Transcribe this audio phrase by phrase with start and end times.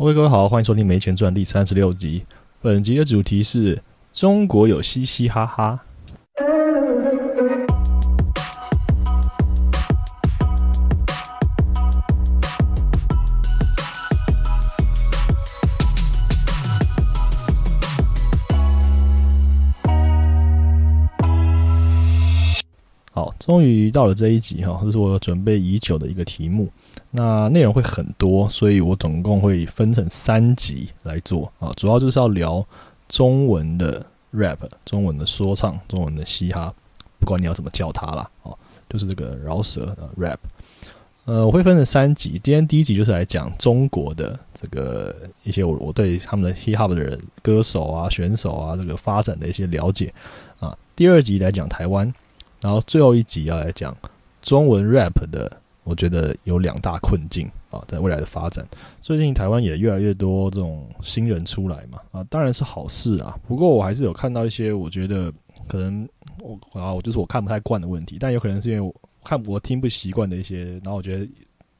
[0.00, 2.24] OK，各位好，欢迎收听《没钱赚》第三十六集。
[2.62, 3.82] 本集的主题是
[4.14, 5.78] 中国有嘻嘻哈哈。
[23.50, 26.68] 终于到了这一集哈，这是我准备已久的一个题目。
[27.10, 32.64] 那内容会很多，所以我总共会分成三集来做啊，主要就是要聊
[33.08, 36.72] 中文的 rap，中文的说唱，中文的嘻哈，
[37.18, 38.56] 不管你要怎么叫它啦，哦，
[38.88, 40.38] 就是这个饶舌啊 rap。
[41.24, 50.14] 呃，我会分成三集，今天第一集就是来讲中国的这个一些我我对他们的 hip hop 的、歌手啊、选手啊这个发展的一些了解
[50.60, 50.78] 啊。
[50.94, 52.12] 第二集来讲台湾，
[52.60, 53.96] 然后最后一集要来讲
[54.42, 55.60] 中文 rap 的。
[55.82, 58.64] 我觉得有两大困境啊，在未来的发展，
[59.00, 63.36] 最近台湾也越来越多这种新人出来嘛，啊，当然是好事啊。
[63.48, 65.32] 不过我还是有看到一些，我觉得
[65.66, 66.06] 可能
[66.38, 71.28] 我啊，我就是我看不太惯的问题，但有可能是因为我看我听不习惯的一些，然后我觉得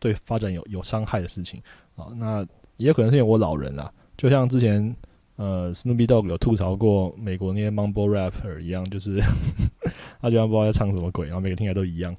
[0.01, 1.63] 对发展有有伤害的事情
[1.95, 2.07] 啊。
[2.17, 2.45] 那
[2.79, 4.97] 也有可能是因为我老人啊，就像之前
[5.41, 9.19] 呃，Snoopy Dog 有吐槽过美国那些 Mumble Rapper 一样，就是
[10.21, 12.15] 他居然不知道在唱什么鬼，然后每个听起来都一样。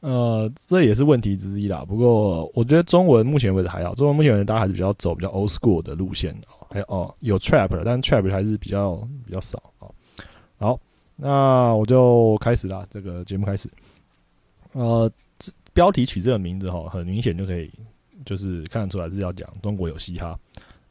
[0.00, 1.84] 呃，这也是问题之一啦。
[1.86, 6.66] 不过我觉得中文目前为止还好，中文目前为止大家还是比较走比较 old school 的路线哦。
[6.68, 9.94] 还有哦，有 trap，但 trap 还是比较比较少哦。
[10.58, 10.80] 好，
[11.14, 13.70] 那我就开始啦，这个节目开始。
[14.72, 15.08] 呃，
[15.72, 17.70] 标题取这个名字哈，很明显就可以
[18.24, 20.36] 就是看得出来是要讲中国有嘻哈。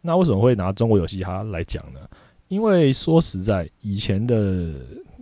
[0.05, 1.99] 那为什么会拿中国有嘻哈来讲呢？
[2.47, 4.71] 因为说实在，以前的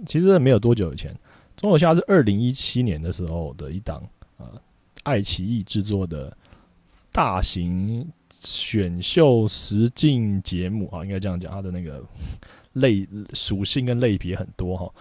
[0.05, 1.15] 其实没有多久以前。
[1.55, 4.03] 中国嘻哈是二零一七年的时候的一档
[4.37, 4.45] 呃，
[5.03, 6.35] 爱奇艺制作的
[7.13, 12.03] 大型选秀实境节目啊，应该这样讲，它的那个
[12.73, 14.93] 类属性跟类别很多哈。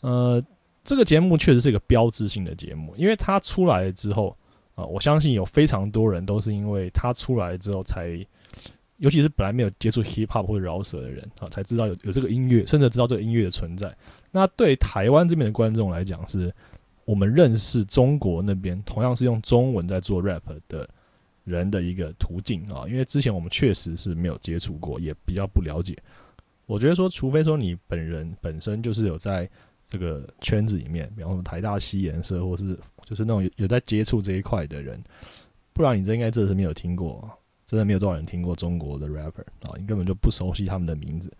[0.00, 0.42] 呃，
[0.82, 4.34] 这个节目确实是一个标志性的节目，因为它出来之后
[4.74, 8.26] 啊，我相信有非常多人都是因为它出来之后才。
[8.98, 13.94] 尤其是本来没有接触 hip hop 或者饶舌的人啊，才知道有有这个音乐，甚至知道这个音乐的存在。
[14.30, 16.52] 那对台湾这边的观众来讲，是
[17.04, 20.88] 我们认识中国那边同样是用中文在做 rap 的
[21.44, 22.84] 人的一个途径啊。
[22.88, 25.96] 因为之前我们确实是没有接触过，也比较不了解。
[26.64, 29.48] 我觉得说，除非说你本人本身就是有在
[29.86, 35.00] 这个圈子里面，比方说台大西颜社，或是就是那种有有在接触这一块的人，
[35.72, 37.30] 不然你这应该这是没有听过。
[37.66, 41.30] 真的没有多少人听过中国的 rapper 啊，你根本就不熟悉他们的名字。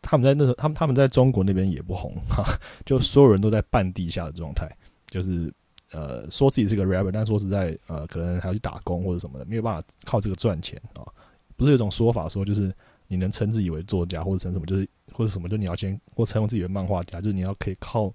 [0.00, 2.44] 他们在那时候，他们他们在中国那边也不红哈，
[2.86, 4.70] 就所有人都在半地下的状态，
[5.08, 5.52] 就是
[5.90, 11.02] 呃说自己是个 rapper，但说实在呃可能还要去打工或者什么的，没有办法靠这个赚钱啊。
[11.56, 12.72] 不是有种说法说，就是
[13.08, 18.12] 你能称自己为作家或者称什么，就是或者什么，就你要先或称自己为漫画家，就是你要可以靠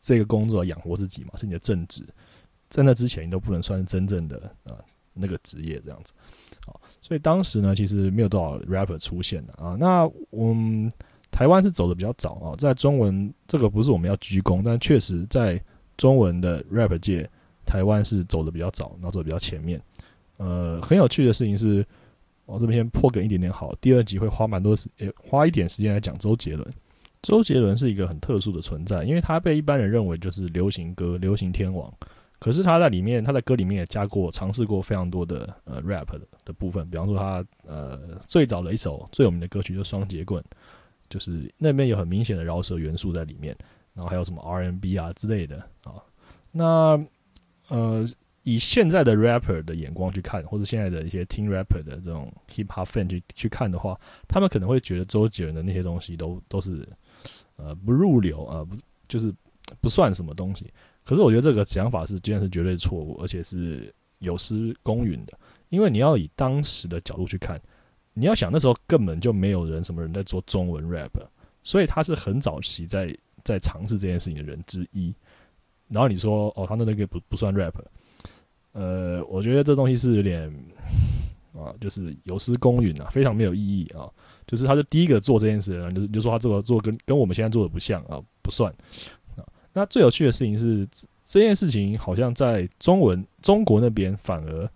[0.00, 2.04] 这个工作养活自己嘛，是你的正职。
[2.68, 4.76] 在那之前，你都不能算是真正的啊。
[5.14, 6.14] 那个职业这样子，
[7.02, 9.76] 所以当时呢，其实没有多少 rapper 出现的啊。
[9.78, 10.90] 那我们
[11.30, 15.62] 台湾是走的比较早啊，在中文这个不是我们要鞠躬，但确实在
[15.96, 17.28] 中文的 rap 界，
[17.66, 19.82] 台湾是走的比较早，然后走的比较前面。
[20.36, 21.84] 呃，很有趣的事情是，
[22.46, 23.74] 我这边先破梗一点点好。
[23.80, 24.88] 第二集会花蛮多时，
[25.28, 26.66] 花一点时间来讲周杰伦。
[27.22, 31.92] 周杰伦是一个很特殊的存在，因为他被一般人认为就是流行歌、流行天王。
[32.42, 40.42] 可是他在里面，他在歌里面也加过、尝试过非常多的呃 rap 的的部分，比方说他呃最早的一首最有名的歌曲就是《双节棍》，
[41.08, 43.56] 就是那边有很明显的饶舌元素在里面，
[43.94, 46.02] 然后还有什么 R&B 啊之类的啊。
[46.50, 47.00] 那
[47.68, 48.04] 呃
[48.42, 56.84] 以现在的 rapper 的眼光去看，或者现在的一些听 rapper 的这种 hip hop fan 去去看的话，他们可能会觉得周杰伦的那些东西都都是
[57.54, 58.74] 呃不入流啊，不
[59.06, 59.32] 就是
[59.80, 60.68] 不算什么东西。
[61.04, 65.38] 可是我觉得这个想法是，竟然是绝对错误，而且是有失公允的。
[65.68, 67.60] 因为你要以当时的角度去看，
[68.12, 71.10] 你要想那时候根本就没有人什么人在做中文 rap，
[71.62, 75.14] 所以他是很早期在在尝试这件事情的人之一。
[75.88, 77.74] 然后你说哦，他那那个不不算 rap，
[78.72, 80.52] 呃，我觉得这东西是有点
[81.56, 84.08] 啊，就是有失公允啊，非常没有意义啊。
[84.46, 88.74] 就是他是第一个做这件事的人，就你就说他这个做跟跟我们现在做的不像啊，不算。
[89.72, 90.86] 那最有趣的事情是，
[91.24, 94.68] 这件事情好像在中文中国那边反而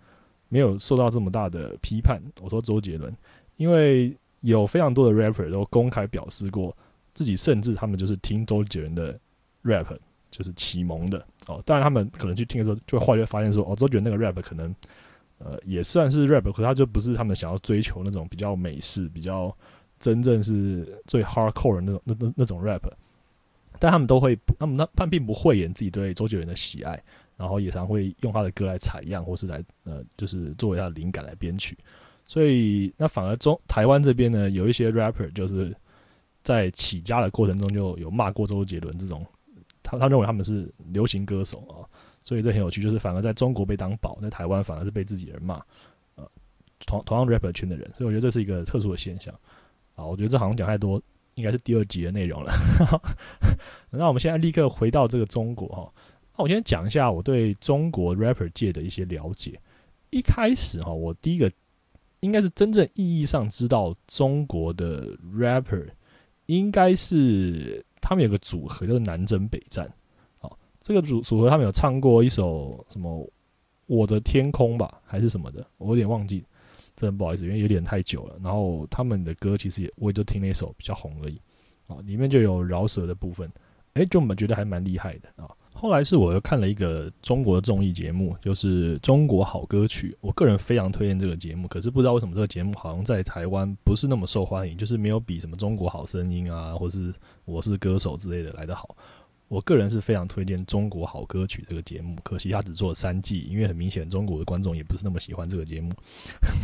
[0.49, 2.19] 没有受到这么大的批判。
[2.41, 3.15] 我说周杰伦，
[3.57, 6.75] 因为有非常多的 rapper 都公开表示过，
[7.13, 9.19] 自己甚至他们就是听周杰伦的
[9.63, 9.85] rap
[10.31, 11.61] 就是启蒙的哦。
[11.65, 14.73] 当然他们可能去听的时候，就会后来发现说，哦，周杰伦那个 rap 可能
[15.37, 19.55] 呃，也算是 rap，可是他就不是他们想要追求那种比较美式、比较
[19.99, 22.81] 真正是最 hardcore 的那种那那那种 rap。
[23.79, 27.01] 但他们都会，他们他们并不讳言自己对周杰伦的喜爱，
[27.35, 31.77] 然后也常会用他的歌来采样，或是来呃，就是作为他的灵感来编曲。
[32.25, 35.75] 所以那反而中台湾这边呢，有一些 rapper 就是
[36.43, 39.25] 在起家的过程中就有骂过周杰伦这种，
[39.81, 41.87] 他他认为他们是流行歌手啊。
[42.23, 45.61] 所以这很有趣，就是反而在中国被当宝，在台湾反而是被自己人骂，
[46.15, 46.29] 呃，
[46.85, 49.33] 同同样 rapper 圈的人，所以我觉得这是一个特殊的现象
[49.95, 50.03] 啊。
[50.03, 51.01] 我觉得这好像讲太多，
[51.37, 52.51] 应该是第二集的内容了。
[53.91, 55.93] 那我们现在立刻回到这个中国哈，
[56.35, 59.59] 那我先讲一下我对中国 rapper 界的一些了解。
[60.09, 61.51] 一开始哈，我第一个
[62.21, 65.87] 应该是真正意义上知道中国的 rapper，
[66.47, 69.85] 应该是他们有个组合，就是南征北战。
[70.39, 73.19] 哦这个组组合他们有唱过一首什么
[73.85, 76.43] 《我的天空》吧，还是什么的，我有点忘记，
[76.97, 78.35] 真的不好意思，因为有点太久了。
[78.43, 81.39] 然后他们的歌其实也我也就听那首比较红而已
[81.87, 83.49] 啊，里面就有饶舌的部分，
[83.93, 85.47] 哎，就我们觉得还蛮厉害的啊。
[85.79, 97.13] 后来是我又看了一个中国的综艺节目，就是《中国好歌曲》，我个人非常推荐这个节目，可是不知道为什么这个节目好像在台湾不是那么受欢迎，就是没有比什么《中国好声音》啊，或是
[97.45, 98.97] 《我是歌手》之类的来得好。
[99.49, 105.93] 我个人是非常推荐《中国好歌曲》这个节目，可惜他只做了三季，因为很明显中国的观众也不是那么喜欢这个节目。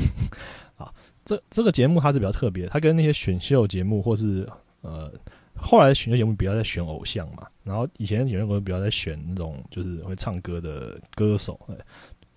[0.75, 0.93] 啊，
[1.23, 4.45] 这这个节目它是比较特别，它跟那些选秀节目或是
[4.81, 5.09] 呃
[5.55, 11.57] 后来选秀节目比较在选偶像嘛，然后以前选秀节目比较在选那种就是会唱歌的歌手，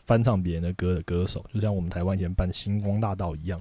[0.05, 3.61] 翻唱别人的歌的歌手，就像我们台湾以前办星光大道一样。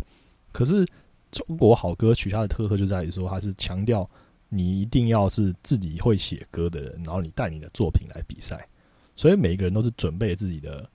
[0.51, 0.85] 可是
[1.31, 4.07] 中国好歌曲它的特色就在于说，它是强调。
[4.55, 8.67] 你一定要是自己会写歌的人，然后你带你的作品来比赛，
[9.15, 10.89] 所以每一个人都是准备自己的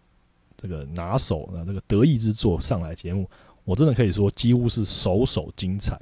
[0.56, 3.28] 这个拿手的这个得意之作上来节目。
[3.64, 5.98] 我真的可以说，几乎是首首精彩。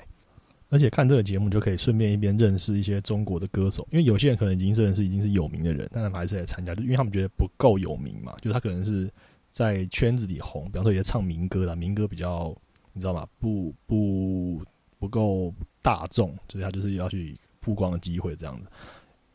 [0.71, 9.11] 而且看这个节目就可以顺便一边认识一些中国的歌手，因为有些人可能已经认识已经是有名的人，但他们还是来参加，就因为他们觉得不够有名嘛，就是他可能是
[9.51, 12.55] 在圈子里红，比方说也唱民歌啦，民歌比较
[12.93, 13.27] 你知道吗？
[13.39, 14.63] 不不
[14.99, 17.35] 不够大众，所以他就是要去。
[17.69, 18.67] 曝光的机会这样子，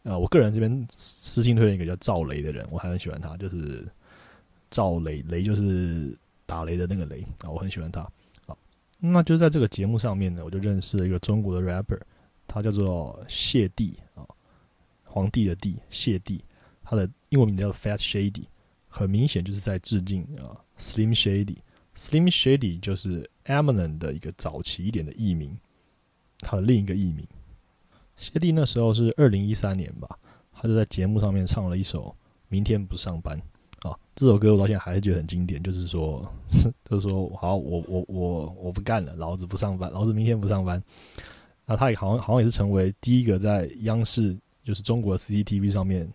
[0.02, 3.88] 呃，我个人这边私信推荐一个叫赵雷的人，我还很喜欢他，就是
[4.72, 8.02] 赵雷，雷就是打雷的那个雷啊，我很喜欢他。
[8.48, 8.58] 好，
[9.00, 12.02] 那就在这个节目上面呢，我就认识了一个中国的 rapper，
[12.48, 14.26] 他叫做谢帝啊，
[15.04, 16.44] 皇帝的帝，谢帝，
[16.84, 18.46] 他的英文名叫 Fat Shady，
[18.88, 25.56] 很明显就是在致敬啊，Slim Shady，Slim Shady 就是 Eminem 的一个早期一点的艺名，
[26.40, 27.28] 他的另一个艺名。
[28.24, 30.08] 谢帝那时候是二零一三年吧，
[30.54, 32.04] 他就在节目上面唱了一首
[32.48, 33.38] 《明天不上班》
[33.90, 36.26] 啊，这首歌我到现在还是觉得很经典，就是说，
[36.90, 40.82] 就是说，好，我我我我不干了，老子不上班，老子明天不上班。
[41.66, 46.10] 那他也好像好像也是成为第一个在央视就是中国 CCTV 上面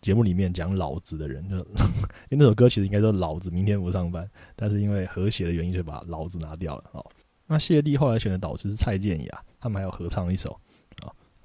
[0.00, 1.56] 节目里面讲“老子”的人，就
[2.30, 4.24] 因为那首歌其实应该说“老子明天不上班”，
[4.54, 6.84] 但是因为和谐的原因，就把“老子”拿掉了。
[6.92, 7.04] 哦，
[7.48, 10.56] 那谢帝后来选的导师是蔡健雅，他们还有合唱一首。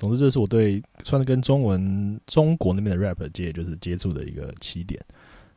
[0.01, 4.99] 总之，这是我对算是跟中文中国那边的 rap 界就是接触的一个起点。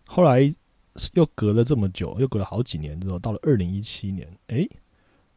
[0.04, 0.42] 后来
[1.14, 4.68] 又隔了这么久，又隔了好几年之后，到了二零一七年，诶，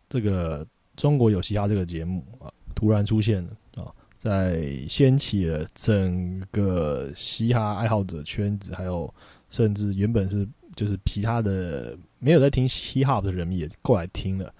[0.09, 0.67] 这个
[0.97, 3.87] 中国有嘻哈这个节目啊，突然出现了啊，
[4.17, 9.11] 在掀起了整个嘻哈爱好者圈子，还有
[9.49, 10.45] 甚至原本是
[10.75, 14.53] 就是其他的没有在听嘻哈的人也过来听了。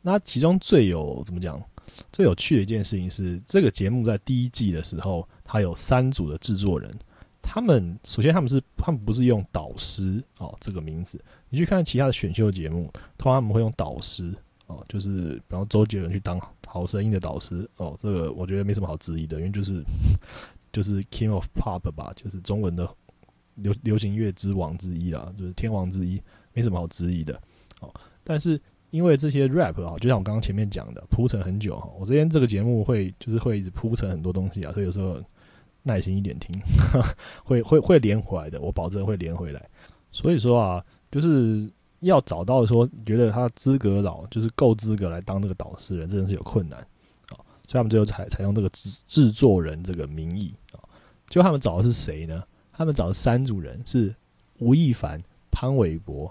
[0.00, 1.62] 那其中最有怎么讲？
[2.10, 6.90] 最有趣的一件事情是，这个节目在第一季的时候，它有三组的制作人。
[7.44, 11.22] 他们首先他们是他们不是用导师哦这个名字。
[11.48, 12.84] 你去看其他的选秀节目，
[13.18, 14.32] 通常他们会用导师
[14.68, 17.98] 哦，就是比方周杰伦去当好声音的导师哦。
[18.00, 19.82] 这个我觉得没什么好质疑的，因为就是
[20.72, 22.88] 就是 King of Pop 吧，就是中文的
[23.56, 26.22] 流流行乐之王之一啦，就是天王之一，
[26.52, 27.38] 没什么好质疑的
[27.80, 27.92] 哦。
[28.22, 28.58] 但是
[28.92, 31.90] 因为这些 rap 啊，就像我刚刚前面讲的，铺陈很久哈。
[31.98, 35.16] 我这边这个节目会就是会一直铺陈很多东西啊，所以有时候
[35.82, 36.54] 耐心一点听，
[37.42, 39.66] 会会会连回来的，我保证会连回来。
[40.10, 41.66] 所以说啊，就是
[42.00, 46.78] 要找到说觉得他资格老，就是够资格来当这个导师人，真的是有困难
[47.30, 47.40] 啊。
[47.66, 50.76] 所以他们最后采采用这个制制作人这个名义啊。
[51.30, 52.42] 就他们找的是谁呢？
[52.72, 54.14] 他们找的三组人是
[54.58, 55.18] 吴亦凡、
[55.50, 56.30] 潘玮柏、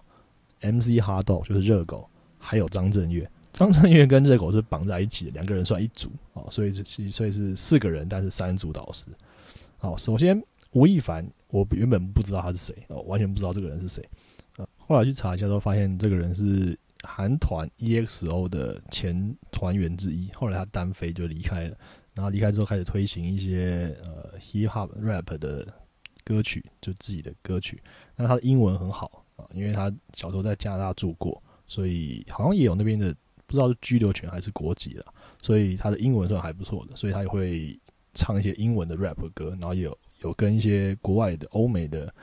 [0.62, 2.08] MC 哈豆，就是热狗。
[2.42, 9.06] 还有张震岳，张震岳跟热狗是绑在一起的，两个人算一组哦，所以是所以是四个人，但是三组导师。
[9.78, 14.04] 好，首先吴亦凡，我原本不知道他是谁哦，完全不知道这个人是谁。
[14.58, 20.30] 呃后来去查一下，都发现这个人是韩团 EXO 的前团员之一。
[20.34, 21.78] 后来他单飞就离开了，
[22.14, 25.66] 然后离开之后开始推行一些呃 hip hop rap 的
[26.26, 27.82] 歌曲，就自己的歌曲。
[28.18, 33.16] 那他的英文很好啊，因为他小时候在加拿大住过，所以好像也有那边的
[33.48, 35.06] 不知道是居留权还是国籍了，
[35.42, 37.80] 所以他的英文算还不错的，所以他也会
[38.14, 42.14] 唱一些英文的 rap 歌，然后也有有跟一些国外的欧美的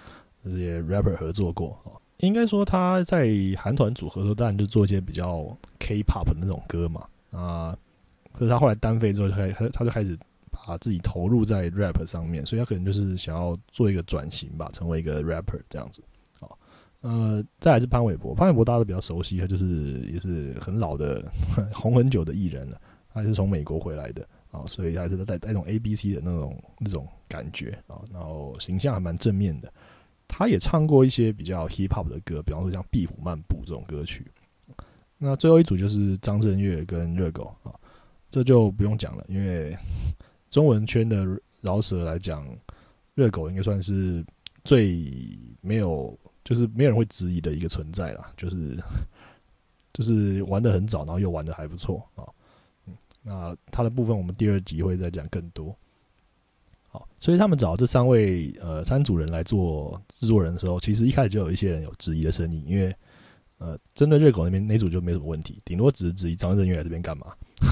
[0.44, 1.96] 这些 rapper 合作过啊。
[2.18, 7.74] 应该说他在韩团组合的时候，当然就做一些比较 K-pop 的那种歌嘛啊。
[8.32, 10.18] 可是他后来单飞之后，开他他就开始
[10.50, 16.02] 把自己投入在 rap 上面，所以他可能就是想要做一个转型吧，成为一个 rapper 这样子。
[17.00, 21.24] 呃，再来是潘玮柏，潘玮柏大家都比较熟悉，他就是也是很老的
[21.72, 22.80] 红很久的艺人了，
[23.12, 29.72] 他也是从美国回来的啊，所以还是带带种 A B C 的那种那种感觉啊，然后形象还蛮正面的。
[30.26, 34.26] 他也唱过一些比较 hip hop 的歌，比方说像《壁虎漫步》这种歌曲。
[35.16, 37.72] 那最后一组就是张震岳跟热狗啊，
[38.28, 39.76] 这就不用讲了，因为
[40.50, 41.26] 中文圈的
[41.60, 42.46] 饶舌来讲，
[43.14, 44.24] 热狗应该算是
[44.64, 45.02] 最
[45.60, 46.16] 没有，
[46.48, 48.82] 就是没有人会质疑的一个存在啦，就是
[49.92, 52.24] 就是玩的很早，然后又玩的还不错啊。
[52.86, 55.76] 嗯，那他的部分我们第二集会再讲更多。
[56.88, 62.96] 好，所以他们找这三位呃三组人来做制作人的时候，其实一开始就有一些人有质疑的声音，因为
[63.58, 67.26] 呃针对热狗那边那组就没什么问题，顶多只是质疑张震岳来这边干嘛。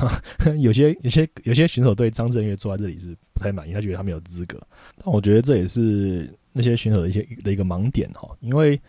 [0.60, 4.60] 有些有些有些选手对张震岳坐在这里是不太满意，他觉得他没有资格。
[4.98, 8.80] 但我觉得这也是那些选手的一些的一个盲点哈，因为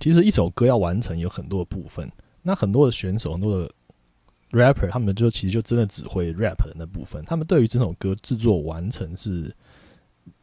[0.00, 2.10] 其实一首歌要完成有很多的部分，
[2.42, 3.70] 那很多的选手很多的。
[4.50, 9.52] rapper 他们就其实就真的只会 rap 的那部分，他们对于这首歌制作完成是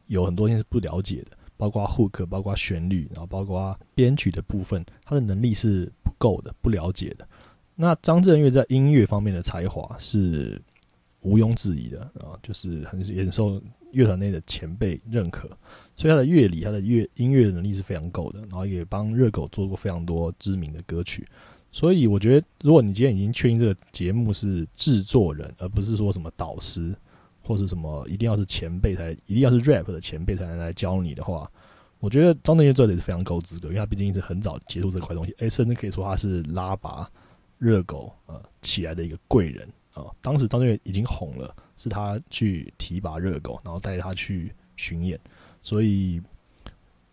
[0.08, 7.26] 有很多东西是不了解的，包括 hook，包括旋律，然后包括编曲的部分，他的能力是不够的，不了解的。
[7.74, 10.62] 那张震岳在音乐方面的才华是
[11.22, 13.64] 毋庸置疑的啊，就是很也受
[13.94, 15.50] 乐团内的前辈认可，
[16.02, 21.28] 所以他的乐理、他的乐音乐能力是非常够的，然后也帮热狗做过非常多知名的歌曲。
[21.72, 26.96] 所以我觉得，如果你今天已经确定这个节目是制作人，而不是说什么导师
[27.44, 31.48] 或是什么一定要是前辈才一定要是 rap 的前辈才能来教你的话，
[32.00, 37.08] 我觉得张震岳做的也是非常够资格，因为他毕竟是很早接触这块东西，诶，甚至可以说他是拉拔
[37.60, 40.06] 热狗呃起来的一个贵人啊。
[40.20, 45.20] 当时张震岳已经红了，是他去提拔热狗，然后带他去巡演，
[45.62, 46.22] 所以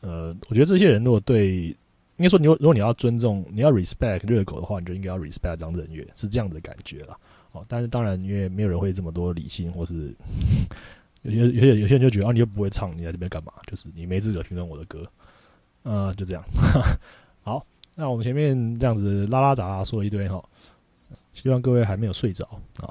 [0.00, 1.76] 呃，我觉得这些人如果对。
[2.18, 7.16] 应该说，你如果你要尊重，你要 respect 热狗的话，你就应该要 respect 张震岳，是这样的感觉了。
[7.52, 10.12] 哦，但是当然，因为没有人会这么多理性，或是
[11.22, 13.52] 有些有些有些人就觉得啊，你又不会唱，你在这边干嘛？
[13.68, 15.08] 就是你没资格评论我的歌。
[15.84, 16.42] 呃，就这样。
[17.44, 17.64] 好，
[17.94, 20.42] 那我们前面这样子拉拉杂杂说一堆哈，
[21.34, 22.44] 希望各位还没有睡着
[22.80, 22.90] 啊。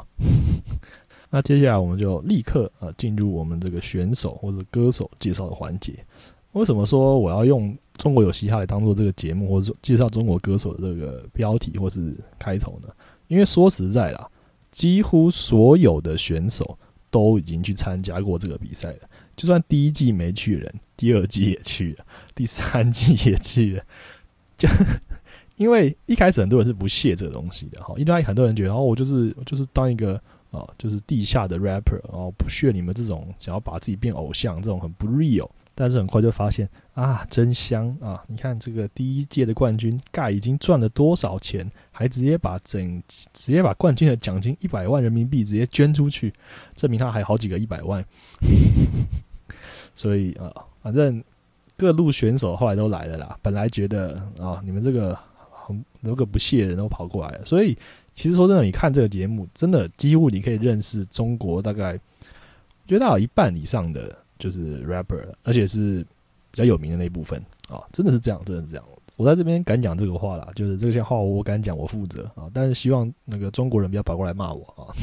[1.38, 5.94] 那接下来我们就立刻啊进入我们这个选手或者歌手介绍的环节。
[6.54, 12.90] 为什么说我要用中国有嘻哈来当做这个节目，或者说介绍中国歌手的这个标题或是开头呢？
[13.28, 14.28] 因为说实在啦，
[14.72, 16.76] 几乎所有的选手
[17.12, 19.02] 都已经去参加过这个比赛了。
[19.36, 23.84] 就算第一季没去人，第二季也去了，第三季也去了。
[24.58, 24.68] 就
[25.56, 30.20] 因为一开始很多人是不屑这个东西的哈，因为很多人觉得哦，我就是就是当一个
[30.52, 35.50] 啊，就是地下的 rapper，然后不屑你们这种想要把自己变偶像这种很不 real。
[35.80, 38.24] 但是很快就发现啊，真香啊！
[38.26, 46.34] 你看这个第一届的冠军盖已经赚了多少钱，还直接把整直接把冠军的奖金一百万人民币直接捐出去，
[46.76, 48.04] 证明他还好几个一百万。
[49.94, 50.52] 所以啊，
[50.82, 51.24] 反正
[51.78, 53.38] 各路选手后来都来了啦。
[53.44, 55.16] 本来觉得啊，你们这个
[55.52, 57.46] 很那个不屑的人都跑过来了。
[57.46, 57.78] 所以
[58.18, 61.98] 其实说真的，你看这个节目，真的几乎你可以认识中国大概，
[62.86, 64.14] 觉得大有一半以上的。
[64.40, 66.06] 就是 rapper，而且是
[66.52, 68.86] 比较有名的那一部分啊，真的是这样，真的是这样。
[69.16, 72.48] 我在这边敢讲这个话啦，就是这些话我敢讲，我负责啊。
[72.54, 74.94] 但是希望那个中国人不要跑过来骂我啊。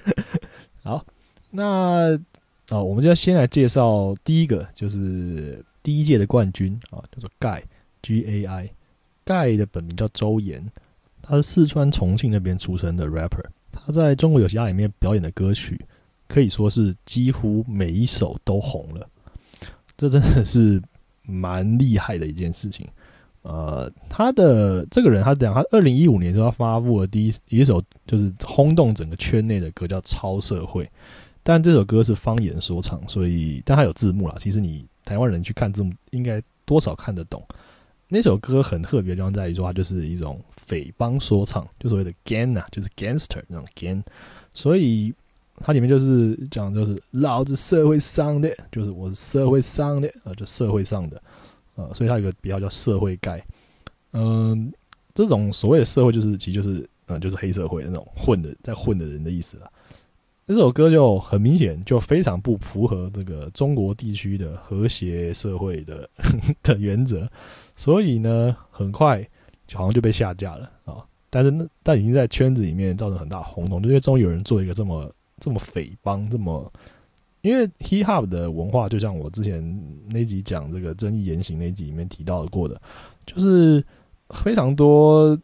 [0.82, 1.04] 好，
[1.50, 2.18] 那
[2.70, 7.62] 啊，我们就要先来介绍第一个，就是第一届的冠军啊，叫做盖
[8.00, 8.70] G A I，
[9.26, 10.66] 盖的本名叫周岩，
[11.28, 15.80] 他是四川重庆那边出生的 rapper，他在中国有嘻哈里面表演的歌曲。
[16.30, 19.08] 可以说是几乎每一首都红了，
[19.96, 20.78] 这真的是
[21.22, 22.86] 蛮厉害的一件事情。
[23.40, 30.84] 呃，他的这个人，他讲他二零一五年时候他发布了第一一首就是轰动整个圈内的歌，叫《超社会》。
[31.42, 34.34] 但这首歌是方言说唱，所以但他有字幕啦。
[34.38, 37.42] 其实你台湾人去看字幕，应该多少看得懂。
[38.08, 44.02] 那首歌很特别的地方在于说，它就是一种匪帮说唱，就所谓的 gang 啊，就是 gangster 那种 gang，
[44.52, 45.12] 所以
[45.60, 51.22] 它里面就是讲就是老子社会上的，就是我是社会上的，呃，就社会上的，
[51.74, 53.44] 呃，所以它有个比较叫社会盖，
[54.12, 54.72] 嗯，
[55.14, 59.70] 这种所谓的社会就是其实就是呃就是黑社会那种混的在混的人的意思了。
[60.46, 66.08] 这首歌就很明显，就非常不符合这个中国地区的和谐社会的
[66.62, 67.30] 的原则，
[67.78, 69.26] 所以呢，很快
[69.66, 71.02] 就好像就被下架了啊。
[71.30, 76.70] 但是那但已经在圈子里面造成很大轰动，就因为终于有人做一个这么这么匪帮，这么
[77.40, 79.62] 因为 hip hop 的文化，就像我之前
[80.10, 82.78] 那集讲这个争议言行那集里面提到过的，
[83.24, 83.82] 就是
[84.30, 85.38] 非常多。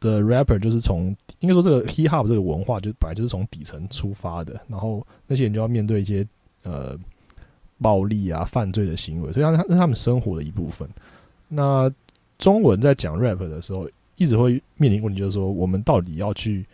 [0.00, 6.26] 的 rapper 就是从应该说这个 hip hop 这个文化就本来就是从底层出发的，然后那些人就要面对一些
[6.62, 6.98] 呃
[7.82, 10.88] 暴力啊、犯罪的行为，所以他他是他们生活的一部分。
[11.48, 11.90] 那
[12.38, 16.66] 中文在讲 rap 的时候，一直会面临问题，就是说我们到底要去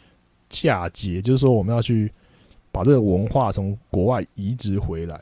[0.49, 2.11] 嫁接，就是说我们要去
[2.71, 5.21] 把这个文化从国外移植回来。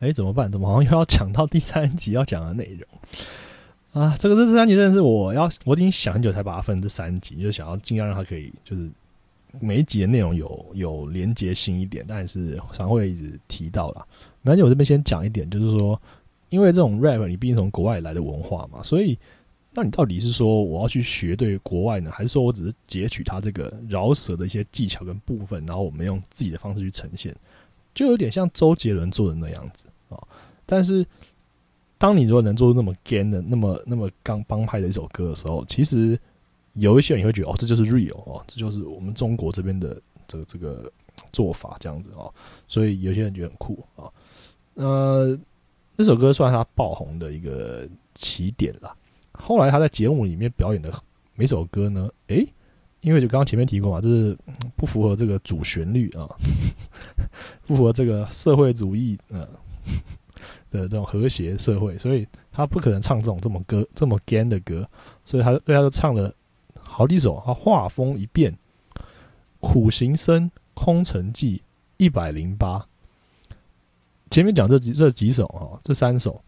[0.00, 0.52] 哎，怎么办？
[0.52, 4.02] 怎么好像又要讲到第三集要讲的内容？
[4.02, 8.90] 啊，这个这三集真的是我要，我已经想很久才把它分这三集，就想要尽量让它可以就是
[9.58, 14.06] 每一集的内容有有连结性一点，但是常会一直提到啦。
[14.42, 15.98] 没关系，我这边先讲一点，就是说，
[16.48, 19.18] 因为这种 rap 你毕竟从国外来的文化嘛，所以
[19.72, 27.34] 那你到底是说我要去学对国外呢，还是说我只是截取它这个饶舌的一些技巧跟部分，然后我们用自己的方式去呈现，
[27.94, 30.18] 就有点像周杰伦做的那样子啊，
[30.64, 31.04] 但是。
[31.98, 36.20] 当你如果能做出那么 gan 的、那么那么刚帮派的一首歌的时候，其实
[36.74, 39.98] 有一些人也会觉得哦，这就是 real 哦，这就是我们中国这边的
[40.28, 40.92] 这个这个
[41.32, 42.30] 做法这样子哦，
[42.68, 44.12] 所以有些人觉得很酷啊。
[44.74, 45.38] 呃，
[45.96, 48.94] 这首歌算他爆红的一个起点了。
[49.32, 50.92] 后来他在节目里面表演的
[51.34, 52.46] 每首歌呢，诶，
[53.00, 54.36] 因为就刚刚前面提过嘛，这是
[54.76, 56.28] 不符合这个主旋律啊，
[57.66, 59.46] 不符合这个社会主义嗯。
[60.68, 64.86] 的这种和谐社会，所以他不可能唱这种这么歌这么 gan 的歌，
[65.24, 66.34] 所以他对他就唱了
[66.76, 67.40] 好几首。
[67.46, 68.52] 他画风一变，
[69.60, 70.42] 《苦行僧》
[70.74, 71.58] 《空城计》
[71.98, 72.84] 一百零八，
[74.30, 76.40] 前面讲这几这几首啊，这三首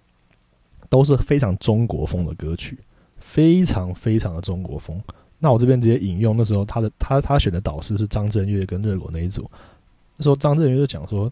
[0.88, 2.78] 都是非常中国风的歌曲，
[3.18, 5.00] 非常非常的中国风。
[5.38, 9.50] 那我这边直接引用那时候他的他他选的导师是张震岳跟热狗那一组，
[10.16, 11.30] 那时候张震岳就讲说，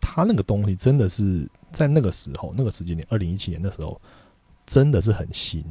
[0.00, 1.48] 他那个东西真的是。
[1.70, 4.00] 在那个时候，那个时间点，二零一七年的时候，
[4.64, 5.62] 真的是很新，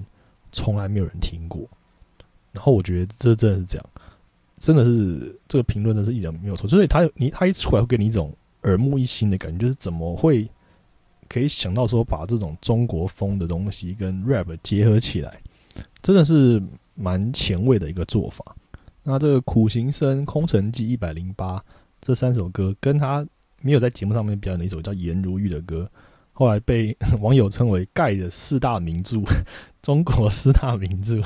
[0.51, 1.67] 从来没有人听过。
[2.51, 3.89] 然后我觉得这真的是这样，
[4.59, 6.69] 真的是这个评论真是一点没有错。
[6.69, 8.31] 所以他你他一出来会给你一种
[8.63, 10.49] 耳目一新的感觉，就是怎么会
[11.27, 15.41] 可以想到说把这种中国风的东西跟 rap 结合起来，
[16.01, 16.61] 真的是
[16.95, 18.55] 蛮前卫的一个做法。
[19.03, 21.63] 那这个苦行僧、空城计一百零八
[22.01, 23.25] 这三首歌跟他。
[23.63, 25.89] 没有在节目上面表演的一首叫《颜如玉》的歌，
[26.31, 29.17] 后来被 网友称为“盖的四大名著”，
[29.81, 31.19] 中国四大名著。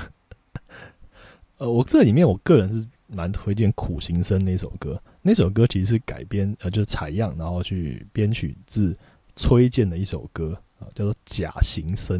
[1.59, 8.95] 呃，我这里面我个人是蛮推荐《苦行僧》那首歌，那首歌其实是改编呃，就是采样然后去编曲自
[9.35, 12.19] 崔健的一首歌啊，叫做《假行僧》。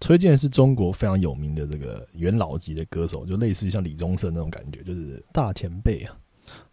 [0.00, 6.16] 崔健是中国非常有名的这个元老级的歌手，就类似于像李宗盛那种感觉，就是大前辈啊。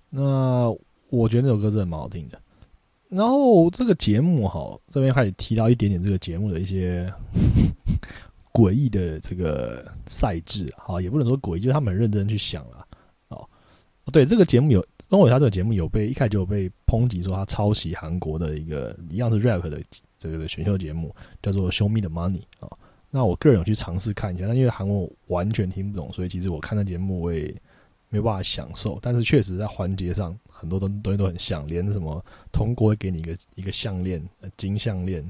[0.10, 0.70] 那
[1.10, 2.42] 我觉得那首歌真的蛮好听的。
[3.10, 7.12] 然后这个节目哈，这边开始提到一点点这个节目的一些
[8.54, 12.88] 诡异的这个赛制哈，也不能说诡异，就是他们很认真去想了
[13.30, 13.48] 哦。
[14.12, 19.82] 对，这个节目有，因为他这个节目有被一开始就有被抨击说他抄袭韩国的一个一样是 rap 的
[20.18, 22.78] 这个选秀节目，叫做《Show Me the Money》啊。
[23.10, 27.46] 那我个人有去尝试看一下，但因为韩国完全听不懂，所以其实我看那节目我也
[28.10, 29.00] 没有办法享受。
[29.02, 30.38] 但是确实在环节上。
[30.60, 34.20] 很多东东西都很像，连什么通过会给你一个一个项链，
[34.58, 35.24] 金项链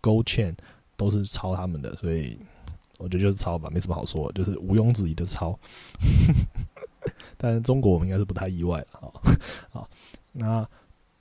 [0.00, 0.54] ，Gold Chain
[0.96, 2.38] 都是抄他们的，所以
[2.96, 5.50] 我觉得就是抄吧，没什么好说，就是毋庸置疑的抄。
[7.40, 9.08] 但是中国我们应该是不太意外了啊。
[9.72, 9.88] 好，
[10.32, 10.68] 那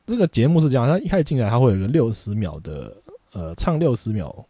[0.05, 2.95] 这个节目是这样，他一开始进来，他会有一个六十秒的
[3.32, 4.45] 呃唱六十秒，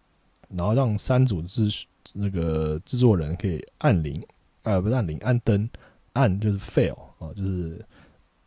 [0.50, 1.70] 然后让三组制
[2.14, 4.20] 那个制作人可以按铃，
[4.64, 5.70] 呃不是按铃，按灯，
[6.14, 7.86] 按就是 fail 啊，就是。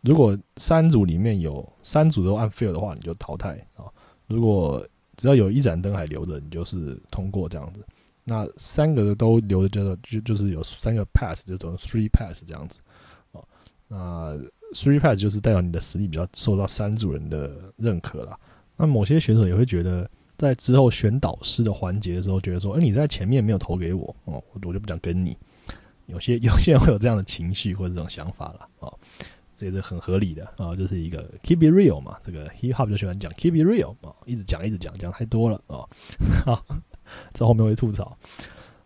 [0.05, 3.85] 如果三组里面有三组都按 fail 的话，你就淘汰啊。
[4.27, 4.85] 如果
[5.17, 7.87] 只要有一盏灯还留着，你就是通过这样子。
[8.25, 12.81] 那三个都留着，叫做就就是有三个 pass，就等于 three pass 这样子。
[13.95, 14.39] 那
[14.73, 18.39] three pass 就是代表你的实力比较受到三组人的认可了。
[18.77, 25.37] 那某些选手也会觉得在之后选导师的环节的时候，觉得说，哎，你在前面没有投给我，哦，我就不想跟你。
[26.07, 28.99] 有些 有些人会有这样的情绪或者这种想法了，哦，
[29.55, 35.85] 这也是很合理的啊，就是一个 keep it real 嘛，这个 hip hop 就喜欢讲 keep it real 啊，一直讲一直讲，讲太多了啊，
[36.47, 36.65] 好，
[37.35, 38.17] 在后面会吐槽。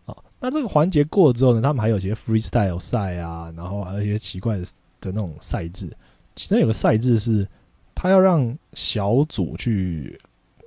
[0.05, 4.65] 好，那这个环节过了之后呢，他们还有一些 freestyle 赛啊，然后还有一些奇怪的
[5.01, 5.89] 的那种赛制，
[6.35, 7.47] 其中有个赛制是，
[7.93, 10.19] 他要让小组去。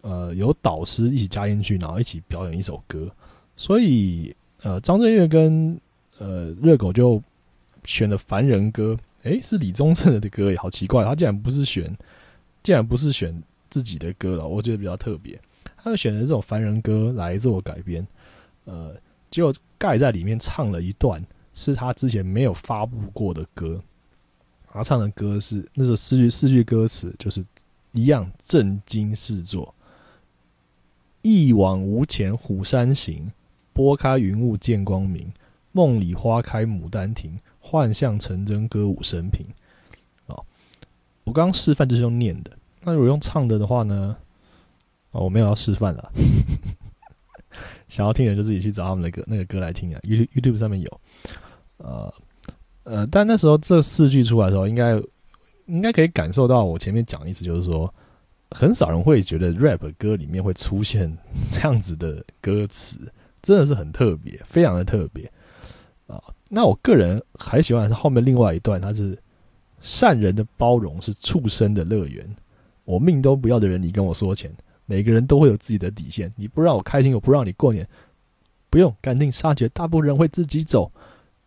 [0.02, 3.06] 呃，有导师一起加进去，然后一起表演一首歌，
[3.54, 5.78] 所以呃，张震岳跟
[6.16, 7.22] 呃热狗就
[7.84, 11.94] 选了《凡人歌》，诶，是李宗盛的歌，也好奇怪，他竟然不是选，
[12.62, 15.38] 竟然不是选自己的歌了，我觉得比较特别，
[15.76, 18.06] 他就选了这种《凡人歌》来做改编，
[18.64, 18.94] 呃，
[19.30, 23.78] 结果盖在里面唱了一段是他之前没有发布过的歌，
[24.72, 27.44] 他唱的歌是那首四句四句歌词，就是
[27.92, 29.74] 一样震惊四座。
[31.22, 33.30] 一往无前，虎山行，
[33.72, 35.30] 拨开云雾见光明。
[35.72, 39.46] 梦里花开牡丹亭，幻象成真歌舞升平。
[40.26, 40.44] 哦，
[41.24, 42.50] 我刚刚示范就是用念的，
[42.82, 44.16] 那如果用唱的的话呢？
[45.12, 46.12] 哦，我没有要示范了。
[47.86, 50.00] 想要听的就自己去找他们的歌，那个歌来听啊。
[50.02, 51.00] YouTube YouTube 上面有。
[51.76, 52.12] 呃
[52.84, 55.00] 呃，但那时候这四句出来的时候，应该
[55.66, 57.92] 应该可以感受到我前面讲的意思，就是说。
[58.52, 61.16] 很少人会觉得 rap 歌里面会出现
[61.52, 62.98] 这样子的歌词，
[63.40, 65.30] 真的是很特别，非常的特别
[66.08, 66.20] 啊！
[66.48, 69.16] 那我个人还喜欢是后面另外一段，它是
[69.80, 72.28] 善人的包容是畜生的乐园，
[72.84, 74.52] 我命都不要的人，你跟我说钱，
[74.84, 77.88] 每个人都会有自己的底线，你不让我开心，我不让你过年，
[78.68, 80.90] 不用赶尽杀绝，大部分人会自己走，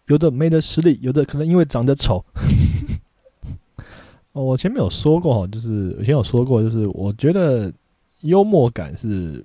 [0.08, 2.24] 有的没得实力，有的可能因为长得丑。
[4.34, 7.72] 哦，我前面有说过哈，就是以前有说过，就是我觉得
[8.22, 9.44] 幽默感是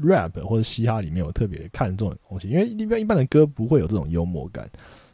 [0.00, 4.68] rap 或者嘻哈里面我特别看重的东西，因为一般一般的歌不会有这种幽默感，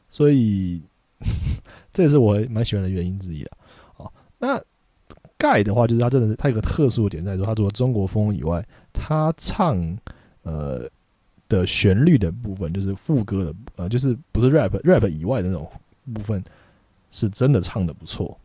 [0.08, 0.80] 所以
[1.92, 3.58] 这也是我蛮喜欢的原因之一啊。
[3.98, 4.58] 哦，那
[5.36, 9.76] 盖的话，就是他真的是他有个特殊的点在说，他除了中国风以外，他唱
[10.44, 10.88] 呃
[11.50, 15.70] 的旋律的部分，就是副歌的呃，就是不是 rap rap 以外的那种
[16.14, 16.42] 部分，
[17.10, 18.38] 是真的唱的不错。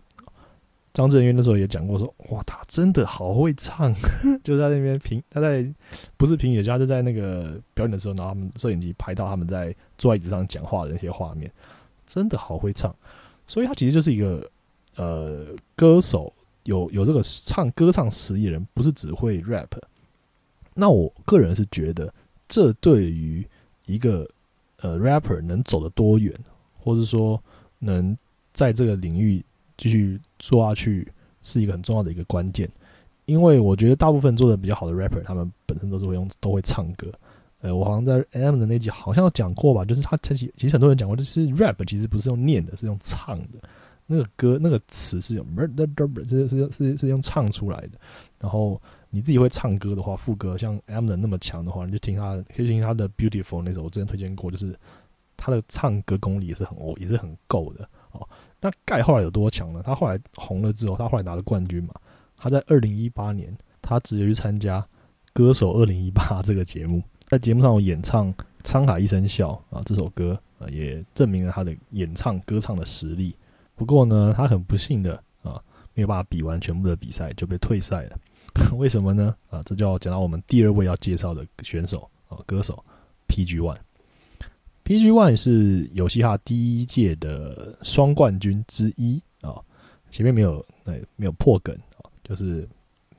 [0.91, 3.93] 张震岳那时候也讲过，说哇，他真的好会唱，
[4.43, 5.65] 就在那边评，他在
[6.17, 11.51] 不是评语，他就在那个表演的时候，然后他们摄影机拍到他们在坐在椅子上讲话的那些画面，
[12.05, 12.95] 真的好会唱。
[13.45, 14.49] 所以他其实就是一个
[14.95, 19.67] 呃歌手，有有这个唱歌唱实力的人，不是只会 rap。
[20.73, 22.11] 那我个人是觉得，
[22.47, 23.45] 这对于
[23.85, 24.27] 一个
[24.81, 26.33] 呃 rapper 能走得多远，
[26.77, 27.41] 或者说
[27.79, 28.17] 能
[28.53, 29.43] 在这个领域。
[29.77, 31.05] 继续做下去
[31.41, 32.65] 是一个很重要的一个关键，
[33.25, 37.11] 因为我觉得大部分做的比较好的 rapper，他们本身都是会用都会唱歌。
[37.59, 43.67] 呃，我好像在 M 的那集好像讲过吧，就是他其实其实很多人讲过，就是 rap 其实不是用念的，是用唱的。
[44.05, 47.99] 那个歌那个词是用是是是是用唱出来的。
[48.39, 48.81] 然后
[49.15, 54.77] 你自己会唱歌的话，副歌像 M 的那么强的话，你就听他可以听他的 Beautiful 那首，我之前推荐过，就是
[55.37, 58.27] 他的唱歌功力也是很哦也是很够的哦。
[58.59, 59.81] 那盖后来有多强呢？
[59.85, 61.93] 他后来红了之后，他后来拿了冠军嘛。
[62.35, 64.81] 他在二零一八年，他直接去参加
[65.31, 68.33] 《歌手二零一八》这个节目，在节目上有演唱
[68.65, 73.33] 《沧海一声笑》啊这首歌啊，也证明了他的演唱歌唱的实力。
[73.75, 75.61] 不过呢，他很不幸的啊，
[75.93, 78.17] 没有办法比完全部的比赛就被退赛了。
[78.77, 79.35] 为什么呢？
[79.49, 82.83] 啊，这就要讲到我们第二位要介绍的选手啊，歌手
[83.27, 83.77] PG One。
[84.83, 89.55] PG One 是游戏哈第一届的双冠军之一啊，
[90.09, 92.67] 前面没有对没有破梗啊，就是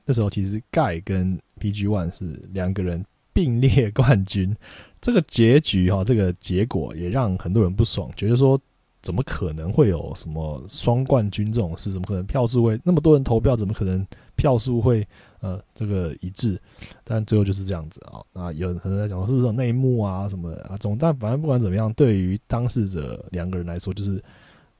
[0.05, 4.55] 那时候其实盖跟 PG One 是两个人并列冠军，
[5.01, 8.59] 这个结局哈，这个结果也让很多人不爽，觉得说
[9.01, 11.91] 怎么可能会有什么双冠军这种事？
[11.91, 13.55] 怎么可能票数会那么多人投票？
[13.55, 14.05] 怎么可能
[14.37, 15.05] 票数会？
[15.39, 16.59] 呃，这个一致，
[17.03, 18.25] 但最后就是这样子啊。
[18.33, 24.21] 那有可能在讲是这种内幕啊什么的啊，总但反正不管怎么样，对于当事者两个人来说，就是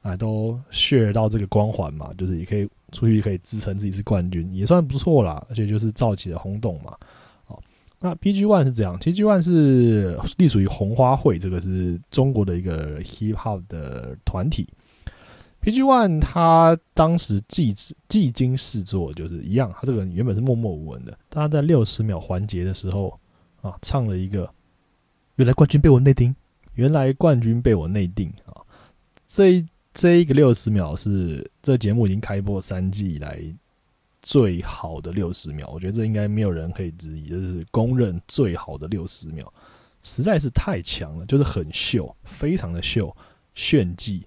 [0.02, 5.46] 啊都 share 到这个光环嘛，就是也可以出去可以支撑自己是冠军，也算不错啦。
[5.48, 6.92] 而且就是造起了轰动嘛。
[7.44, 7.62] 好，
[8.00, 14.68] 那 PG One 是这样，PG One 是隶属于红花会，这个是中国的一个 hip hop 的团体。
[15.68, 17.74] PG One 他当时技
[18.08, 23.20] 技惊四座，就是一样，他这个人原本是默默无闻的，他在六十秒环节的时候
[23.60, 24.50] 啊，唱了一个
[25.36, 26.34] “原来冠军被我内定”，
[26.72, 28.64] 原来冠军被我内定啊！
[29.26, 33.38] 这这一个六十秒是这节目已经开播三季以来
[34.22, 39.52] 最好的六十秒，我觉得这应该没有人可以质疑，就是公认最好的六十秒，
[40.02, 43.14] 实在是太强了，就是很秀，非常的秀，
[43.52, 44.24] 炫技。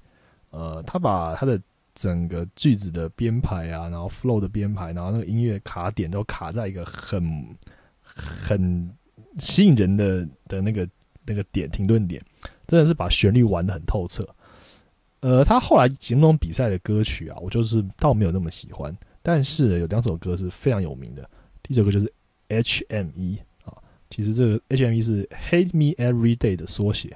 [0.52, 1.60] 呃，他把他的
[1.96, 7.48] 整个句子的编排啊，然后 flow 的编排，然后那个音乐卡点都卡在一个很
[8.02, 8.90] 很
[9.40, 10.88] 吸引人的的那个
[11.26, 12.24] 那个点停顿点，
[12.68, 14.28] 真的是把旋律玩的很透彻。
[15.22, 18.96] 呃，他后来形容比赛的歌曲啊，我就是倒没有那么喜欢。
[19.22, 21.22] 但是有两首歌是非常有名的，
[21.62, 22.12] 第一首歌就是
[22.48, 23.38] H.M.E.
[23.64, 23.78] 啊，
[24.10, 25.00] 其实这个 H.M.E.
[25.00, 27.16] 是 Hate Me Every Day 的缩写。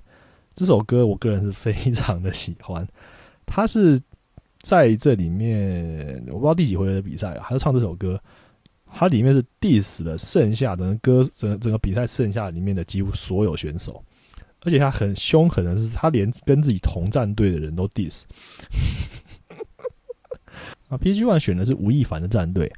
[0.54, 2.88] 这首歌我个人是非常的喜欢。
[3.46, 4.02] 他是
[4.62, 8.20] 在这里面，我不知道第几回合的比赛，还是唱这首歌，
[8.92, 14.04] 他里面是 diss 了剩下整个歌整整个比赛剩下里面的几乎所有选手，
[14.62, 18.24] 而且他很凶狠的是，他连跟自己同战队的人都 diss。
[20.88, 22.72] 啊，PG One 选的是吴亦凡的战队，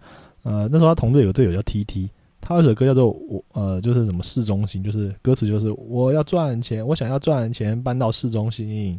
[0.44, 8.98] 呃，那时候他同队有个队友叫 TT，他有首歌叫做我，呃，就是什么市中心，就是歌词就是我要赚钱，我想要赚钱搬到市中心，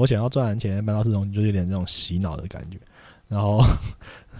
[0.00, 2.78] 我想要赚钱搬到市中心，就有点那种洗脑的感觉。
[3.28, 3.62] 然后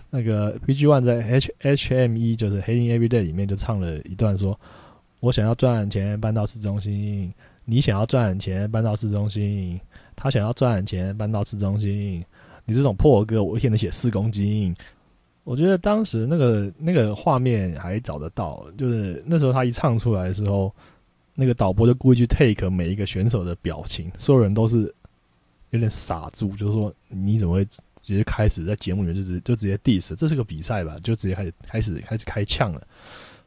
[0.09, 4.59] 那个 PG One 在 H H M E 就是 Hating Every Day 里面就唱了一段说，
[5.20, 7.31] 我想要赚钱搬到市中心，
[7.66, 9.79] 你想要赚钱搬到市中心，
[10.16, 12.25] 他想要赚钱搬到市中心。
[12.64, 14.75] 你这种破歌，我一天能写四公斤。
[15.44, 20.75] 我觉得当时那个那个画面还找得到，就是那时候他一唱出来的时候，
[21.35, 24.92] 那个导播就故意去 take 每一个选手的表情，所有人都是
[25.70, 30.14] 有点傻住，就是说你怎么会直接开始在节目里面就直就直接 diss？
[30.14, 30.98] 这是个比赛吧？
[31.02, 32.87] 就直接开始开始开始开呛了。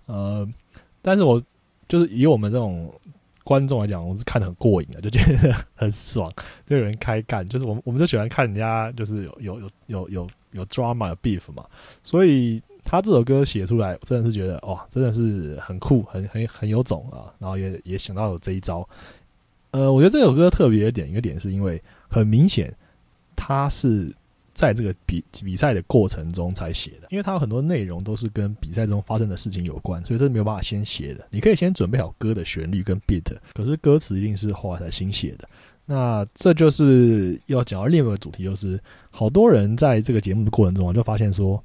[0.06, 0.48] 呃，
[1.02, 1.42] 但是我
[1.88, 2.94] 就是以我们这种。
[3.46, 6.32] 观众来讲，我是看得很过瘾的，就觉得很爽，
[6.66, 11.66] 就有人开干，就是我们我们就喜欢看人家就是有有有有有有 drama 有 beef 嘛，
[12.06, 18.88] 所以他这首歌写出来，真的是觉得哇，真的是很酷，很很很有种啊，然后也也想到有这一招。
[19.74, 22.74] 呃，我觉得这首歌特别的点一个点是因为很明显
[23.36, 24.12] 它是。
[24.56, 31.26] 在这个比比赛的过程中才写的，因为它有很多内容都是跟比赛中发生的事情有关，所以这是没有办法先写的。
[31.32, 35.50] 你可以先准备好歌的旋律跟 beat，可是歌词一定是后来才新写的。
[35.88, 41.62] 那这就是要讲到另一个主题，就是好多人在这个节目的过程中啊，就发现说，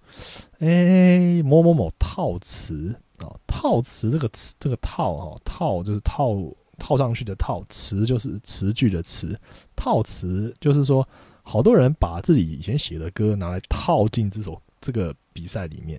[0.61, 6.35] 哎，某某某套词啊，套词这个词这个套啊，套就是套
[6.79, 9.39] 套上去的套，词就是词句的词，
[9.77, 11.07] 套词就是说。
[11.51, 15.99] 好多人把自己以前写的歌拿来套进这首这个比赛里面，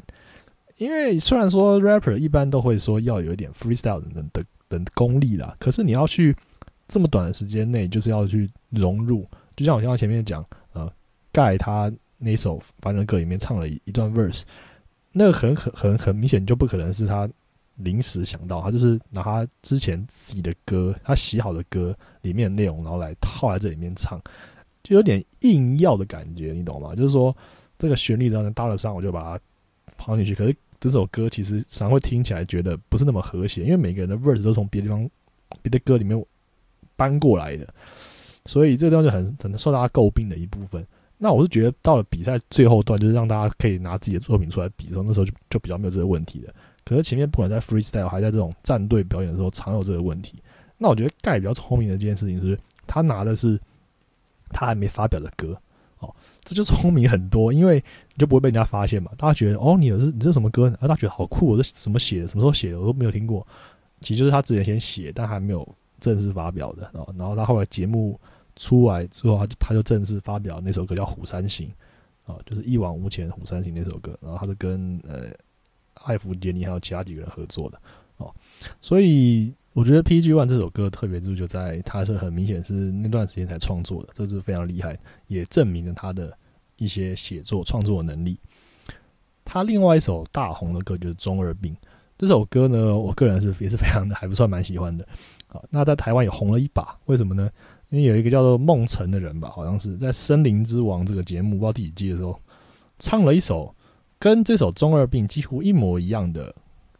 [0.77, 6.35] 因为虽然说 rapper 一般都会说要有一点 freestyle 的的的功力啦，可是你要去
[6.87, 10.87] 这么短的时间内，就是要去融入，就像我刚刚前面讲，呃，
[11.31, 14.43] 盖他那首凡人歌里面唱了一一段 verse，
[15.11, 17.27] 那个很很很很明显就不可能是他
[17.79, 24.21] 临时想到，他就是拿他之前自己的歌，他写好的歌里面内容，然后来套在这里面唱。
[24.81, 26.95] 就有点硬要的感觉，你懂吗？
[26.95, 27.35] 就是说，
[27.77, 29.43] 这个旋律当然搭得上，我就把它
[29.97, 30.33] 抛进去。
[30.33, 35.09] 可是这首歌其实常会听起来觉得不是那么和谐，因为每个人的 verse 都从别的地方、
[35.61, 36.25] 别的歌里面
[36.95, 37.67] 搬过来的，
[38.45, 40.85] 所以这个地方就很很受大家诟病的一部分。
[41.17, 46.55] 那我是觉得到了比赛最后段，就是让大家可以拿自己的作品出来比的时候，那时候就就比较没有这个问题的。
[46.89, 50.41] 可是前面不管在 freestyle 还在这种战队表演的时候，常有这个问题。
[50.77, 53.59] 那我觉得盖比较聪明的一件事情是，他拿的是。
[54.51, 55.55] 他还没发表的歌，
[55.99, 56.11] 哦，
[56.43, 59.11] 这就聪明很多，因为你就不会被人家发现嘛。
[59.15, 60.67] 大家觉得，哦，你是你这什么歌？
[60.79, 62.27] 啊，大家觉得好酷，我这什么写的？
[62.27, 62.79] 什么时候写的？
[62.79, 63.45] 我都没有听过。
[64.01, 65.67] 其实就是他之前先写，但还没有
[65.99, 66.89] 正式发表的。
[66.95, 68.19] 哦，然后他后来节目
[68.55, 71.71] 出来之后，他就他就正式发表那首歌叫《虎山行》，
[72.33, 74.17] 啊，就是一往无前《虎山行》那首歌。
[74.19, 75.25] 然后他是跟呃
[76.03, 77.79] 艾弗杰尼还有其他几个人合作的，
[78.17, 78.33] 哦，
[78.81, 79.53] 所以。
[79.73, 86.35] 我觉得 PG One 这首歌特别之处就在，它是很明显是那段时间才创作的，这是非常厉害，也证明了他的
[86.75, 88.37] 一些写作创作能力。
[89.45, 91.71] 他另外一首大红的歌就是《中二病》，
[92.17, 95.07] 这首歌呢，我个人是也是非常的还不算蛮喜欢的。
[95.47, 97.49] 好，那在台湾也红了一把，为什么呢？
[97.89, 102.37] 因为有一个叫做梦辰的人吧，好像是在《森林之王》这个节目不知道第几季的时候，
[102.97, 103.73] 唱了一首
[104.19, 106.53] 跟这首《中二病》几乎一模一样的。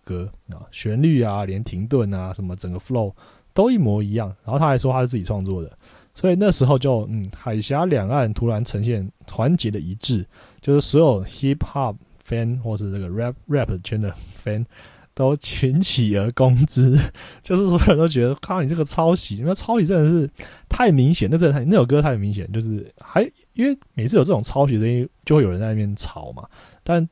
[0.05, 3.13] 歌啊，旋律啊，连停顿啊，什么整个 flow
[3.53, 4.27] 都一模一样。
[4.43, 5.71] 然后他还说他是自己创作的，
[6.15, 10.25] 所以那时候就嗯，海峡两岸突然呈现团结的一致，
[10.61, 11.95] 就是所有 hip hop
[12.27, 14.65] fan 或是这个 rap rap 圈的 fan
[15.13, 16.97] 都群起而攻之，
[17.43, 20.27] 就是所有人都觉得，靠你这个抄袭，因为抄袭真的是
[20.67, 23.21] 太明显，那真的太那首歌太明显，就是还
[23.53, 26.49] 因为每次有这种抄袭声音，就会有人在那边吵嘛，
[26.89, 27.07] 但。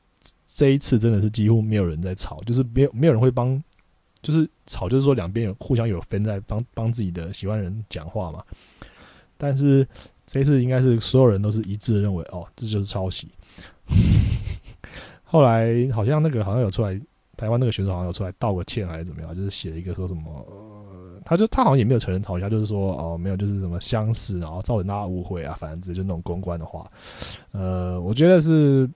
[0.46, 3.64] 这一次真的是几乎没有人在吵，就是没有没有人会帮，
[4.22, 8.44] 就是吵，就是说两边有互相有分在帮帮自己的喜欢人讲话嘛。
[9.38, 9.88] 但是
[10.26, 13.30] 这一次应该是所有人都是一致认为，哦，这就是抄袭。
[15.24, 17.00] 后来好像那个好像有出来，
[17.38, 26.90] 台湾那个选手好像有出来道个歉还是怎么样，就是写了一个说什么，呃，他就他好像也没有承认吵架，就是说哦没有，就是什么相似，然后造成大家误会啊，反正就那种公关的话，
[27.52, 28.90] 呃，我觉得是。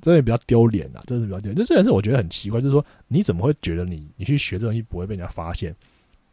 [0.00, 1.56] 这也比较丢脸啊，真是比较丢脸。
[1.56, 5.74] 就这件事，我觉得很奇怪，就是说，你怎么会觉得你你去学这东西不会被人家发现？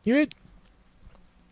[0.03, 0.27] 因为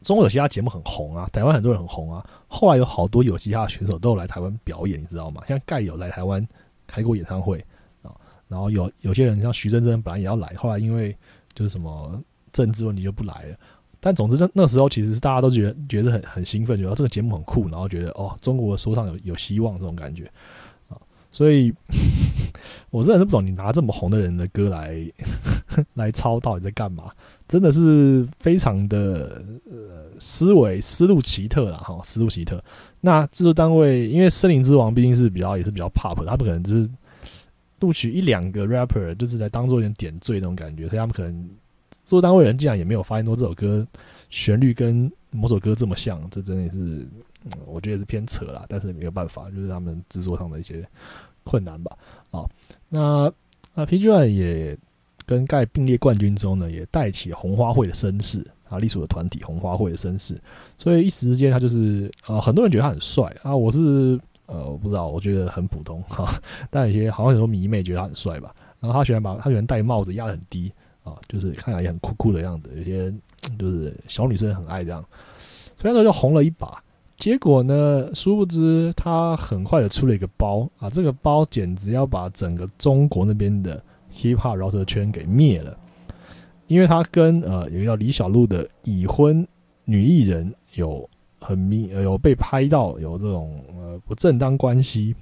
[0.02, 2.26] 中国有嘻哈节目很红啊，台湾很多人很红啊。
[2.48, 5.42] 后来有好多有嘻哈选手都有来台湾表演，你知道吗？
[5.48, 6.48] 像盖有来台湾
[6.88, 7.58] 开过演唱会
[8.02, 8.16] 啊，
[8.48, 11.16] 然后有有些人像徐真真本来也要来，后来因为
[11.54, 12.22] 就是什么
[12.54, 13.58] 政治问题就不来了。
[14.00, 20.32] 但总之，那那时候其实是大家都觉得觉得很很兴奋，觉得这个节目很酷，然后觉得哦，中国说唱有有希望这种感觉。
[21.36, 21.70] 所以，
[22.92, 24.96] 我真的是不懂你拿这么红的人的歌来
[25.96, 27.12] 来抄，到底在干嘛？
[27.46, 32.64] 真的是非常的呃思维思路奇特了哈，思路奇特。
[33.02, 36.90] 那制作单位因为《森林之王》毕竟是比较也是比较 pop，他不可能只是
[37.82, 41.50] 录取一两个 rapper 就是来当做一点点缀那种感觉，所以他们可能
[41.92, 43.86] 制作单位人竟然也没有发现说这首歌
[44.30, 47.06] 旋律跟某首歌这么像，这真的是。
[47.66, 50.88] 我觉得也是偏扯啦，但是没有办法，就是他们制作上的一些
[51.44, 51.98] 困难吧。
[52.32, 52.46] 啊，
[52.90, 53.32] 那
[53.74, 54.78] 那 PG One 也
[55.26, 60.42] 跟盖并列冠军中呢，也带起红花会的声势啊，隶属的团体红花会的声势。
[60.78, 63.56] 所以一时之间，他就是呃，很多人觉得他很帅啊。
[63.56, 66.28] 我是呃，我不知道，我觉得很普通哈。
[66.70, 68.56] 但有些好像很多迷妹觉得他很帅吧。
[68.80, 70.72] 然后他喜欢把他喜欢戴帽子压得很低
[71.04, 72.72] 啊，就是看起来也很酷酷的样子。
[72.76, 73.14] 有些
[73.58, 75.04] 就是小女生很爱这样，
[75.80, 76.82] 所以那时候就红了一把。
[77.18, 78.10] 结果呢？
[78.14, 80.90] 殊不知他很快的出了一个包啊！
[80.90, 85.76] 这个包简直要把整个中国那边的 hip hop 饶舌圈给灭了，
[86.68, 89.48] 因为他跟呃有一个叫李小璐的已婚
[89.86, 95.16] 女艺人有很密有被拍到有这种呃不正当关系。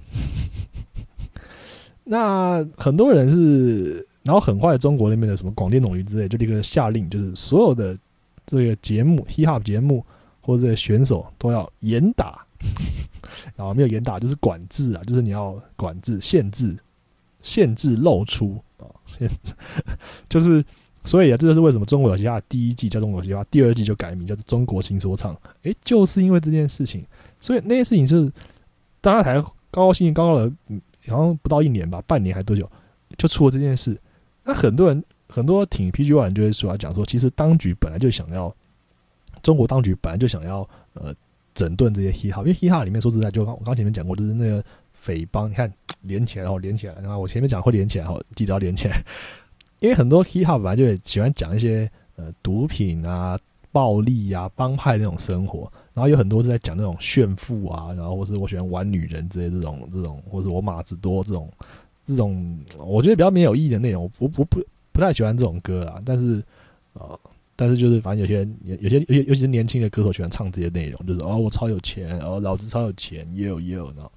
[2.02, 7.96] 那很多人是，然后很快中国那边的什么广电总局之类就立刻下令，就是所有的
[8.44, 10.04] 这个节目 hip hop 节目。
[10.44, 12.44] 或者选手都要严打，
[13.56, 16.76] 然 后没有严打就是管制啊，就是你要管制、限制、
[17.40, 18.84] 限制露出啊，
[20.28, 20.62] 就是
[21.02, 25.34] 所以啊，这就是为什么中国有嘻哈第一季叫中国有嘻哈，第二季就改名叫做中国新说唱。
[25.62, 27.02] 诶，就是因为这件事情，
[27.38, 28.30] 所以那件事情是
[29.00, 30.52] 大家才高高兴兴高高的，
[31.08, 32.70] 好像不到一年吧，半年还多久
[33.16, 33.98] 就出了这件事。
[34.42, 38.54] 那很多人很多挺 PG One 就会说讲说，其实当局本来就想要。
[39.44, 41.14] 中国当局本来就想要呃
[41.54, 49.04] 整顿这些 hip hop，因为 hip hop 里面说实在，就刚我刚前面讲过，就是那个匪帮，你看连起来，然后连起来，然后我前面讲会连起来，后记得要连起来，
[49.78, 53.38] 因为很多 hip hop 本来就喜欢讲一些呃毒品啊、
[53.70, 61.48] 暴力啊、帮派那种生活，然后有很多是在讲那种炫富啊，然后或是我喜欢玩女人之类这种这种，或者我马子多这种
[62.04, 64.44] 这种，我觉得比较没有意义的内容，我我不
[64.90, 66.42] 不太喜欢这种歌啊，但是
[66.94, 67.20] 呃。
[67.56, 74.10] 但是就是反正有些人有有些尤尤其是年轻的歌手喜欢唱这些内容，就是哦我超有钱，哦老子超有钱，也有也有呢，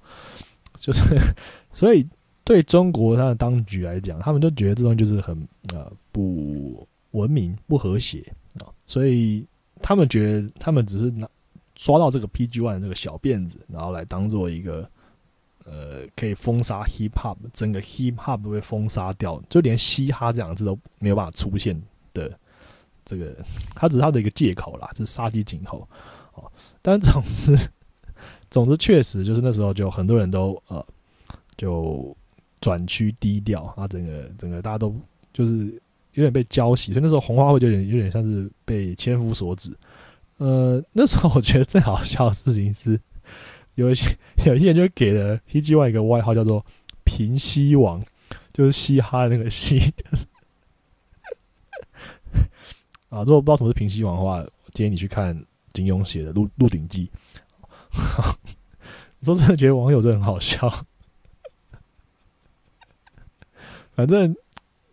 [0.76, 1.02] 就是
[1.72, 2.04] 所以
[2.42, 5.36] 对中国他的当局来讲，他们就觉得这东西就是很
[5.72, 8.24] 呃不文明、不和谐
[8.60, 9.46] 啊，所以
[9.80, 11.28] 他们觉得他们只是拿
[11.76, 14.90] 抓到这个 PG One 这个小辫子，然后来当做一个
[15.64, 21.80] 呃可以封杀 Hip Hop，整个 Hip Hop 都被封杀掉，就连嘻哈这两个字都没有办法出现
[22.12, 22.36] 的。
[23.08, 23.34] 这个，
[23.74, 25.88] 他只是他的一个借口啦，就是杀鸡儆猴
[26.34, 26.44] 哦。
[26.82, 27.56] 但总之，
[28.50, 30.84] 总之确实就是那时候就很多人都呃，
[31.56, 32.14] 就
[32.60, 34.94] 转趋低调啊，整个整个大家都
[35.32, 35.64] 就是
[36.12, 39.74] 有点被浇熄，所以那时候红花会就有点有点像是被千夫所指。
[40.36, 43.00] 呃，那时候我觉得最好笑的事情是，
[43.74, 46.64] 有一些 有一些人就给了 PG One 一个外号叫做
[47.04, 48.04] “平西王”，
[48.52, 50.26] 就是嘻哈的那个嘻，就是。
[53.08, 55.34] 啊，如果不知道什么是平西王的话，建议你去看
[55.72, 57.10] 金庸写的《鹿鹿鼎记》。
[59.22, 60.72] 说真的，觉得网友真的很好笑。
[63.94, 64.36] 反正，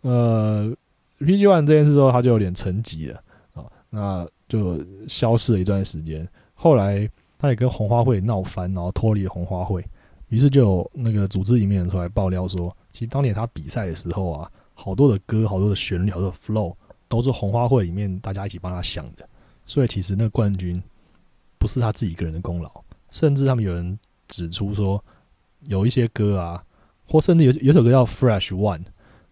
[0.00, 0.74] 呃
[1.20, 6.26] ，PG One 这件事之后，他就有点沉寂了啊，那就消失了一段时间。
[6.54, 7.08] 后来，
[7.38, 9.84] 他也跟红花会闹翻，然后脱离了红花会。
[10.28, 16.74] 于是，就有那个组织里面出来爆料说，其实当年他比赛的时候啊，好多的歌，好多的旋律，好多的 flow。
[17.08, 19.28] 都是红花会里面大家一起帮他想的，
[19.64, 20.82] 所以其实那个冠军
[21.58, 22.70] 不是他自己一个人的功劳，
[23.10, 23.98] 甚至他们有人
[24.28, 25.02] 指出说，
[25.64, 26.64] 有一些歌啊，
[27.06, 28.78] 或甚至有有首歌叫《Fresh One》，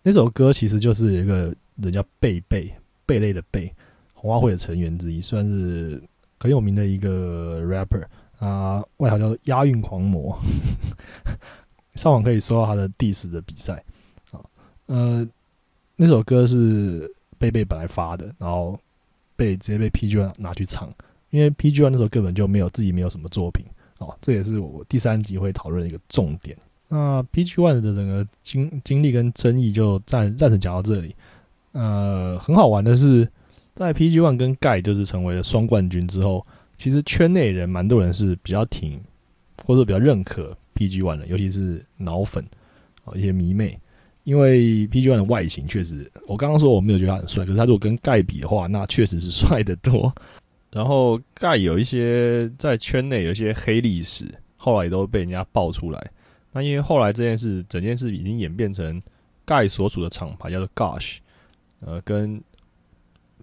[0.02, 2.72] 那首歌其实就是一个人叫贝贝
[3.04, 3.72] 贝类的贝，
[4.12, 6.02] 红花会的成员之一，算是
[6.38, 8.04] 很有名的一个 rapper
[8.38, 10.36] 啊，外号叫押韵狂魔。
[11.94, 13.74] 上网可以搜到他的 diss 的比赛
[14.32, 14.40] 啊，
[14.86, 15.24] 呃，
[15.94, 17.08] 那首歌是
[17.44, 18.78] 贝贝本来发的，然后
[19.36, 20.92] 被直接被 PG One 拿去唱，
[21.30, 23.64] 因为 PG One 那时候根本就没有自己没有什么作品
[23.98, 26.56] 哦，这也是我第三集会讨论的一个重点。
[26.88, 31.14] 那 PG One 的整个经经历跟争议就暂暂时讲到这里。
[31.72, 33.28] 呃，很好玩的是，
[33.74, 36.46] 在 PG One 跟盖就是成为了双冠军之后，
[36.78, 39.00] 其实圈内人蛮多人是比较挺
[39.64, 40.56] 或者比较认可。
[40.76, 42.44] PG One 的，尤其是脑粉
[43.04, 43.78] 啊，一些迷妹，
[44.24, 50.12] 因为 PG One 的外形确实，我刚刚说我没有觉得他很帅，可是他如果跟盖比的话，那确实是帅得多。
[50.70, 56.10] 然后盖有一些在圈内有一些黑历史，后来也都被人家爆出来。
[56.52, 59.00] 那因为后来这件事，整件事已经演变成
[59.44, 61.18] 盖所属的厂牌叫做 Gosh，
[61.80, 62.42] 呃，跟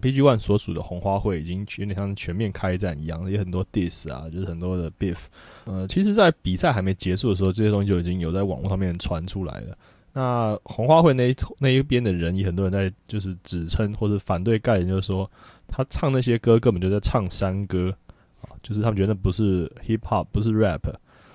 [0.00, 5.16] PG One 所属的红花会已经有点像全面开战一样，有很多 diss 啊，就是很多的 beef。
[5.64, 9.78] 呃，其实，在比赛还没结束的时候，这些东西就已经有在网络上面传出来了。
[10.14, 15.30] 那红花会那一那一边的人，也很多人在就是指称或者反对盖人，就是说
[15.66, 17.94] 他唱那些歌根本就在唱山歌
[18.42, 20.82] 啊，就是他们觉得那不是 hip hop，不是 rap。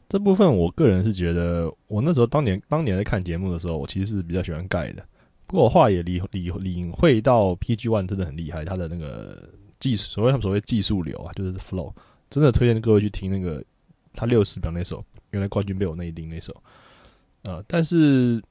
[0.10, 5.04] 这部分我个人是觉得，我那时候当年当年在看节目的时候，我其实是比较喜欢盖的。
[5.48, 9.50] 不过我话也理理领会到 PG One 真的很厉害，他的那个
[9.80, 11.94] 技术，所谓他们所谓技术流啊，就是 flow，
[12.30, 13.64] 真的推荐各位去听那个
[14.14, 16.56] 他六十秒那首，原来冠军被我内定那首。
[17.44, 18.42] 呃，但是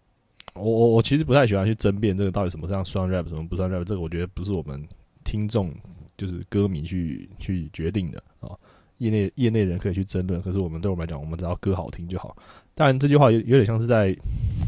[0.59, 4.83] 我我我其实不太喜欢去争辩这个到底什么算算 rap，什么不算 rap，这个我觉得不是我们
[5.25, 5.73] 听众
[6.17, 8.51] 就是歌迷去去决定的啊，
[8.99, 12.37] 业内业内人可以去争论，可是我们对我们来讲，我们只要歌好听就好。
[12.75, 14.17] 当然这句话有有点像是在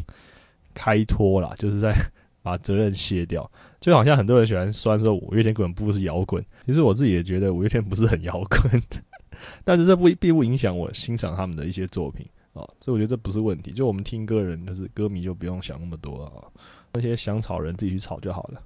[0.75, 1.95] 开脱啦，就是在。
[2.41, 6.43] 把责任卸掉，就好像很多人喜欢酸说五月天根本不是摇滚。
[6.65, 8.83] 其实我自己也觉得五月天不是很摇滚，
[9.65, 12.25] 但是这不并不影响我欣赏他们的一些作品
[12.59, 12.69] 啊。
[12.81, 13.73] 所以我觉得这不是问题。
[13.73, 16.45] 就我们听歌人，就是歌迷，就不用想那么多啊。
[16.93, 18.63] 那些想吵人自己去吵就好了。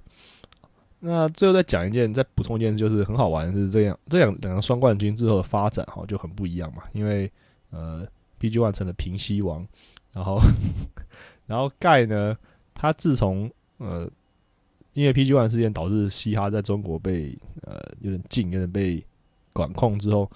[0.99, 6.83] 那最后再讲一件，再补充一件，就是很好玩是这样，这两两个双冠军之后的发展哈就很不一样嘛。
[6.93, 7.29] 因为
[7.71, 8.07] 呃
[8.39, 9.67] ，PG One 成了平西王，
[10.13, 10.39] 然后
[11.45, 12.37] 然后盖呢，
[12.73, 14.09] 他自从呃，
[14.93, 19.05] 因为 PG One 事件导致嘻哈在中国被呃有点禁，有点被
[19.51, 20.31] 管控之后，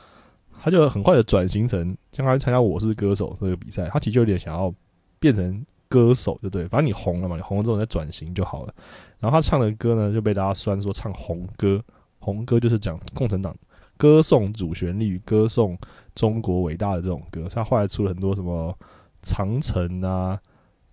[0.62, 4.74] 他就很快的转型成，将来参加《我是歌手》这个比赛，他其实就有点想要
[5.20, 6.68] 变成歌手，对不对？
[6.68, 8.74] 反正你红了嘛，你红了之后再转型就好了。
[9.20, 11.84] 然后他唱的歌呢，就被大家酸说唱红歌，
[12.20, 13.56] 红歌就是讲共产党
[13.98, 15.78] 歌颂主旋律，歌颂
[16.14, 17.48] 中国伟大的这种歌。
[17.50, 18.78] 他后来出了很多什么
[19.22, 20.40] 长城啊，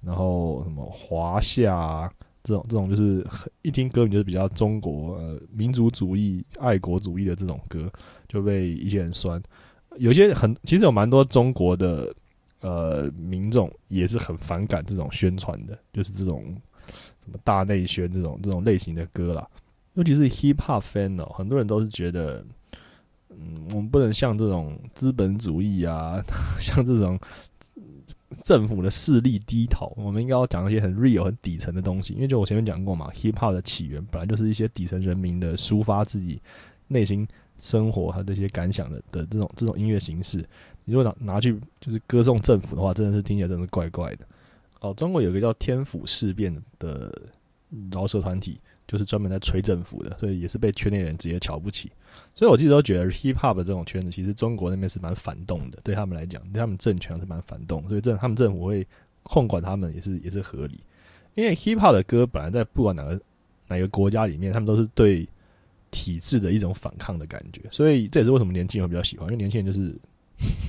[0.01, 2.11] 然后什么华夏啊。
[2.43, 3.27] 这种这种就是
[3.63, 7.91] 一听歌名就是比较中国呃民族主义、爱国主义的这种歌，
[8.35, 9.41] 就被一些人酸。
[9.97, 12.13] 有些很其实有蛮多中国的
[12.61, 16.55] 呃民众也是很反感这种宣传的，就是这种
[17.25, 19.49] 什么大内宣这种这种类型的歌啦。
[19.95, 22.45] 尤其是 hip hop fan 哦，很多人都是觉得，
[23.31, 26.21] 嗯，我们不能像这种资本主义啊，
[26.61, 27.19] 像这种。
[28.45, 32.15] 政府的势力低头，我们应该要讲一些很 real、很底层的东西。
[32.15, 36.43] 因为就我前面讲过嘛，hip hop 的起源本来就是一些底层人民的抒发自己
[36.89, 37.25] 内心
[37.65, 40.39] 生活和这些感想的的这种这种音乐形式。
[40.85, 44.27] 你如果拿拿去就是歌颂政府的话，真的是听起来真的怪怪的。
[44.81, 47.13] 哦，中国有个叫天府事变的
[47.91, 48.61] 饶舌团体。
[48.87, 51.91] 就是专门在吹政府的，所以也是被圈内人直接瞧不起。
[52.35, 58.87] 所以我记得都觉得 hip hop 这种圈子，其实中国那边是蛮反动的，对他们来讲，对他们政权是蛮反动，所以政他们政府会
[59.23, 60.79] 控管他们也是也是合理。
[61.35, 63.19] 因为 hip hop 的歌本来在不管哪个
[63.69, 65.27] 哪个国家里面，他们都是对
[65.95, 69.95] 体制的一种反抗的感觉，所以这也是为什么年轻人比较喜欢，因为年轻人就是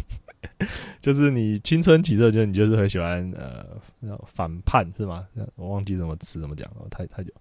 [1.01, 5.27] 就是你青春期的，就你就是很喜欢呃反叛是吗？
[5.55, 7.33] 我忘记怎么词怎么讲了，太太久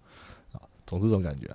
[0.52, 0.62] 啊。
[0.86, 1.54] 总之这种感觉。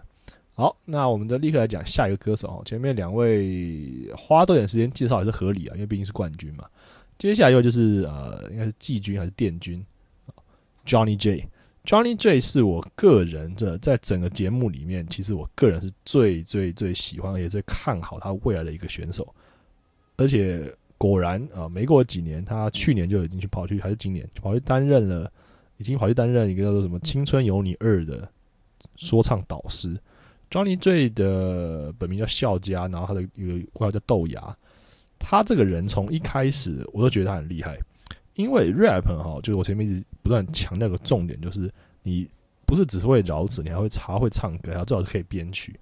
[0.54, 2.62] 好，那我们就立刻来讲下一个歌手哦。
[2.64, 6.66] 前面两位花多点时间介绍也是合理啊，因为毕竟是冠军嘛。
[7.18, 9.84] 接下来一位就是呃，应该是季军还是殿军
[10.86, 11.48] ？Johnny J。
[11.90, 19.28] Johnny J 是我个人这在整个节目里面，其实我个人是最最最喜欢也最看好他未来的一个选手。
[20.16, 25.34] 而且果然啊，没过几年，他去年就已经去跑去，还是今年跑去担任了，
[25.78, 28.30] 已经跑去担任一个叫做什么《青春有你二》的。
[28.96, 30.00] 说唱导师
[30.52, 34.56] ，Johnny J 的本名叫笑佳，然后他的一个外号叫豆芽。
[35.18, 37.80] 他这个人从一开始我都觉得他很厉害，
[38.40, 41.70] 因为 rap 哈，就是我前面一直不断强调个重点，就是
[42.04, 42.26] 你
[42.66, 45.78] 不是只会饶词，你还会查会唱歌，还最好是可以编曲，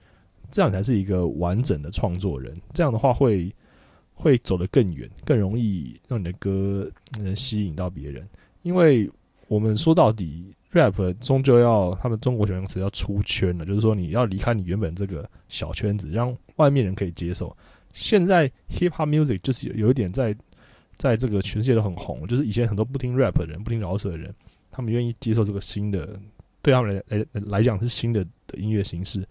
[0.49, 2.60] 这样才是一个完整的创作人。
[2.74, 3.53] 这样的话会
[4.16, 6.89] 会走得更远，更容易让你的歌
[7.20, 8.28] 能吸引到别人。
[8.64, 9.08] 因为
[9.47, 17.55] 我们说到底，rap 终究要他们中国形容词要出圈了，就是说你要离开你原本这个小圈子，让外面人可以接受。
[17.93, 20.36] 现在 hip hop music 就是有有一点在。
[20.98, 24.34] 在这个全世界都很红，就是以前很多不听 rap 的人、不听饶舌的人，
[24.72, 26.20] 他们愿意接受这个新的，
[26.62, 29.24] 对他们来来来讲是新的的音乐形式。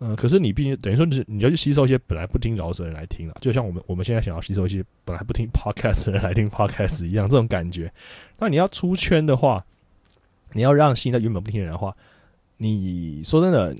[0.00, 7.92] 嗯，可是你毕竟等于说，是你要去吸收一些本来不听饶舌的人来听了，就像我们我们现在想要吸收一些本来不听 podcast 的人来听 podcast 一样，这种感觉。
[8.38, 9.64] 那你要出圈的话，
[10.52, 11.96] 你要让新的原本不听的人的话，
[12.56, 13.76] 你说真的，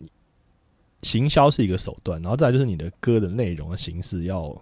[1.02, 4.60] 行销是一个手段，然后再来就是你的歌的内容的形式要。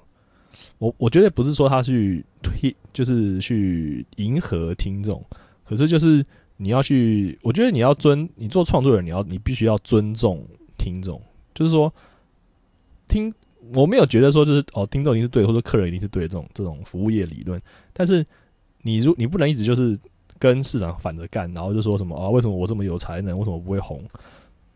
[0.79, 5.25] 我我觉得不是说他去推，就是去迎合听众，
[5.65, 6.25] 可是就是
[6.57, 10.45] 你要去，我觉得你要尊，你做创作人，你要你必须要尊重
[10.77, 11.21] 听众，
[11.55, 11.93] 就是说
[13.09, 13.33] 听，
[13.75, 17.61] 我没有觉得说就是哦，听众一定是对，或者客人一定是对这种这种服务业理论，
[17.93, 18.25] 但是
[18.83, 19.99] 你如你不能一直就是
[20.39, 24.03] 跟市场反着干，然后就说什么啊，为什么我这么有才能，为什么不会红？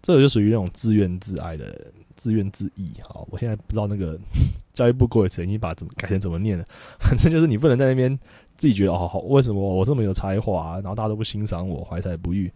[0.02, 1.92] 这个就属于那种自怨自艾的。
[2.20, 4.18] 自怨自艾，好，我现在不知道那个
[4.74, 6.64] 教育部过程已经把怎么改成怎么念了，
[7.00, 8.14] 反正就是你不能在那边
[8.58, 12.52] 自己觉得哦好，为什么我这么有才华，然后大家都不欣赏我，怀才不遇。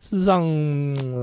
[0.00, 0.42] 事实上，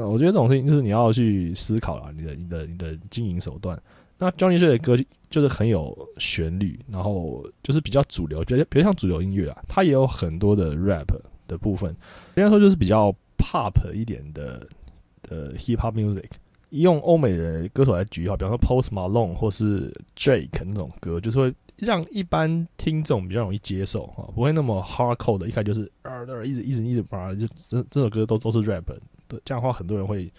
[0.09, 3.77] 我觉得这种事情就是你要去思考了，你的、你的、你的经营手段。
[4.17, 4.95] 那 Johnny 的歌
[5.29, 11.07] 就是很有旋律，然后就是比较主流，比较比较像主流音乐啊，它也有很多的 rap
[11.45, 11.91] 的部分，
[12.35, 14.65] 应该说就是比较 pop 一点的
[15.23, 16.29] 的 hip hop music。
[16.71, 28.83] 用欧美的歌手来举哈，比方说 Post Malone 或是 Drake 那种歌，就是会让一般听众比较容易接受哈，不会那么 hardcore 的，一开就是啊，一直一直一直把就这这首歌都都是 rap，
[29.43, 30.31] 这样的话很多人会，因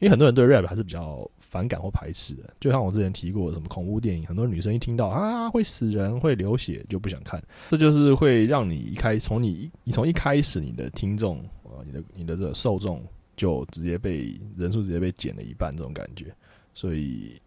[0.00, 7.40] 为很多人对 rap 还是比较反感或排斥的，就像我之前提过什么恐怖电影，很多女生一听到啊会死人会流血就不想看，
[7.70, 13.00] 这就是会让你一开从你一你从一开始你的听众啊，你的你的这个受众。
[13.40, 16.26] 就直接被人数直接被减了一半，这种感觉，
[16.74, 17.40] 所以，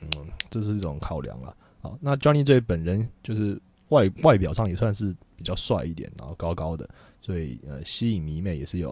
[0.00, 0.08] 嗯，
[0.48, 1.54] 这是一种考量了。
[1.82, 6.88] 好，那 Johnny J 本人就是外外表上也算是比较帅一点，然后高高的，
[7.20, 8.90] 所以呃，吸引迷妹也是有，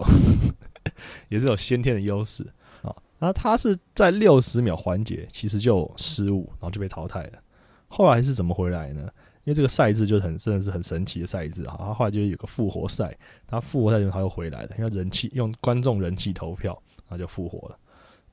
[1.29, 2.45] 也是有先天的优势
[2.83, 2.95] 啊。
[3.17, 7.41] 那他是在六十秒环节其实就失误，然后就被淘汰了。
[7.87, 9.09] 后来是怎么回来呢？
[9.45, 11.75] 因为这个赛制就是很真的是很神奇的赛制啊！
[11.77, 13.13] 他后来就有个复活赛，
[13.45, 16.71] 他复活赛就他又回来了，因为人气用观众人气投票，
[17.07, 17.77] 然后就复活了。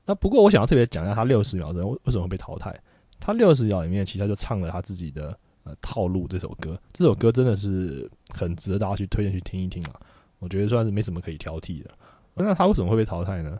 [0.05, 2.73] 那不过我想要特别讲一下他六十秒钟为什么会被淘汰。
[3.19, 9.99] 他六十秒里面其实他就唱了他自己的呃套路这首歌，这首歌真的是很值得大家去推荐去听一听啊！
[10.39, 11.91] 我觉得算是没什么可以挑剔的。
[12.35, 13.59] 那他为什么会被淘汰呢？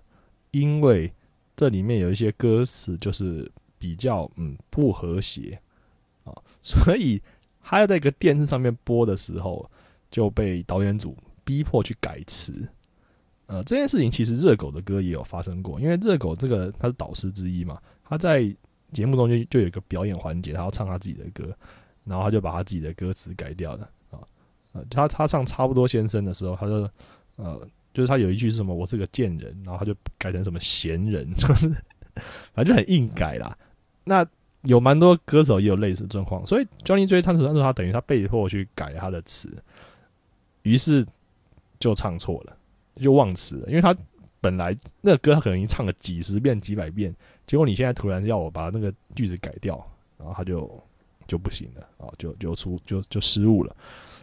[0.51, 1.11] 因为
[1.57, 5.59] 这里面有一些歌词就是比较嗯不和谐
[6.23, 6.31] 啊，
[6.63, 7.21] 所以。
[7.61, 9.69] 他要在一个电视上面播的时候，
[10.09, 12.53] 就被导演组逼迫去改词。
[13.47, 18.43] 呃，这件事情其实热狗的歌也有发生过，因为热狗这个他是导师之一嘛，他在
[18.93, 21.53] 节目中就就有一个表演环节，他要唱他自己的歌，
[22.05, 24.19] 然后他就把他自己的歌词改掉了啊。
[24.73, 26.89] 呃，他他唱差不多先生的时候，他就
[27.35, 31.69] 呃，就是他有一句是什么“我是个贱人”，然后他就改成什么“闲人”，就 是
[32.53, 33.57] 反正就很硬改啦。
[34.05, 34.25] 那
[34.63, 39.49] 有蛮多歌手也有类似状况，所以 Johnny 追唱时，当时他等于他被迫去改他的词，
[40.61, 41.05] 于是
[41.79, 42.55] 就唱错了，
[42.97, 43.67] 就忘词了。
[43.67, 43.95] 因为他
[44.39, 47.15] 本来那个歌他可能已经唱了几十遍、几百遍，
[47.47, 49.83] 结果你现在突然要我把那个句子改掉，
[50.17, 50.83] 然后他就
[51.27, 53.75] 就不行了啊，就就出就就失误了，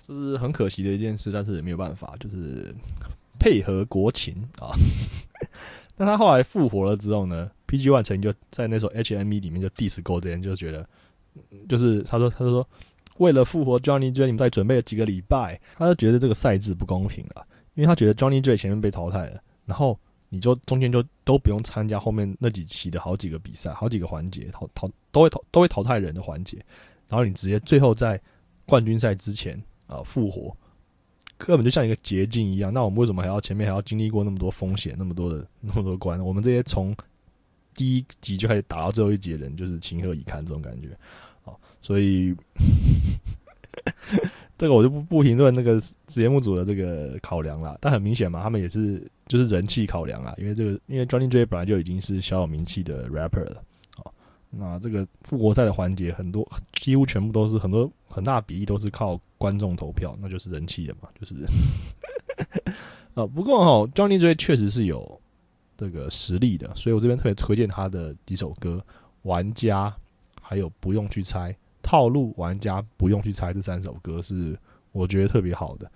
[0.06, 2.74] 就是很可惜的一件事，但是也没有办法，就是
[3.40, 4.70] 配合国情啊。
[5.96, 10.88] 但他后来复活了之后呢？PG One 曾经就在那首 HME 里面就 diss 过这人，就觉得，
[11.68, 12.66] 就是他说，他说，
[13.18, 19.98] 为了复活 Johnny J，你们在准备了几个礼拜，他就觉得这个赛制不公平了，因为他觉得 Johnny J 前面被淘汰了，然后
[20.30, 26.56] 你就中间就都不用参加后面那几期的好几个比赛，好几个环节淘淘都会淘都会淘汰人的环节，
[27.08, 28.20] 然后你直接最后在
[28.66, 30.56] 冠军赛之前啊复活。
[31.36, 36.18] 根本就像一个捷径一样，那我们为什么还要前面还要经历过那么多风险、那么多的那么多关？
[36.18, 36.92] 我们这些从
[37.78, 40.88] 第一集就开始打到最后一集的人，就是情何以堪这种感觉。
[41.42, 42.34] 好，所以
[44.58, 47.78] 这个我就不不评论那个节目组的这个考量了。
[47.80, 53.62] 但很明显嘛，他们也是就是人气考量啊，因为这个因为 Johnny J 本来就已经是小有名气的 rapper 了。
[54.50, 61.36] 那这个复活赛的环节很多几乎全部都是很多很大比例都是靠观众投票，那就是人气的嘛，就是。
[63.14, 65.20] 呃， 不过哈，Johnny J 确实是有
[65.78, 68.84] 这个实力的，所以我这边特别推荐他的几首歌，
[69.22, 69.88] 《玩家》
[70.42, 74.58] 还有《不用去猜》，套路玩家不用去猜这三首歌是
[74.90, 75.88] 我觉得特别好的。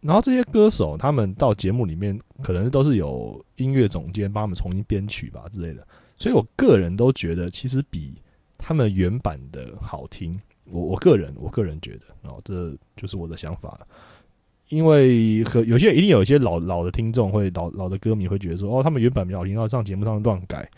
[0.00, 8.14] 然后这些歌手他们到节目里面，可能都是有音乐总监帮他们重新编曲吧之类的，所以我个人都觉得其实比
[8.58, 10.40] 他们原版的好听。
[10.64, 13.86] 我我个人我个人觉得，然后这就是我的想法了。
[14.70, 20.68] 因为和有些一定有一些老老的听众会老老的歌迷会觉得说，哦，他们原版比较听，然后上节目上乱改。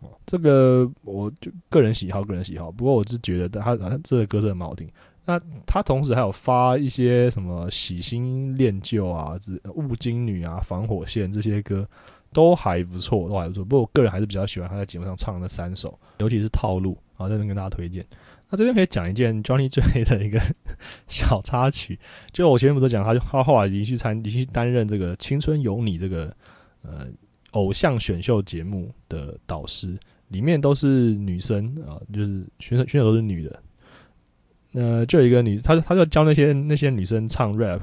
[0.00, 2.70] 哦，这个我就个人喜好，个人喜好。
[2.70, 4.88] 不过我是觉得他他这个歌真的蛮好听。
[5.26, 9.38] 那他同时还有发一些什么喜新恋旧啊、
[9.74, 11.88] 雾金女啊、防火线这些歌，
[12.32, 13.64] 都还不错，都还不错。
[13.64, 18.04] 不过我个人还是比较喜欢他在节目上唱的三首，尤其是套路啊，在这跟大家推荐。
[18.54, 20.40] 那这边可以讲一件 Johnny 最的一个
[21.08, 21.98] 小插曲，
[22.30, 26.32] 就我前面不是讲他就，他后来已经去参，已经去担任这个《青春有你》这个
[26.82, 27.08] 呃
[27.50, 29.98] 偶像选秀节目的导师，
[30.28, 30.86] 里面都是
[31.16, 33.60] 女生啊，就是选手选手都是女的。
[34.74, 37.80] 呃，就有一个女，他他就教那些那些女生唱 rap，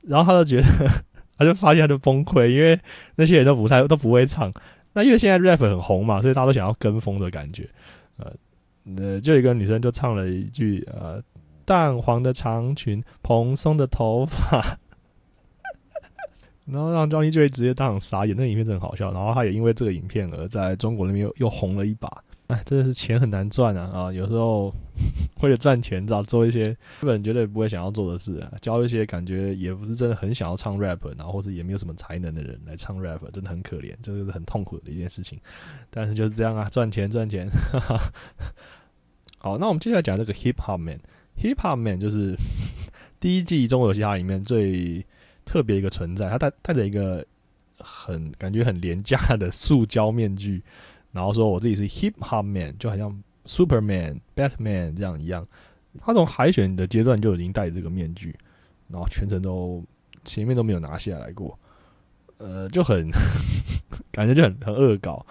[0.00, 0.88] 然后他就觉得，
[1.36, 2.80] 他就发现他就崩溃，因为
[3.16, 4.50] 那些人都不太都不会唱。
[4.94, 7.68] 那因为现在 rap 很红嘛，所以大家都想要跟风的感觉。
[8.16, 8.30] 呃，
[8.96, 11.22] 呃，就一个女生就唱了一句呃，
[11.64, 14.78] 淡黄的长裙，蓬松的头发，
[16.66, 18.36] 然后让 Johnny 就直接当场傻眼。
[18.36, 22.08] 那个影片真的很好笑，然后他也因为这个影片而在中国那边又又红了一把。
[22.50, 23.90] 哎，真的是钱很难赚啊！
[23.94, 24.74] 啊，有时候
[25.40, 35.38] 为了赚钱，找做一些根本绝对不会想要做的事，啊教一些感觉也不是真的很想要唱 rap，然后或者也没有什么才能的人来唱 rap，真的很可怜，这是很痛苦的一件事情。
[35.90, 37.48] 但是就是这样啊，赚钱赚钱。
[39.38, 42.34] 好，那我们接下来讲这个 hip hop man，hip hop man 就是
[43.20, 45.06] 第一季中国有嘻哈里面最
[45.44, 47.24] 特别一个存在，他戴戴着一个
[47.78, 50.62] 很感觉很廉价的塑胶面具。
[51.12, 55.46] 然后说我自己是 hip hop man，就好像 Superman、Batman 这样一样。
[56.00, 58.32] 他从海选的阶段就已经戴这个面具，
[58.86, 59.82] 然后全程都
[60.24, 61.58] 前面都没有拿下来过，
[62.38, 63.10] 呃，就很
[64.12, 65.26] 感觉就很很恶搞。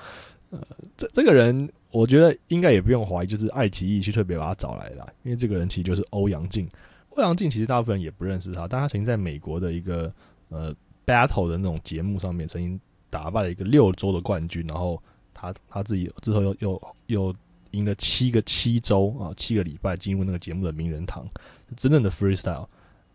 [0.50, 0.60] 呃，
[0.98, 6.70] 这这个人我觉得应该也不用怀疑，就是爱奇艺去特别把他找来了，因为这个人其实就是欧阳靖。
[7.12, 10.14] 欧阳靖其实大部分人也不认识他，但他曾经在美国的一个
[10.50, 10.76] 呃
[11.06, 12.78] battle 的那种节目上面，曾经
[13.10, 15.02] 打败了一个六周的冠军，然后。
[15.40, 17.36] 他他自己之后又又又
[17.72, 21.26] 赢了七个七周啊，七个礼拜进入那个节目的名人堂，
[21.78, 22.68] 真正的 freestyle。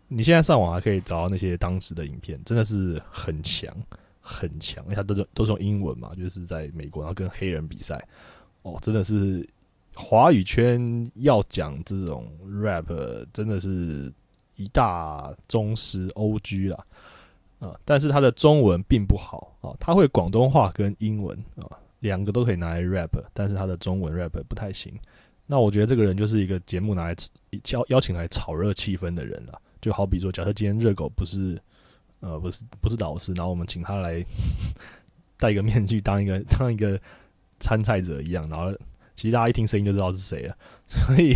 [0.07, 3.75] 你现在上网还可以找到那些当时的影片，真的是很强
[4.21, 8.07] 很强，因为他都是都是用英文嘛，就是在美国然后跟黑人比赛，
[8.61, 9.47] 哦，真的是
[9.93, 12.85] 华语圈要讲这种 rap，
[13.33, 14.13] 真的是
[14.55, 16.85] 一大宗师 OG 啦，
[17.59, 21.67] 啊，但是他的中文并不好啊，他会广东话跟英文啊。
[22.05, 24.93] 两个都可以拿来 rap，但是他的中文 rap 不太行。
[25.47, 27.15] 那我觉得这个人就是一个节目拿来
[27.71, 29.59] 邀邀请来炒热气氛的人了。
[29.81, 31.59] 就好比说，假设今天热狗不是
[32.19, 34.23] 呃不是不是导师，然后我们请他来
[35.37, 36.99] 戴一个面具当一个当一个
[37.59, 38.71] 参赛者一样，然后
[39.15, 40.55] 其实大家一听声音就知道是谁了。
[40.87, 41.33] 所以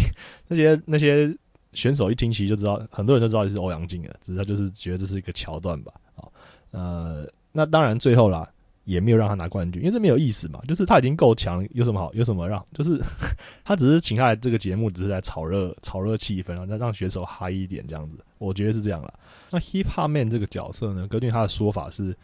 [0.48, 1.36] 那些那些
[1.74, 5.94] 选手一听其实就知道，很多人都知道是欧阳靖了，只是他就是觉得这是一个桥段吧。
[6.16, 6.26] 啊
[6.72, 8.48] 呃，那当然最后啦。
[8.90, 10.60] 也没有让他拿冠军，因为这没有意思嘛。
[10.68, 12.12] 就是他已经够强，有什么好？
[12.16, 12.66] 有什么让？
[12.74, 13.00] 就是
[13.64, 18.18] 他只是请他来这个节目，只是来炒热、炒热气氛，然后让选手嗨一点这样子。
[18.40, 19.14] 我觉得是这样了。
[19.52, 22.18] 那 Hip Hop Man 这个角色呢，根据他的说法是，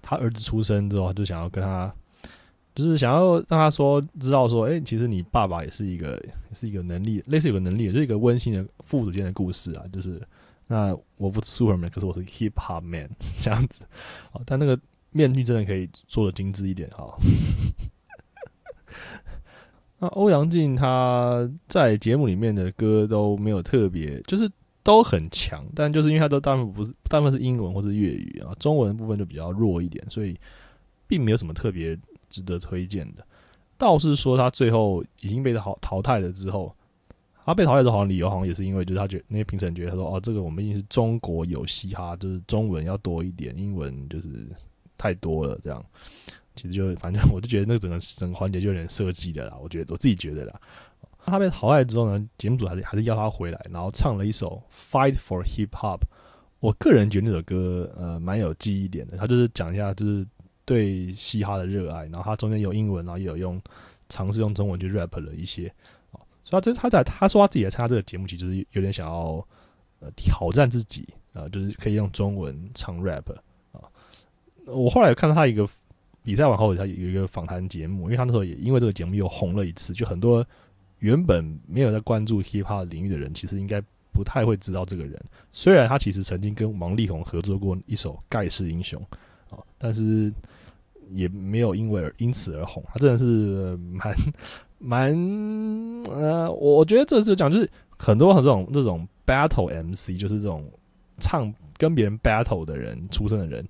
[0.00, 1.92] 他儿子出生之后就想要跟他，
[2.72, 6.22] 就是想要让他说知道说，哎，其实你爸爸也是一个，
[6.54, 9.82] 是一个能力，类似有个能力，就是一个温馨的父子间的故事啊。
[9.92, 10.22] 就是
[10.68, 13.10] 那我不是 Superman，可是我是 Hip Hop Man
[13.40, 13.82] 这样子。
[14.30, 14.78] 哦，但那个。
[15.12, 17.14] 面具真的可以做的精致一点哈。
[19.98, 24.50] 那欧阳靖他在节目里面的歌都没有特别，就是
[24.82, 30.36] 都很强，但就是因为他都大部分不是大部分是英文或是粤语啊，中文部分就比较弱一点，所以
[31.06, 31.96] 并没有什么特别
[32.28, 33.24] 值得推荐的。
[33.78, 36.74] 倒是说他最后已经被淘淘汰了之后，
[37.44, 44.48] 他被淘汰的好像理由好像也是因为就是他觉那些评审觉得他说哦，这个我们已经是中国有嘻哈，就是中文要多一点，英文就是。
[44.98, 45.84] 太多了，这样
[46.54, 49.56] 其实就反正我就觉得那个整个 整个环节就有点设计的啦。
[49.60, 50.60] 我觉得我自己觉得啦。
[51.24, 54.60] 他被淘汰之后呢，节目组还是还是要他回来，然后唱了一首
[54.92, 55.98] 《Fight for Hip Hop》。
[56.58, 59.16] 我个人觉得那首歌呃蛮有记忆点的。
[59.16, 60.26] 他就是讲一下就是
[60.64, 63.60] 对嘻哈的热爱，然后他中间有英文，然后也有用
[64.08, 65.72] 尝试用中文去 rap 了一些。
[66.10, 69.46] 哦，所以他这他在他说他自己来参加这个节目，其实有点想要
[70.00, 73.32] 呃挑战自己啊，就是可以用中文唱 rap。
[74.66, 75.68] 我后来看到他一个
[76.22, 80.46] 比赛完后，他有一个访谈节目，因为他那时候也因为这个节目又红了一次，就很多
[80.98, 83.82] 原本没有在关注 hip hop 领域的人，其实应该
[84.12, 85.20] 不太会知道这个人。
[85.52, 89.00] 虽然他其实曾经跟王力宏合作过一首《盖世英雄》
[89.56, 90.32] 啊，但是
[91.10, 92.84] 也没有因为因此而红。
[92.92, 94.14] 他真的是蛮
[94.78, 95.12] 蛮
[96.04, 100.64] 呃，我觉得这就讲就是很多这种这种 battle MC，就是这种
[101.18, 103.66] 唱跟别人 battle 的人出身的人，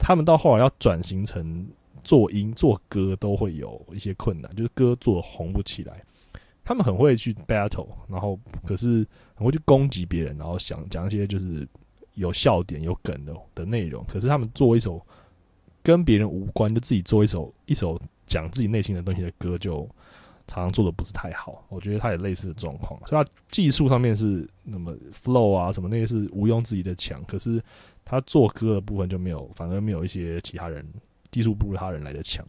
[0.00, 1.68] 他们到后来要转型成
[2.02, 6.02] 做音做歌都会有一些困难，就是歌做红不起来。
[6.64, 11.68] 他们很会去 battle，然后可是很会去攻击别人，然后想讲一些就是
[12.14, 14.04] 有笑点、有梗的的内容。
[14.08, 15.04] 可是他们做一首
[15.82, 19.78] 跟别人无关，就自己做一首一首讲自己内心的东西的歌，就
[20.46, 21.64] 常常做的不是太好。
[21.68, 27.60] 我觉得他有类似的状况，所以他技术上面是那么 flow 啊什么那些是毋庸置疑的强，可是
[28.04, 30.84] 他做歌的部分就没有，反而没有一些其他人
[31.30, 32.44] 技术不如他人来的强。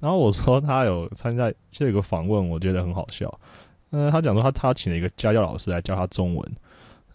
[0.00, 3.40] 然后我说他有参加，就有个访问，我觉得很好笑。
[3.90, 6.52] 嗯，他讲说他他请了一个家教老师来教他中文，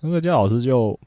[0.02, 1.00] 那个家教老师就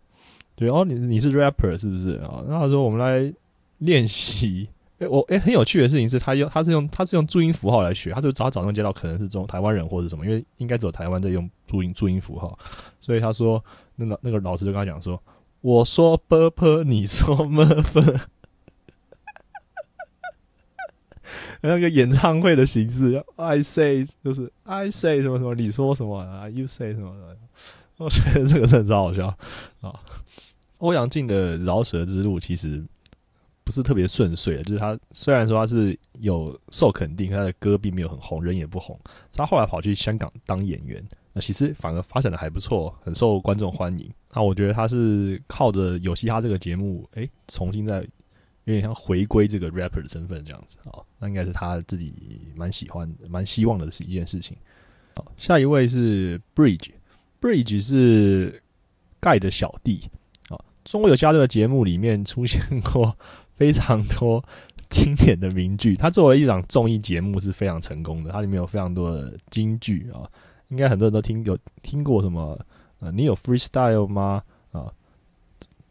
[0.55, 2.43] 对哦，你你是 rapper 是不是啊？
[2.49, 3.33] 然后他说我们来
[3.79, 4.69] 练习。
[4.99, 12.59] 诶，我诶，很有趣的事情是他用他是用他是用注音符号来学，他就找找那接到可能是中台湾人或者什么，因为应该只有台湾在用注音注音符号，
[12.99, 13.63] 所以他说
[13.97, 15.23] 那个那个老师就跟他讲说，
[15.67, 18.01] 我说 b p，你说 m f。
[21.61, 27.37] 那个演唱会的形式，I say 就是 I say 什么什么，你说什么啊？You say 什么什么？
[27.97, 29.27] 我觉得这个真的超好笑
[29.81, 29.93] 啊！
[30.79, 32.85] 欧阳靖的饶舌之路其实
[33.65, 38.97] 不是特别顺遂的，就是他虽然说他是有受肯定，他的歌并没有很红，人也不红。
[39.33, 44.09] 他后来跑去香港当演员，那其实反而发展的还不错，很受观众欢迎。
[44.37, 48.07] 那我觉得他是靠着有嘻哈这个节目，哎，重新在。
[48.69, 52.13] 有点像回归这个 rapper 的身份这样子啊，那应该是他自己
[52.57, 54.57] 蛮喜欢、蛮希望的是一件事情。
[55.15, 58.61] 好，下一位是 Bridge，Bridge 是
[59.21, 60.11] 盖的小弟
[60.49, 60.59] 啊。
[60.85, 63.17] 中国有嘻哈这个节目里面出现过
[63.55, 64.45] 非常多
[64.91, 70.29] 经典的名句，他作为一档综艺节目是非常成功的，它里面有非常多的金句啊，
[70.71, 72.59] 应该很多人都听有听过什么？
[73.01, 74.43] 呃，你有 freestyle 吗？
[74.73, 74.93] 啊？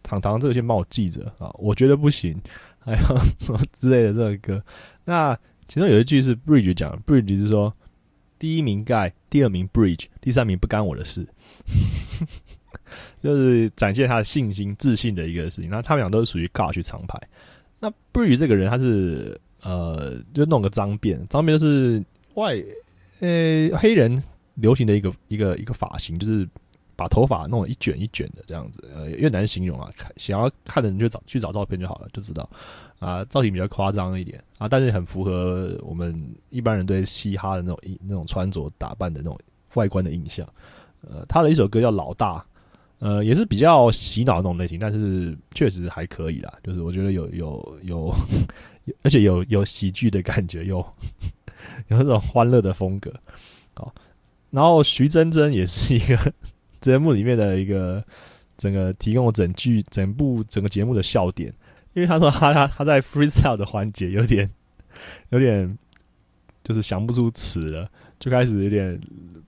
[0.02, 1.50] 糖糖，这个先帮我记着啊！
[1.58, 2.40] 我觉得不行，
[2.78, 4.64] 还有什么之类的这个歌。
[5.04, 5.36] 那
[5.68, 7.74] 其中有一句是 Bridge 讲，Bridge 是说
[8.38, 11.28] 第一名盖，第二名 Bridge，第三名不干我的事，
[13.24, 15.72] 就是展现他的信心、自信的一个事情。
[15.72, 17.20] 那他们俩都是属于尬去长牌。
[17.80, 22.04] 那 Bridge 这个人，他是呃，就弄个脏辫，脏辫就是
[22.36, 22.56] 外
[23.22, 26.48] 呃黑人流行的一个一个一个发型，就是。
[26.96, 29.92] 把头发弄得一卷一卷的这样子，呃，越难形容啊。
[29.98, 32.50] 看想要看的人就找去找照片就好了，就知道
[33.00, 39.38] 啊，造型比较夸张一点啊，但是很符合我们一般人对嘻哈的那种那种穿着打扮的那种
[39.74, 40.48] 外观的印象。
[41.02, 42.40] 呃，他的一首歌叫《老大》，
[43.00, 46.54] 呃，也是比较洗脑那种类型，但是确实还可以啦。
[46.64, 48.16] 就是我觉得有有有，
[49.04, 50.78] 而且有有喜剧的感觉，有
[51.90, 53.14] 有那种欢乐的风格。
[53.74, 53.94] 好，
[54.50, 56.34] 然后徐真真也是一个。
[56.82, 58.04] 节目里面的一个
[58.58, 61.54] 整个提供整句整部整个节目的笑点，
[61.94, 64.50] 因为他说他他他在 freestyle 的环节有点
[65.30, 65.78] 有点
[66.64, 69.00] 就是想不出词了，就开始有点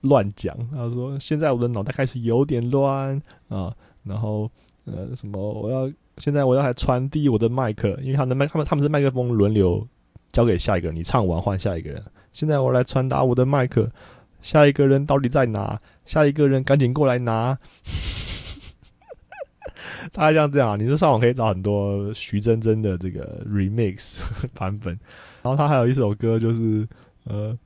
[0.02, 0.56] 乱讲。
[0.70, 3.74] 他说现在我的脑袋开始有点乱啊，
[4.04, 4.50] 然后
[4.84, 9.86] 呃什么我要现在我要来传递我的麦克，因为他的麦他们他们是麦克风轮流
[10.32, 12.02] 交给下一个，你唱完换下一个人。
[12.32, 13.90] 现在我来传达我的麦克。
[14.40, 15.80] 下一个人到底在哪？
[16.08, 17.56] 下一个人赶紧过来拿。
[20.10, 24.18] 大概像这样，你说上网可以找很多徐真真的这个 remix
[24.54, 24.98] 版本。
[25.42, 26.88] 然后他还有一首歌，就是
[27.24, 27.56] 呃，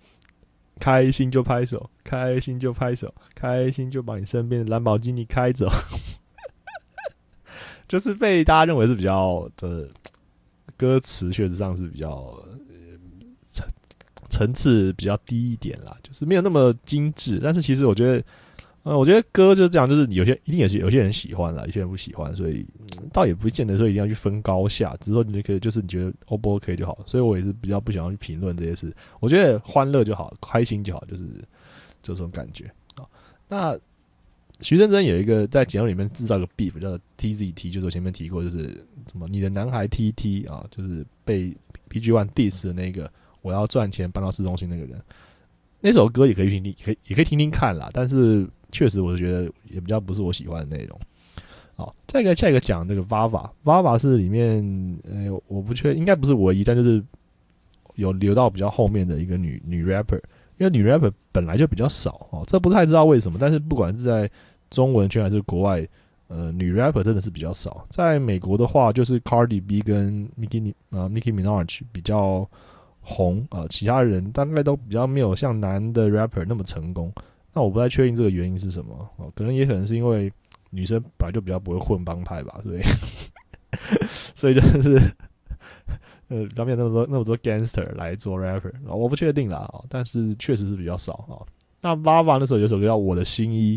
[0.80, 5.70] 开心就拍手，开心就拍手，开心就把你身边的兰博基尼开走。
[7.86, 9.88] 就是被大家认为是比较的
[10.76, 12.36] 歌词，确实上是比较。
[14.32, 17.38] 层次比较低一点啦，就是没有那么精致。
[17.42, 18.24] 但是其实我觉得，
[18.82, 22.66] 呃，我觉得歌就是这样，就是有些一定也是有些人喜欢啦，有些人不喜欢，所以
[23.12, 24.96] 倒也不见得说一定要去分高下。
[25.00, 26.98] 只是说你可以，就是你觉得 O 不 OK 就好。
[27.04, 28.90] 所以我也是比较不想要去评论这些事。
[29.20, 31.24] 我觉得欢乐就好，开心就好，就是
[32.02, 32.64] 就这种感觉
[32.96, 33.04] 啊。
[33.50, 33.78] 那
[34.60, 41.54] 徐真真有一个在节目里面制造一个 beef，叫 TZT，就是我前面提过，就是什么你的男孩 TT 啊，就是被
[41.90, 43.12] PG One diss 的那个。
[43.42, 44.98] 我要赚钱搬到市中心那个人，
[45.80, 47.90] 那首歌也可以听听，可以也可以听听看啦。
[47.92, 50.98] 但是确实我觉得也比较不是我喜欢的内容。
[51.74, 54.62] 好，再一个下一个讲这个 Vava，Vava 是里面
[55.04, 57.02] 呃我不确应该不是唯一，但就是
[57.96, 60.20] 有留到比较后面的一个女女 rapper，
[60.58, 64.30] 因为女 rapper 本来就比较少哦，这不太知道为什么，但是不管是在
[64.70, 65.86] 中文圈还是国外，
[66.28, 67.86] 呃，女 rapper 真的是比较少。
[67.90, 72.48] 在美国的话，就是 Cardi B 跟 Mickey 呃 Mickey Minaj 比较
[73.02, 77.12] 红啊，其他人大概都比较没有像男的 rapper 那么成功。
[77.52, 80.32] 那我不太确定这个原因是什么哦，可能也可能是因为。
[80.74, 82.80] 女生本来就比较不会混帮派吧，所以
[84.34, 84.98] 所以就是
[86.28, 91.44] 呃，表面那么多那么多 gangster 来做 rapper，我不确定啦，但是确实是比较少啊。
[91.82, 93.76] 那 Vava 那时候有首歌叫《我的新衣》，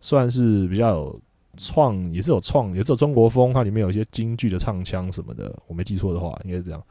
[0.00, 1.20] 算是比较有
[1.56, 6.82] 创，也是有创，也是有中国风，它里面有一些京剧的唱腔什么的，我没记错的话，应该是这样。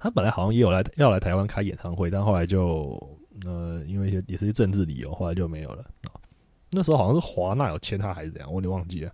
[0.00, 2.98] 他本来好像也有来要来台湾开演唱会，但后来就
[3.44, 5.84] 呃，因为一些也是些政治理由，后来就没有了。
[6.70, 9.12] 那时候好像是华纳有签他还是怎样，我有点忘记了。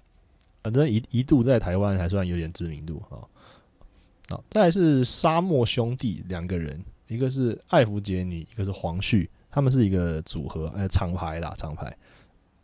[0.62, 3.18] 反正一一度在台湾还算有点知名度啊。
[4.28, 11.96] 好，再来是沙漠兄弟两个人，一个是艾弗杰尼，一个是黄旭，他们是一个组合，哎，厂牌啦，厂牌。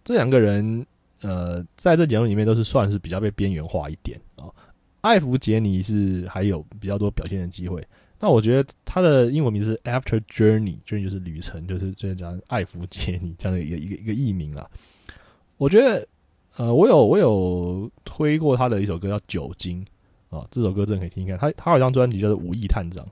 [0.05, 0.85] 这两个人，
[1.20, 4.51] 呃，在这节目里面都是算是比较被边缘化一点啊。
[5.01, 7.81] 艾弗杰尼是还有比较多表现的机会。
[8.23, 14.64] 那我觉得他的英文名是 After Journey，Journey 就是旅程，就是这样讲艾弗杰尼这样的一个一个一个艺名啊。
[15.57, 16.07] 我觉得，
[16.57, 19.85] 呃，我有我有推过他的一首歌叫《酒精》
[20.39, 21.37] 啊，这首歌真的可以听一看。
[21.37, 23.05] 他他有张专辑叫做《武艺探长》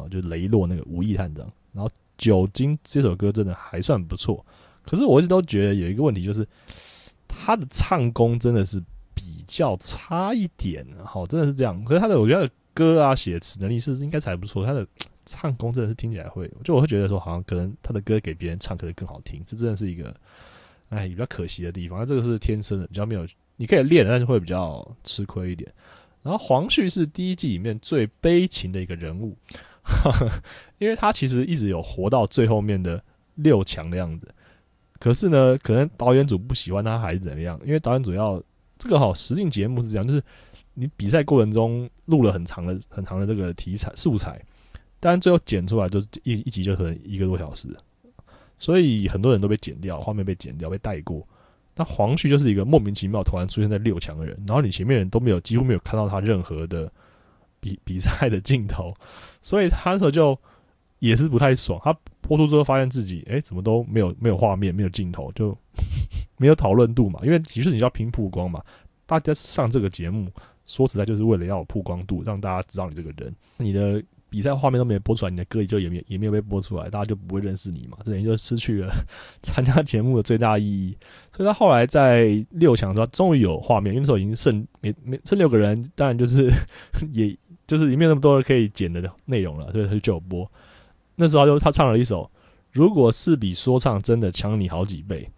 [0.00, 1.44] 啊，就雷洛那个武艺探长。
[1.72, 4.46] 然后《酒精》这首歌真的还算不错，
[4.84, 6.46] 可是我一直都觉得有一个问题，就是
[7.26, 8.80] 他的唱功真的是
[9.12, 10.86] 比较差一点。
[11.04, 11.84] 好，真的是这样。
[11.84, 12.48] 可是他的我觉得。
[12.74, 14.86] 歌啊，写词能力是应该才不错，他的
[15.26, 20.14] 唱功真的是听起来会，就我会觉得说，好像可能他的歌给别人唱可能更好听，这真的是一个，
[20.88, 21.98] 哎，比较可惜的地方。
[21.98, 25.72] 那这个是天生的，比较没有，你可以练，但是会比较吃亏一点。
[26.22, 29.36] 然后黄旭是第一季里面最悲情的一个人物，
[30.78, 33.02] 因为他其实一直有活到最后面的
[33.34, 34.28] 六强的样子，
[34.98, 38.42] 可是呢，可能导演组不喜欢他还是怎么样，因为导演组要
[38.78, 40.22] 这个好实境节目是这样，就是。
[40.74, 44.38] 你比赛过程中录了很长的、很长的这个题材素材，
[45.00, 47.74] 但最后剪出来就是一一集就可能一个多小时，
[48.58, 51.26] 所以很多人都被剪掉，画面被剪掉、被带过。
[51.74, 56.92] 那黄旭就是一个莫名其妙突然出现在六强的人，然后你前面人都没有几乎没有看到他任何的
[57.60, 58.94] 比 比赛的镜头，
[59.40, 60.38] 所以他那时候就
[60.98, 61.80] 也是不太爽。
[61.82, 65.56] 他播出之后发现自己哎，怎么都没有没有画面、没有镜头，就
[66.36, 67.18] 没有讨论度嘛。
[67.22, 68.62] 因为其实你要拼曝光嘛，
[69.06, 70.30] 大家上这个节目。
[70.72, 73.34] 说实在，就是为了要有曝光度，让大家知道你这个人。
[73.58, 77.98] 你的比赛画面都没播出来，你的歌也就也没也没有被播出来，大家就不会认识你嘛。
[78.02, 78.90] 这等于就失去了
[79.44, 80.96] 参加节目的最大意义。
[81.36, 86.50] 所以他后来在六强的时候，终于有画面，因为那时候已经剩没没剩六个人，当然就是
[87.12, 90.50] 也就是里面那么多人可以剪的内容了，所以他就有播。
[91.16, 92.30] 那时候就他唱了一首，
[92.70, 95.30] 如果是比说唱真的强你好几倍，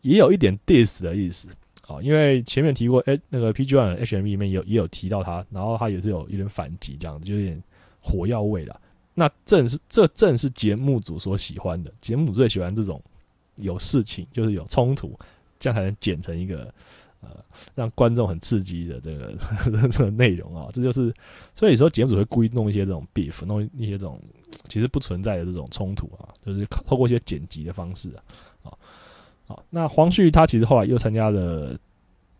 [0.00, 1.46] 也有一点 diss 的意思。
[1.92, 7.62] 好，因为前面提过，哎，那个 PG One HMV 里面有也有提到他，然后他也是有一点反击，这样子就有点
[8.00, 8.80] 火药味的。
[9.12, 12.98] 那正是这正是节目组所喜欢的，节目组最喜欢这种
[13.56, 15.18] 有事情，就是有冲突，
[15.58, 16.72] 这样才能剪成一个
[17.20, 17.28] 呃
[17.74, 19.34] 让观众很刺激的这个
[19.90, 20.70] 这个内容啊。
[20.72, 21.12] 这就是
[21.54, 24.18] 所以说节目组会故意弄一些这种 beef，弄一些这种
[24.66, 28.24] 其实不存在的这种冲突啊，就是透过一些剪辑的方式啊，
[29.70, 31.76] 那黄旭他其实后来又参加了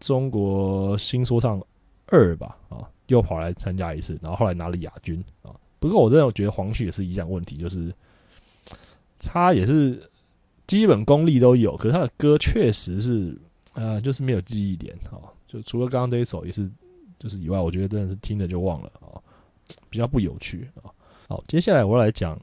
[0.01, 1.63] 中国新说唱
[2.07, 5.51] 二吧，啊，又跑来参加一次，然后后来拿了亚军啊。
[5.79, 7.93] 不过我真的觉得黄旭也是一样问题，就是
[9.19, 10.01] 他也是
[10.67, 13.37] 基本功力都有，可是他的歌确实是
[13.75, 15.19] 呃，就是没有记忆点啊。
[15.49, 16.71] 就除了刚刚这一首也是，
[17.19, 19.21] 就是以外，我觉得真的是听了就忘了啊，
[19.91, 20.91] 比较不有趣啊。
[21.29, 22.41] 好，接下来我来讲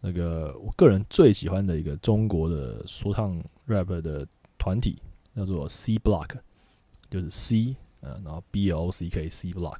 [0.00, 3.42] 那个我个人最喜欢的一个中国的说唱。
[3.68, 4.26] rap 的
[4.58, 5.00] 团体
[5.36, 6.30] 叫做 C Block，
[7.08, 9.76] 就是 C，呃，然后 B O C K C Block，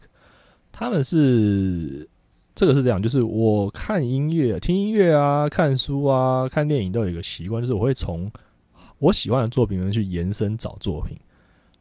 [0.71, 2.09] 他们是
[2.55, 8.31] 这个是这样，就是我看音乐、听音乐啊、看书啊、看电影都有一个习惯，就是我会从
[9.01, 11.19] 我喜欢的作品里面去延伸找作品。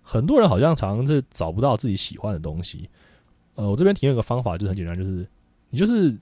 [0.02, 2.90] 很多人好像常常是找不到自己喜欢的东西。
[3.54, 5.28] 呃，我这边提一个方法，就很简单，就是
[5.70, 6.18] 你就是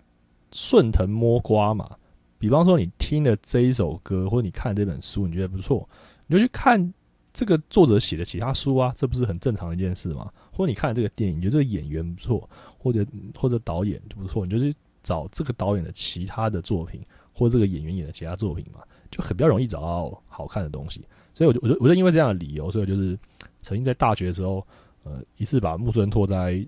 [0.51, 1.95] 顺藤摸瓜嘛。
[2.39, 5.87] 比方说，你听了这一首歌，或者你看这本书，你觉得不错，
[6.27, 6.93] 你就去看
[7.33, 10.31] 这个作者写的其他书啊，这不是很正常的一件事吗？
[10.51, 17.01] 或者你看这个电影，你觉得这个演员不错，或者或者导演就不错，你就去找这个导演的其他的作品，
[17.33, 21.05] 或者这个演员演的其他作品嘛，就很比较容易找到好看的东西。
[21.33, 23.17] 所以我就我就我就因为这样的理由，所以就是
[23.61, 24.65] 曾经在大学的时候，
[25.03, 26.65] 呃，一次把木村拓哉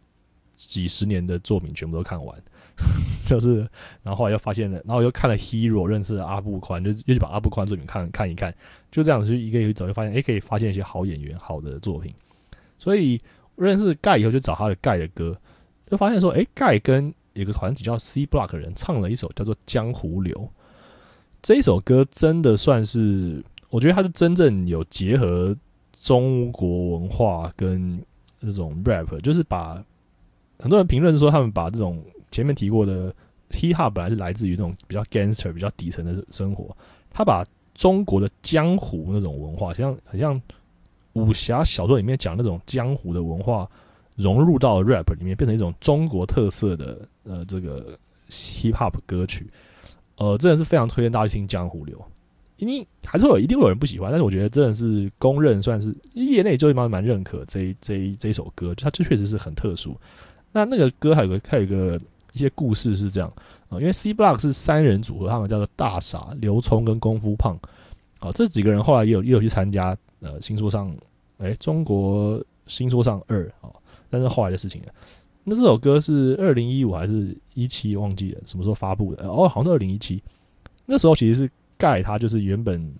[0.55, 2.43] 几十年的作品全部都看完，
[3.25, 3.57] 就是
[4.01, 8.53] 然后后来又发现了，然后又看了 Hero，认识了阿布宽，就又去把阿布宽作品看看一看，
[8.91, 12.13] 就这样子一个一个走，就发现哎，可以发现一些好演员、好的作品。
[12.77, 13.21] 所以
[13.55, 15.37] 认识盖以后，就找他的盖的歌，
[15.89, 20.35] 就发现说，哎，盖跟有个团体叫 C Block 的人唱了一首叫做《江湖流》。
[21.41, 25.55] 这一首歌真的算是，我觉得他是真正有结合
[25.99, 28.01] 中国文化跟
[28.39, 29.83] 那种 rap，就是把
[30.57, 33.13] 很多人评论说他们把这种前面提过的
[33.51, 36.75] hip hop 本来是来自于那种比较 gangster、比较底层的生活，
[37.09, 40.41] 他把中国的江湖那种文化，像很像
[41.13, 43.67] 武侠小说里面讲那种江湖的文化，
[44.15, 47.97] 融入到 rap 里面，变成一种中国特色的呃这个
[48.29, 49.47] hip hop 歌曲。
[50.17, 51.97] 呃，真的是非常推荐大家去听《江湖流》，
[52.57, 59.95] 因为还是会有一定会有人不喜欢，但是我觉得真的是公认算是业内就蛮蛮认可这这这一首歌，它这确实是很特殊。
[60.51, 61.97] 那那个歌还有个还有一个
[62.33, 63.31] 一些故事是这样
[63.69, 67.59] 啊，因为 C Block 是三人组合，他们叫做大傻、刘聪跟功夫胖
[68.19, 70.95] 啊，这几个人后来也有也有去参加呃新说唱，
[71.37, 73.69] 哎，中国新说唱二啊，
[74.09, 74.87] 但是后来的事情了。
[75.43, 77.95] 那这首歌是二零一五还是一七？
[77.95, 79.27] 忘记了什么时候发布的？
[79.27, 80.21] 哦，好像是二零一七。
[80.85, 82.93] 那时候其实是盖他就是原本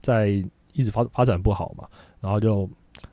[0.00, 0.42] 在
[0.72, 1.86] 一直发发展不好嘛，
[2.20, 2.68] 然后就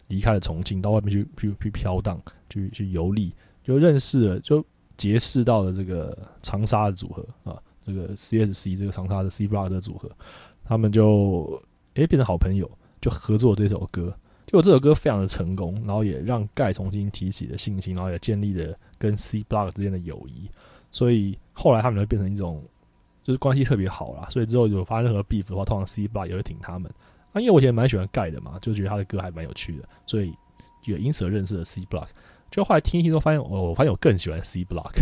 [0.08, 3.34] 离开了重庆，到外面去去去飘荡，去去游历，
[3.64, 4.64] 就认识了，就
[4.98, 10.10] 结识到了这个长沙的组合啊，这个 CSC 这个长沙的 C Block 的组合，
[10.64, 11.62] 他们就
[11.96, 12.70] 诶变成好朋友，
[13.02, 14.16] 就合作这首歌。
[14.46, 20.50] 结果这首歌非常的成功，然后也让盖重新提起了信心，然后也建立了跟 C Block 之间的友谊。
[20.92, 22.64] 所以后来他们就变成一种
[23.24, 24.28] 就是关系特别好啦。
[24.30, 26.92] 所以之后有发生任何 beef 的话，通常 C Block 也会挺他们。
[27.34, 30.32] 啊，因为我以前蛮喜欢盖的嘛，就觉得他的歌还蛮有趣的，所以
[30.86, 32.08] 也因此认识了 C Block。
[32.56, 34.94] 就后来听一听，都发现我我发现我更喜欢 C Block。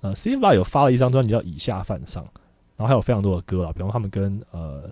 [0.00, 2.24] 呃，C Block 有发了一张专辑叫《以下犯上》，
[2.76, 4.90] 然后还有非常多的歌啦，比方他们跟呃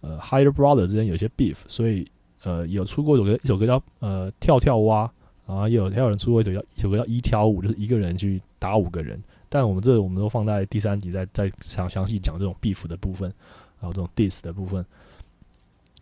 [0.00, 2.06] 呃 Higher Brother 之间有些 beef，所以。
[2.42, 5.10] 呃，有出过一首歌，一首歌叫呃跳跳蛙，
[5.48, 9.20] 然后也有还有人出过一首叫一首歌叫一挑五，就是一个人去打五个人。
[9.48, 13.32] 但我们这我们都放在第三集再再详详细讲这种 beef 的部分，
[13.80, 14.84] 还有这种 diss 的部分。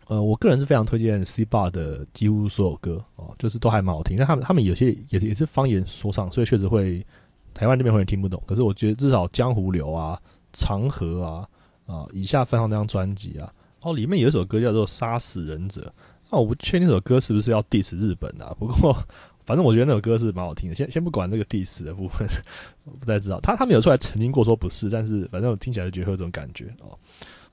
[0.07, 4.15] 呃，我个人是非常推荐 C Bar 的几乎所有歌哦，就是都还蛮好听。
[4.15, 7.05] 但他们他们有些也是也是方言说唱，所以确实会
[7.53, 8.41] 台湾这边会听不懂。
[8.45, 10.19] 可是我觉得至少江湖流啊、
[10.53, 11.49] 长河啊
[11.87, 13.51] 啊以下分上那张专辑啊，
[13.81, 15.91] 哦里面有一首歌叫做杀死忍者。
[16.29, 18.95] 那我不确定那首歌是不是要 diss 日本的，不过
[19.43, 20.75] 反正我觉得那首歌是蛮好听的。
[20.75, 22.27] 先先不管那个 diss 的部分，
[22.85, 26.97] 我不太知道他他们有出来澄清过说不是，但是反正我听起来就觉得有这种感觉哦。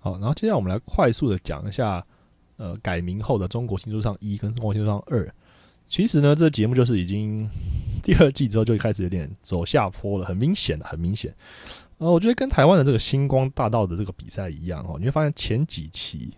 [0.01, 2.05] 好，然后接下来我们来快速的讲一下
[2.57, 5.33] 呃改名后的中国新说唱一跟中国新说唱二。
[5.87, 7.49] 其实呢，这节目就是已经
[8.03, 11.35] 第二季之后就开始有点走下坡了，很明显的，很明显。
[11.99, 16.33] 呃，我觉得跟台湾的这个星光大道的这个比赛一样哦，你会发现前几期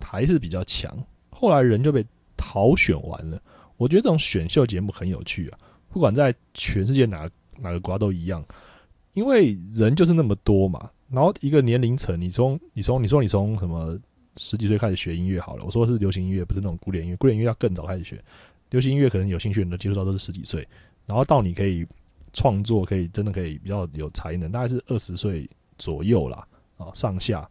[0.00, 0.96] 还是比较强。
[1.30, 2.04] 后来人就被
[2.36, 3.40] 淘选完了。
[3.76, 7.28] 我觉得这种选秀节目很有趣啊，不管在全世界哪
[7.58, 8.44] 哪个国家都一样，
[9.14, 10.90] 因为人就是那么多嘛。
[11.10, 13.98] 然后一个年龄层，你从你从你说你从什么
[14.36, 17.16] 十几岁开始学音乐好了，我说是流行音乐，不是那种古典音乐。
[17.16, 18.22] 古典音乐要更早开始学，
[18.70, 20.66] 流行音乐可能有兴趣的人接触到都是十几岁，
[21.06, 21.86] 然后到你可以
[22.32, 27.48] 创作，可以真的可以比较有才能，大概是二十岁左右啦，啊上下。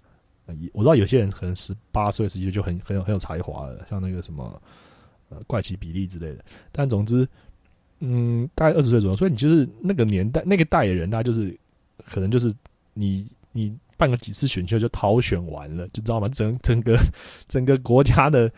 [0.74, 4.62] 我知道有些人可能十八岁、十几岁就很很有很有才华了，像那个什么
[5.30, 6.44] 呃怪奇比例之类的。
[6.70, 7.26] 但总之，
[8.02, 11.58] 嗯，大概二十岁左右，所以你就是那个年代那个代人，他就是
[12.04, 12.54] 可能就是
[12.94, 16.28] 你你办个几次选秀就逃选完了，就知道吗？
[16.28, 16.98] 整整个
[17.48, 18.52] 整个国家的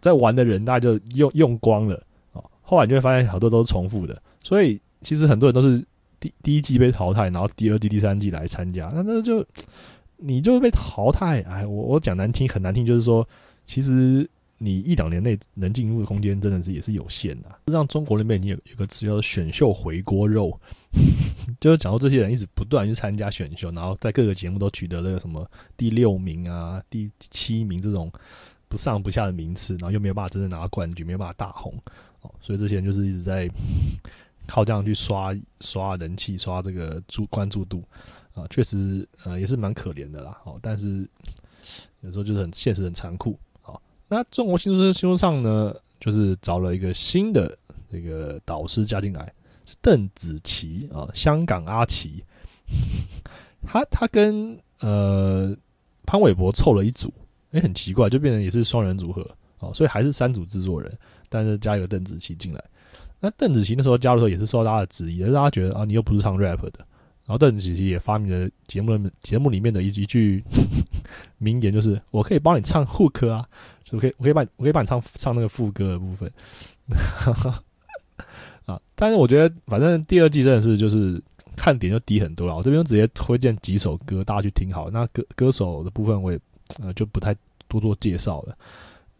[0.00, 2.02] 在玩的人，大家就用用光了
[2.32, 2.42] 啊。
[2.62, 5.84] 后来你就会发现好多都是重复的，所以其实很多人都是
[6.20, 9.44] 第第一季被淘汰，然后第二季、第三季来参加，那那就。
[10.20, 13.24] 你就是被淘汰，哎，我我讲难听很难听，就是说，
[13.68, 14.28] 其实
[14.58, 17.48] 你一两年内能进入的空间真的是也是有限的。
[17.48, 20.58] 实际上，中国那边已经有有个词叫做“选秀回锅肉”，
[21.60, 28.12] 就是讲到这些人一直不断去参加选秀，然后在各个节目都取得了什么第六名啊、第七名这种
[28.68, 31.72] 不上不下的名次，然后又没有办法真正拿到冠军，没有办法大红，
[32.22, 33.48] 哦，所以这些人就是一直在
[34.46, 37.82] 靠这样去刷刷人气、刷这个注关注度。
[38.34, 40.38] 啊，确实，呃，也是蛮可怜的啦。
[40.44, 41.08] 哦，但是
[42.02, 43.36] 有时候就是很现实、很残酷。
[44.08, 47.56] 那中国新说新说唱呢，就是找了一个新的
[47.92, 49.32] 这个导师加进来，
[49.64, 52.24] 是邓紫棋啊，香港阿奇。
[53.66, 55.54] 他他跟呃
[56.06, 57.12] 潘玮柏凑了一组，
[57.50, 59.28] 哎，很奇怪，就变成也是双人组合
[59.58, 60.96] 哦，所以还是三组制作人，
[61.28, 62.64] 但是加一个邓紫棋进来。
[63.20, 66.86] 那邓紫棋那时候加入的时候也是受到大家的质疑，是大家觉得啊，你又不是唱 rap 的。
[67.26, 70.42] 然后邓紫棋也发明了节目节目里面的一一句
[71.36, 73.46] 名言，就是我可以帮你唱 hook 啊，
[73.92, 76.32] 我可以我可以帮我可以帮你唱唱那个副歌的部分。
[78.66, 81.22] 啊，但是我觉得反正第二季真的是就是
[81.56, 82.54] 看点就低很多了。
[82.54, 84.90] 我这边直接推荐几首歌，大家去听好。
[84.90, 86.38] 那歌歌手的部分我也
[86.80, 87.34] 呃就不太
[87.66, 88.56] 多做介绍了。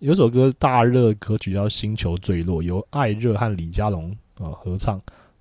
[0.01, 5.01] 有首歌大热歌曲叫《星球坠落》，由艾热和李佳隆啊合唱，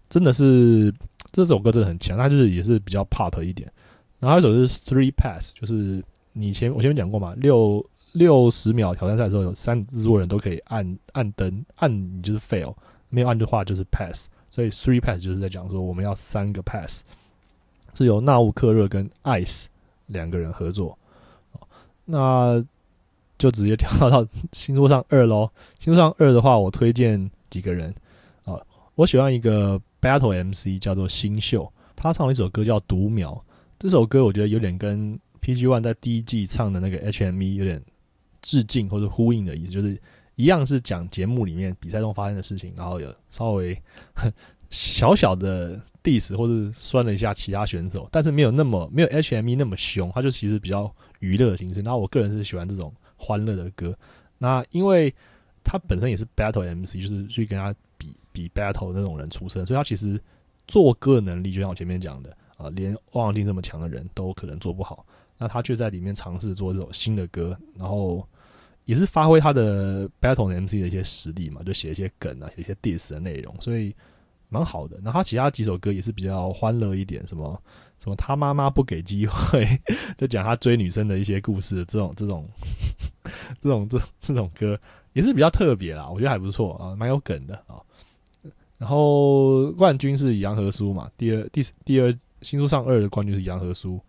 [0.09, 0.91] 真的是
[1.32, 3.71] 这首歌真的很强，它就是也是比较 pop 一点。
[4.19, 6.03] 然后一首是 Three Pass，就是
[6.34, 7.86] 你前我前面讲过嘛，六
[8.18, 12.74] 六十秒挑战赛的时候，有三制作人都可以按按灯，按你就是 fail，
[13.09, 14.28] 没有按的话就是 pass。
[14.49, 17.03] 所以 Three Pass 就是在讲说我们要三个 pass，
[17.93, 19.65] 是由纳乌克热跟 Ice
[20.07, 20.97] 两个人合作。
[22.05, 22.65] 那
[23.38, 25.51] 就直接跳到星座上二喽。
[25.78, 27.93] 星座上二的话，我推荐几个人
[28.45, 28.59] 啊。
[28.95, 33.34] 我喜欢一个 Battle MC 叫做新秀，他唱了一首歌叫《独苗》。
[33.78, 37.80] 这首歌我觉得有点跟 PG One 在第一季唱的那个 HME 有点
[38.48, 40.00] 致敬或者呼应的意思，就是
[40.36, 43.78] 一样是讲节目里面比赛中发生的事情，然后有稍微
[44.70, 50.89] 小小的 diss 或者酸了一下其他选手，但是没有那么没有 HME 那么凶，他就其实比较
[51.20, 51.82] 娱乐的形式。
[51.82, 52.93] 那我个人是喜欢这种。
[53.20, 53.98] 欢乐的歌，
[54.38, 55.12] 那因为
[55.64, 60.22] 他本身也是 battle MC，就是去跟他比比 battle 那种人出身，所以他其实
[60.68, 65.04] 做歌能力，就像我前面讲的啊，连汪洋定这么强的人都可能做不好，
[65.39, 68.24] 那他却在里面尝试做这种新的歌，然后
[68.88, 73.96] 也是发挥他的 battle MC 的一些实力嘛，就写一些梗啊，写一些 diss 的内容，所以
[74.50, 74.98] 蛮好的。
[75.04, 77.62] 那他其他几首歌也是比较欢乐一点，什么。
[78.00, 78.16] 什么？
[78.16, 79.68] 他妈妈不给机会，
[80.20, 81.84] 就讲他追女生的一些故事。
[81.90, 82.48] 这种、这种、
[83.60, 84.80] 这种、这这种歌
[85.14, 87.82] 也是比较特别啦，我觉得还不错啊，蛮有梗的啊。
[88.78, 92.14] 然后冠军是杨和苏嘛，第二、第第二
[92.44, 94.00] 新书上二的冠军是杨和苏，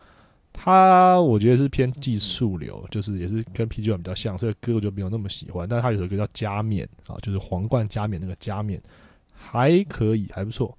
[0.53, 5.69] 他我觉得是偏技术流，就是也是跟 PG One 比较像，所以歌我就没有那么喜欢。
[5.69, 8.83] 但是他有首歌叫《加冕》啊，就是皇冠加冕那个加冕，
[9.33, 10.77] 还可以，还不错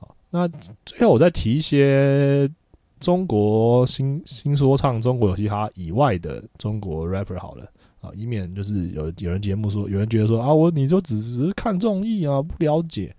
[0.00, 0.08] 啊。
[0.30, 0.48] 那
[0.84, 2.50] 最后我再提一些
[2.98, 7.64] 中国新新说唱、中国有嘻哈以外的中国 rapper 好了
[8.00, 13.14] 啊，以免就是有有人节目说有人觉得说啊，我你就只是看综艺啊，不了解。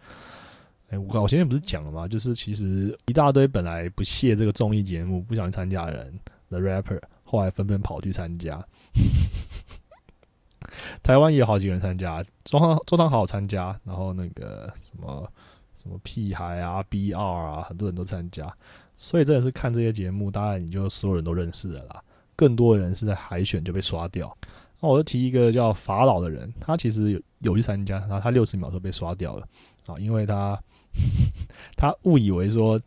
[0.90, 2.08] 哎，我我前面不是讲了吗？
[2.08, 6.20] 就是其实一大堆本来不屑这个综艺节目、不想去参加的人
[6.50, 8.64] 的 rapper，后来纷纷跑去参加。
[11.04, 15.30] 台湾也有好几个人参加，中汤中汤好参加，然后那个什么。
[15.78, 18.52] 什么屁孩啊，BR 啊，很多人都参加，
[18.98, 22.04] 所以真的是看这些节目，当然你就所有人都认识了啦。
[22.36, 24.36] 更多的人是在海选就被刷掉。
[24.80, 29.48] 那我就提一个叫法老的人，他其实有有去参加，然后他六十秒就被刷掉了
[29.86, 30.60] 啊，因为他
[31.76, 32.80] 他误以为说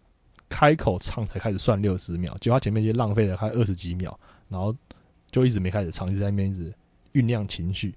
[0.49, 4.75] 开口唱才开始算六十秒，结果他前面就浪费了快二十几秒，然后
[5.31, 6.73] 就一直没开始唱，一直在那边一直
[7.13, 7.95] 酝酿情绪，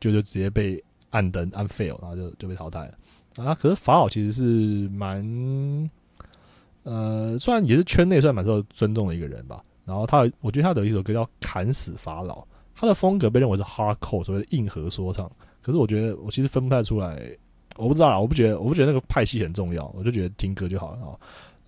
[0.00, 3.44] 就就直接被按灯按 fail，然后就就被淘汰了。
[3.44, 5.90] 啊，可是法老其实是蛮，
[6.82, 9.62] 呃，虽然也是圈内算蛮受尊重的一个人吧。
[9.84, 12.40] 然后他，我觉得他的一首歌叫《砍死法老》，
[12.72, 15.28] 他的风格被认为是 hardcore，所谓的硬核说唱。
[15.60, 17.20] 可是我觉得我其实分不太出来，
[17.76, 21.14] 我不知道啦，我不觉得，我不觉得那个派系很重要，我就觉得听歌就好了啊。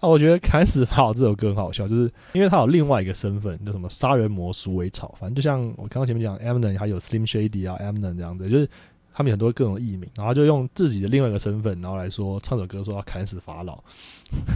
[0.01, 8.69] 那我觉得《砍死法老》这首歌很好笑，就是因为他有另外一个身份，叫什么杀人魔鼠尾草，反正就像我刚刚前面讲 m n n 还有 Slim Shady 啊 m n n 这样子，就是。
[9.17, 13.81] 他们很多各种艺名，然后就用自己的另外一个身份，然后来说唱首歌，说要砍死法老，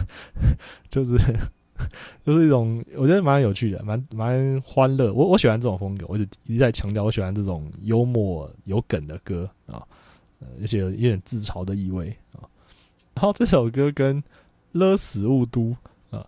[0.91, 1.17] 就是
[2.25, 5.13] 就是一种我觉得蛮有趣的，蛮蛮欢乐。
[5.13, 9.81] 我我喜欢这种风格，我就一直在强调我喜欢这种幽默有梗的歌啊，
[10.39, 12.43] 呃而且有点自嘲的意味啊。
[13.13, 14.23] 然后这首歌跟
[14.71, 15.75] 勒死雾都
[16.09, 16.25] 啊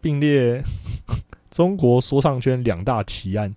[0.00, 0.62] 并列
[1.50, 3.54] 中国说唱圈两大奇案，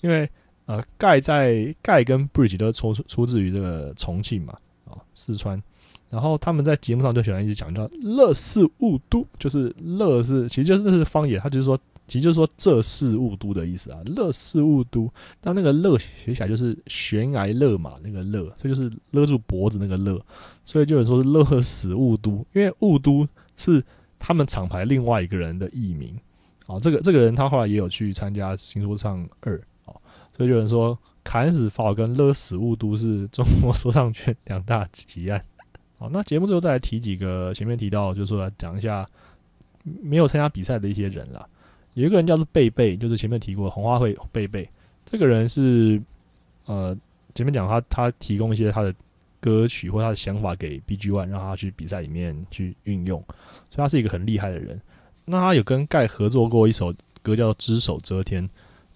[0.00, 0.28] 因为。
[0.68, 4.52] 呃，盖在盖跟 Bridge 都出出自于这个重庆嘛，
[4.84, 5.62] 啊，四川。
[6.10, 15.12] 然后他们在节目上就喜欢一直讲叫“乐是雾都”，就是“乐”是其实就是那是方言，他就是说，其实就是说这是雾都的意思啊，“乐是雾都”。
[15.40, 20.20] 但那个“乐”写起来就是悬崖勒马那个“勒”，这就是勒住脖子那个“勒”，
[20.64, 23.26] 所以就有说是“乐死雾都”，因为雾都
[23.56, 23.82] 是
[24.18, 26.16] 他们厂牌另外一个人的艺名。
[26.66, 29.56] 啊，这个这个人他后来也有去参加新说唱二。
[29.84, 29.94] 啊
[30.36, 35.42] 所以有人说，砍死法跟勒死雾都是中国说唱圈两大奇案。
[35.96, 39.08] 好，那节目最后再来提几个前面提到，就是说讲一下
[39.82, 41.48] 没有参加比赛的一些人啦。
[41.96, 44.68] 有一个人叫做贝贝，就是前面提过红花会贝贝，
[45.06, 46.00] 这个人是
[46.66, 46.94] 呃
[47.34, 48.94] 前面讲他他提供一些他的
[49.40, 53.18] 歌曲或他的想法给 BG One，让他去比赛里面去运用，
[53.70, 54.78] 所以他是一个很厉害的人。
[55.24, 58.46] 那他有跟盖合作过一首歌叫《只手遮天》，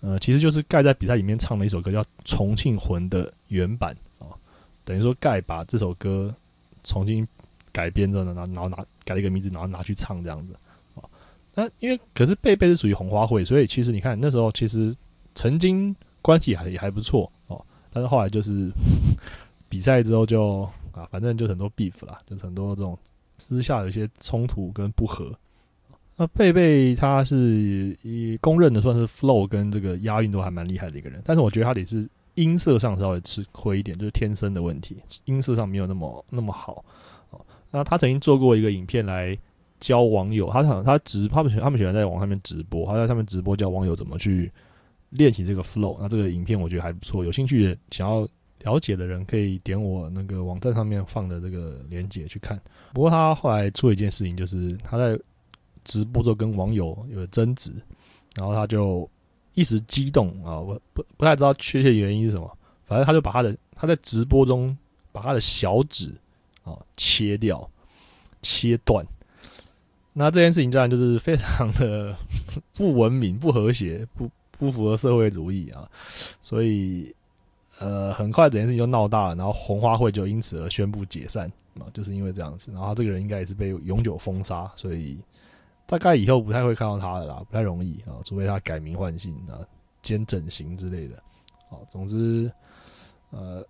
[0.02, 4.28] 呃，其实就是盖在比赛里面唱的一首歌叫《重庆魂》的原版啊，
[4.85, 6.35] 等于说盖把这首歌
[6.85, 7.27] 重新
[7.72, 10.55] 改编之后，然后拿改了一个名字，然后拿去唱这样子。
[11.61, 14.95] 那因为可是贝贝是属于红花会，所以其实你看那时候其实
[15.35, 17.62] 曾经关系还也还不错哦，
[17.93, 18.70] 但是后来就是
[19.69, 20.62] 比赛之后就
[20.93, 22.99] 啊，反正就很多 beef 啦，就是很多这种
[23.37, 25.31] 私下有一些冲突跟不和。
[26.16, 34.97] 那贝贝他是以公认的算是 flow 跟这个押韵都还蛮厉害的一个人，但是我觉得他得是音色上稍微吃亏一点，就是天生的问题，
[35.27, 36.85] 音色上没有那么那么好。
[37.70, 39.39] 那他曾经做过一个影片来
[39.81, 44.52] 教网友，他想他直他们他们喜欢在网上面直播，他在上面直播教网友怎么去
[45.09, 45.97] 练习这个 flow。
[45.98, 48.28] 那这个影片我觉得还不错，有兴趣想要
[48.62, 52.61] 了解的人可以点我那个网站上面放的这个链接去看。
[52.93, 55.19] 不过他后来做一件事情，就是他在
[55.82, 57.73] 直播之后跟网友有争执，
[58.36, 59.09] 然后他就
[59.55, 64.77] 一时激动啊，我不不太知道确切原因是什么，反正他就把他的他在直播中
[65.11, 66.12] 把他的小指
[66.62, 67.69] 啊切掉、
[68.43, 69.05] 切断，
[70.12, 72.16] 那这件事情当然就是非常的
[72.74, 75.89] 不文明、不和谐、不不符合社会主义啊，
[76.41, 77.15] 所以
[77.78, 85.19] 呃很快整件事情就闹大了，然后红花会就因此而宣布解散啊，就是因为这样子，然后这个人应该也是被永久封杀，所以。
[85.87, 89.59] 大概以后不太会看到他的啦，不太容易啊，除非他改名换姓啊、
[90.03, 91.20] 兼整形之类的。
[91.69, 92.49] 好，总之，
[93.31, 93.66] 呃，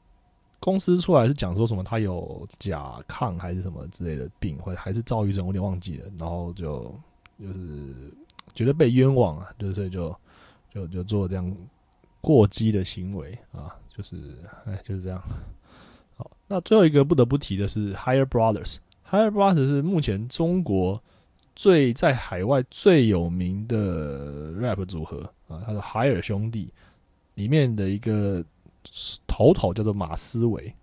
[0.61, 6.07] 公司出来是讲说什么他有甲亢还是什么之类的病，或者还是躁郁症，我有点忘记了。
[6.19, 6.95] 然后就
[7.41, 8.13] 就是
[8.55, 10.15] 觉得被冤枉啊，就所以就
[10.73, 11.57] 就就做这样
[12.21, 15.21] 过激的行为啊，就是哎就是这样。
[16.17, 21.03] 好，那最后一个不得不提的是 Higher Brothers，Higher Brothers 是目前中国。
[21.57, 26.73] 最在海外最有名的 rap 组合啊，他说海尔兄弟
[27.35, 28.43] 里面的一个
[29.27, 30.75] 头头叫做马思维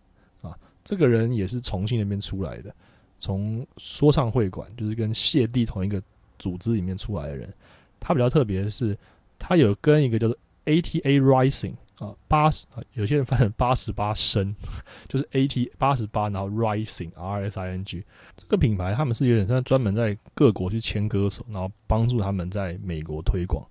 [0.42, 2.74] 啊，这个人也是重庆那边出来的，
[3.20, 6.02] 从说唱会馆就是跟谢帝同一个
[6.38, 7.54] 组织里面出来的人。
[8.00, 8.98] 他比较特别的是，
[9.40, 11.74] 他有跟一个叫做 ATA Rising。
[11.98, 14.54] 啊，八十啊，有些人翻成八十八升，
[15.10, 18.04] 就是 A T 八十八，然后 Rising R S I N G
[18.36, 23.66] 这个品牌，他们是有点像专门在各国去签歌手，然后帮助他们在美国推广。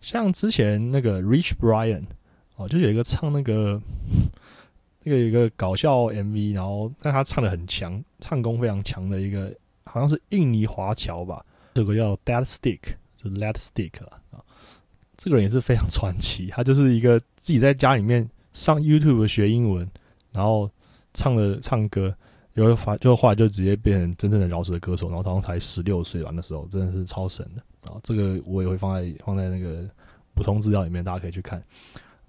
[0.00, 2.04] 像之前那个 Rich Brian
[2.56, 3.80] 哦，就有一个唱那个
[5.02, 9.54] 那个有一个搞笑 M V，然后但他唱的很强，唱功非常强的一个，
[9.84, 12.80] 好像是印尼华侨吧，这个叫 Dead Stick，
[13.16, 14.42] 就 Let Stick 啊。
[15.16, 19.88] 这个人也是非常传奇，他就是一个自己在家里面上 YouTube 学英文，
[20.30, 20.70] 然后
[21.14, 22.14] 唱了唱歌，
[22.52, 27.98] 有后发就后来就直接变成真正的饶舌歌手，然后好像才十六岁吧，那时候真的是超神的啊！
[28.02, 29.88] 这个我也会放在放在那个
[30.34, 31.62] 补充资料里面，大家可以去看，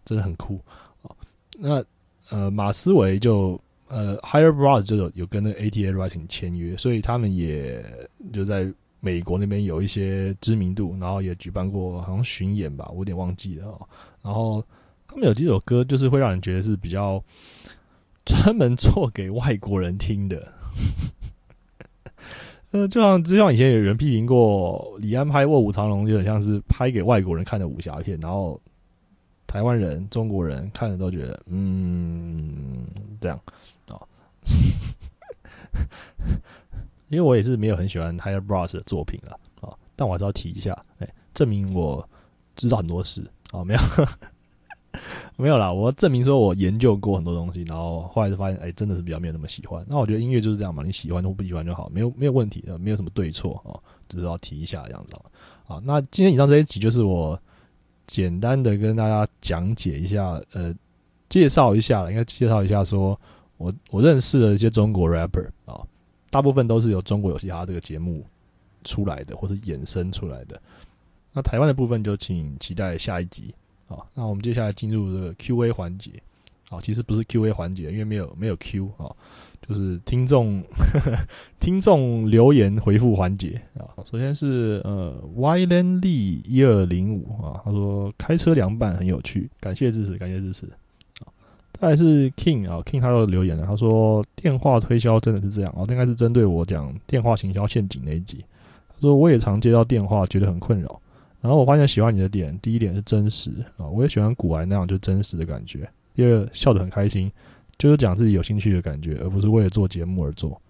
[0.08, 0.60] 真的很酷
[1.04, 1.14] 啊！
[1.60, 1.86] 那
[2.30, 7.86] 呃，马思唯就呃 Higher Brothers 就有有跟那个 ATA Rising 签约，所以他们也
[8.34, 8.74] 就在。
[9.00, 13.88] 美国那边有一些知名度，然后也举办过好像巡演吧，我有点忘记了哦。
[14.24, 14.62] 然后
[15.08, 17.24] 他们有几首歌，就是会让人觉得是比较
[18.26, 20.52] 专门做给外国人听的。
[22.72, 28.60] 呃，就像就像以前有人批评过李安拍《卧虎藏龙》，就很像是拍给外国人看的武侠片，然后
[29.48, 32.86] 台湾人、中国人看的都觉得，嗯，
[33.19, 33.40] 这样
[33.88, 33.98] 啊。
[37.10, 42.06] 因为我也是没有很喜欢 Higher Bros 的作品了啊，但我还是要提一下，哎，证明我
[42.56, 43.80] 知道很多事啊，没有，
[45.38, 49.86] 没有啦，我证明说我研究过很多东西，然后后来就发现，哎，真的是比较没有那么喜欢。
[49.88, 53.80] 那我觉得音乐就是这样嘛，你喜欢或不喜欢就好，没有没有问题的，没有什么对错啊，
[54.10, 55.15] 只是要提一下这样子
[55.68, 55.82] 啊。
[55.86, 57.40] 那今天以上这一集就是我
[58.08, 60.74] 简单的跟大家讲解一下，呃，
[61.30, 63.20] 介绍一下，应该介绍一下，说
[63.58, 65.86] 我我认识的一些中国 rapper 啊。
[66.30, 68.26] 大部分都是由中国有嘻哈这个节目
[68.84, 70.62] 出来的，或是衍生出来的。
[71.32, 73.56] 那台湾的部分就请期待下一集
[73.88, 73.98] 啊。
[74.14, 76.12] 那我们接下来进入这个 Q&A 环节
[76.70, 79.08] 啊，其实不是 Q&A 环节，因为没有没有 Q 啊，
[79.66, 80.62] 就是听众
[81.60, 83.88] 听众留言回复环节啊。
[84.10, 90.68] 首先是呃 y l a n Lee 一二零五啊，他说开车凉拌很有趣，感谢支持，感谢支持。
[91.80, 98.44] 再来是 King 啊，King 他又留言了，他说电话推销真的是这样啊，应该是针对我讲电话行销陷阱那一集。
[98.90, 101.00] 他说我也常接到电话，觉得很困扰，
[101.40, 105.88] 然后我发现喜欢你的点，第一点是真实啊，我也喜欢古玩那样就真实的感觉。
[106.16, 107.32] 第二，笑得很开心，
[107.78, 110.62] 就是讲自己有兴趣的感觉，而不是为了做节目而做。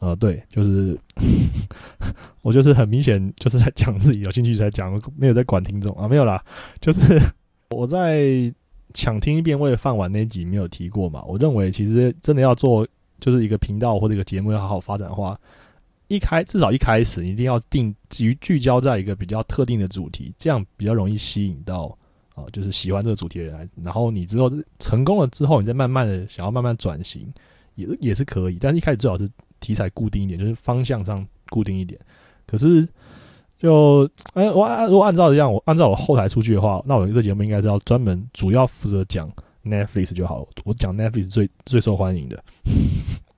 [0.00, 0.96] 呃，对，就是
[2.42, 6.40] 我就是很明显就是在讲自己有兴趣才讲，没有在管听众啊，没有啦，
[6.80, 7.20] 就是
[7.74, 8.52] 我在
[8.94, 11.22] 抢听一遍为了饭碗那集没有提过嘛。
[11.24, 12.86] 我认为其实真的要做
[13.20, 15.36] 就是一个频道或者一个节目要好好发展的话，
[16.06, 21.98] 一开至少一开始一定要定于聚焦在一个比较特定的主题，这样比较容易吸引到
[22.38, 23.70] 啊，就是喜欢这个主题的人。
[23.82, 27.26] 然后你之后成功了之后，你再慢慢的想要慢慢转型，
[27.74, 29.28] 也也是可以，但是一开始最好是。
[29.60, 32.00] 题材固定一点，就是方向上固定一点。
[32.46, 32.86] 可是，
[33.58, 39.28] 就哎，我按如果按照这样，我按照我后台出去的话，那我这节目应该是要专门主要负责讲
[39.64, 40.46] Netflix 就好。
[40.64, 42.40] 我讲 Netflix 最最受欢迎的。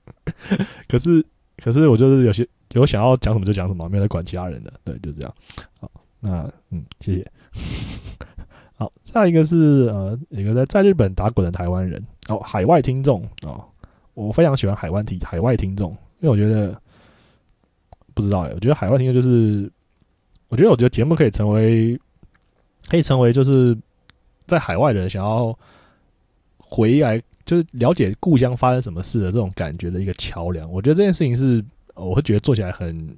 [0.86, 1.24] 可是，
[1.56, 4.70] 可是我就是有些有想要讲什么就讲什么，没有在管其他人的。
[4.84, 5.34] 对，就这样。
[5.80, 5.90] 好，
[6.20, 7.32] 那嗯，谢谢。
[8.80, 13.62] 好，下一个是呃，一个在在日本打滚的台湾人哦，海外听众哦，
[14.14, 15.90] 我非常喜欢海外听海外听众。
[16.20, 16.80] 因为我觉得
[18.14, 19.70] 不知道哎，我觉得海外听众就是，
[20.48, 22.00] 我觉得我觉得节目可以成为，
[22.88, 23.76] 可以成为就是
[24.46, 25.54] 在海外的人想要
[26.56, 30.72] 回来，就是了解故乡发生什么事的这种感觉的一个桥梁。
[30.72, 31.62] 我觉得这件事情是，
[31.94, 33.14] 我会觉得做起来很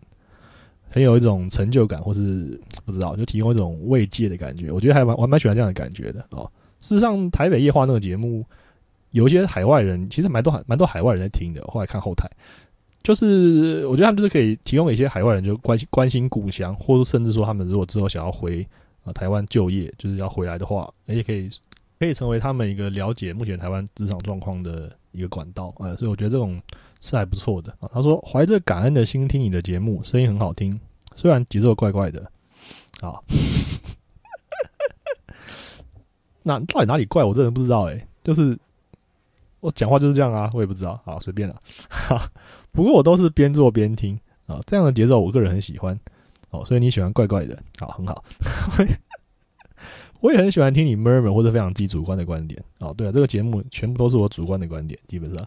[0.92, 4.70] 很有一种成就感，或是不知道就提供一种慰藉的感觉。
[4.70, 6.48] 我觉得还蛮我还蛮喜欢这样的感觉的哦。
[6.78, 8.44] 事实上，台北夜话那个节目，
[9.10, 11.64] 有一些海外人其实蛮多蛮多海外人在听的。
[11.66, 12.28] 后来看后台。
[13.02, 18.64] 就是我觉得他们就是可以提供给一些海外人，就关心关心故乡，或者甚至说他们如果之后想要回
[19.02, 21.50] 啊台湾就业，就是要回来的话，而且可以
[21.98, 26.62] 可以成为他们一个了解目前台湾职场状况的一个管道啊，所以我觉得这种
[27.02, 27.90] 是还不错的啊。
[27.92, 30.80] 他说怀着感恩的心听你的节目，声音很好听，
[31.14, 32.22] 虽然节奏怪怪的
[33.02, 33.20] 啊，
[36.42, 37.22] 那到底哪里怪？
[37.22, 38.58] 我真的不知道哎，就是
[39.60, 42.22] 我讲话就是这样啊，我也不知道，好随便了，哈。
[42.72, 45.98] 不过我都是边做边听啊，这样的节奏我个人很喜欢
[46.50, 48.24] 哦，所以你喜欢怪怪的，好，很好。
[50.20, 52.94] 我也很喜欢听你 murmur 或者非常自己主观的观点哦。
[52.96, 55.46] 对啊，这个节目全部都是我主观的观点，基本上。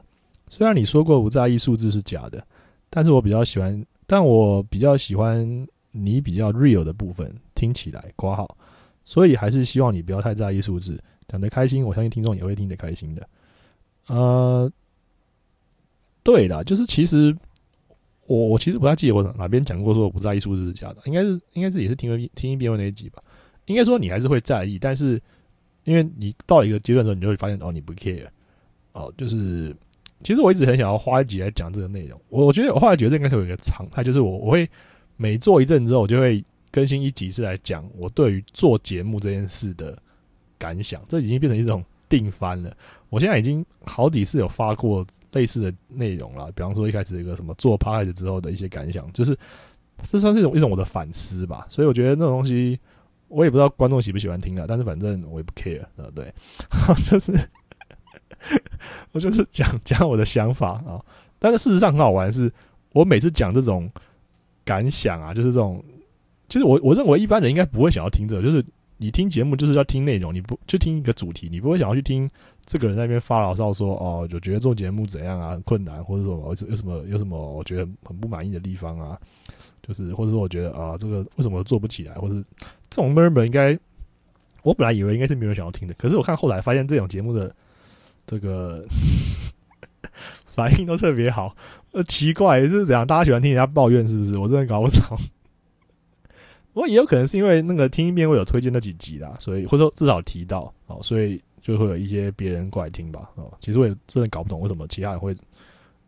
[0.50, 2.46] 虽然你说过不在意数字是假的，
[2.90, 8.58] 但是我比较喜欢，但我比较喜欢你比较 real 的部分，听起来挂号，
[9.04, 13.30] 所以还是希望你不要太在意数字，讲得开心，我相信听众也会听得开心的。
[14.08, 14.72] 呃。
[16.24, 17.38] 对啦，就是其实
[18.26, 23.22] 我我其实不太记得我哪边讲过说我不在意数字是假的，应该是应该是也是听了听一遍问那一集吧。
[23.66, 25.22] 应该说你还是会在意，但是
[25.84, 28.26] 因为你到一个阶段的时候，你就会发现哦，你不 care
[28.94, 29.14] 哦。
[29.16, 29.76] 就是
[30.26, 32.20] 其实我一直很想要花一集来讲这个内容。
[32.30, 34.68] 我我觉得我后来觉得这应该是有一个常态，就是我我会
[35.18, 39.96] 每做一阵之后，我就会更新一集是来讲我对于做节目这件事的
[40.58, 41.00] 感想。
[41.08, 42.76] 这已经变成一种定番了。
[43.10, 45.06] 我现在已经好几次有发过。
[45.36, 49.38] 类似的内容了，比方说一开始一个什么做 p a r 之后的一些感想，就是
[50.04, 51.68] 这算是一种一种我的反思吧。
[51.70, 52.80] 所以我觉得那种东西，
[53.28, 56.34] 我也不知道观众喜不喜欢听啊，但是反正我也不 care，对不对？
[57.04, 57.34] 就是
[59.12, 61.00] 我就是讲 讲我的想法啊。
[61.40, 62.52] 但是事实上很好玩，是
[62.94, 63.90] 我每次讲这种
[64.64, 65.84] 感想啊，就是这种，
[66.50, 68.66] 其实我我认为一般人应该不会想要听这，就是
[68.98, 72.30] 你听节目就是要听内容，你不就听一个主题，你不会想要去听。
[72.66, 79.16] 这个人在那边发牢骚说：“哦，就觉得做节目怎样啊，很困难，或者说有什么有什么我觉得很不满意的地方啊，
[79.84, 82.34] 就是或者说我觉得啊，这个为什么做不起来，或者
[82.90, 83.78] 这种 murmur 应该，
[84.64, 87.56] 我本来以为应该是没有人想要听的，可是我看后来发现这种节目的
[88.26, 88.86] 这个
[90.54, 91.56] 反应都特别好，
[91.92, 93.06] 呃，奇怪是怎样？
[93.06, 94.38] 大家喜欢听人家抱怨是不是？
[94.38, 95.18] 我真的搞不懂。
[96.74, 105.36] 不过也有可能是因为那个听一遍会有推荐那几集啦，所以或者说至少提到哦，所以。”就会有一些别人过来听吧，哦，其实我也真的搞不懂为什么其他人会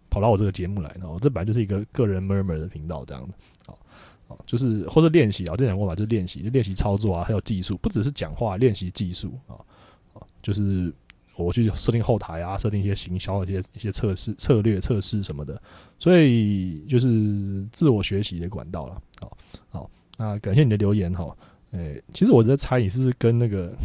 [0.07, 3.33] 跑到我这个节目来，然后这本来就是一个个人 murmur 的频道这样的，
[3.65, 3.75] 哦，
[4.27, 9.57] 哦，就是或者练习啊，之前讲过嘛，就是练习，就练习操作啊，还有技术，不只是讲话，练习技术啊，
[10.13, 10.93] 啊，就是
[11.37, 15.61] 我去设定后台啊，设定一些行销的一些一些测试策略测试什么的，
[15.97, 19.37] 所以就是自我学习的管道了，好，
[19.69, 21.35] 好，那感谢你的留言哈，
[21.71, 23.73] 诶，其实我在猜你是不是跟那个。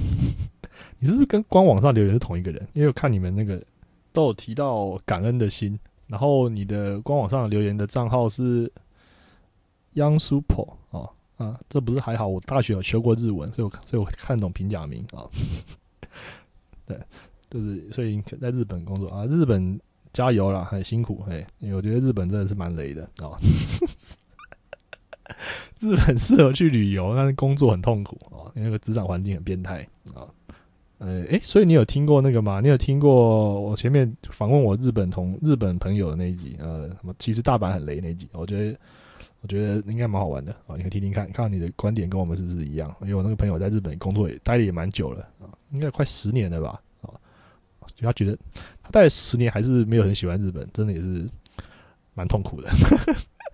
[0.98, 2.66] 你是不是跟官网上留言是同一个人？
[2.74, 3.60] 因为我看你们那个
[4.12, 8.70] 都有提到感恩的心，然后你的官网上留言的账号是
[9.94, 12.28] Young Super 啊啊，这不是还好？
[12.28, 15.26] 我大学有学过日文，所以我所以我看懂平假名啊。
[16.86, 16.98] 对，
[17.52, 19.78] 就是所以在日本工作啊，日本
[20.12, 23.36] 加油啦，很辛苦哎，因为我觉得日本真的是蛮雷的啊。
[25.80, 30.26] 日本适合去旅游，但是工作很痛苦啊，因为那个职场环境很变态啊。
[30.98, 32.60] 呃，诶，所以你有听过那个吗？
[32.60, 36.56] 你有听过我前面访问我日本同日本朋友的那一集？
[36.60, 37.12] 呃，什么？
[37.18, 38.78] 其实大阪很雷那一集，我觉得
[39.40, 42.94] 我觉得应该蛮好玩的啊，你可以听听看，看看你的观点跟我们是不是一样？
[43.00, 46.80] 因为我那个朋友在日本工作也待的也蛮久了啊，应该快十年了吧？
[47.94, 48.38] 就他觉得
[48.82, 51.28] 他待了十年还是没有很喜欢日本，真的也是
[52.14, 52.70] 蛮痛苦的。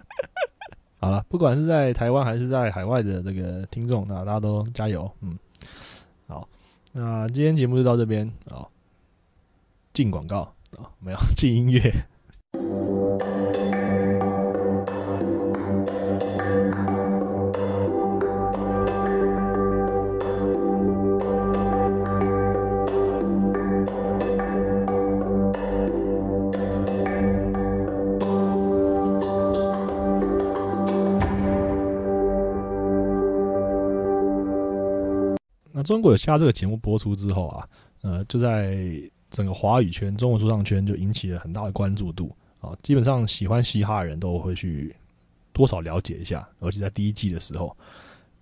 [1.00, 5.38] 好了，不管是在台湾还是在海外的这个听众，那大家都加油，嗯，
[6.26, 6.48] 好。
[6.92, 8.66] 那今天节目就到这边啊，
[9.92, 11.92] 进广告啊，没有进音乐。
[35.88, 37.66] 中国有虾这个节目播出之后啊，
[38.02, 38.78] 呃，就在
[39.30, 42.76] 整个华语圈、中文说唱圈就引起了很大的关注度啊。
[42.82, 44.94] 基本上喜欢嘻哈的人都会去
[45.54, 47.74] 多少了解一下，尤其在第一季的时候。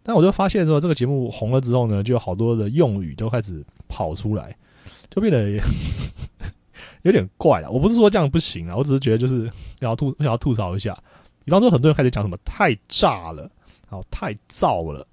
[0.02, 4.56] 但我就发现说，这个节目红了之后呢，就有好多的用语都开始跑出来，
[5.08, 5.62] 就变得
[7.02, 7.70] 有点怪了。
[7.70, 9.48] 我不是说这样不行啊，我只是觉得就是
[9.78, 10.96] 要吐想要吐槽一下。
[11.44, 13.48] 比方说，很多人开始讲什么太炸了，
[13.88, 15.06] 好太燥了。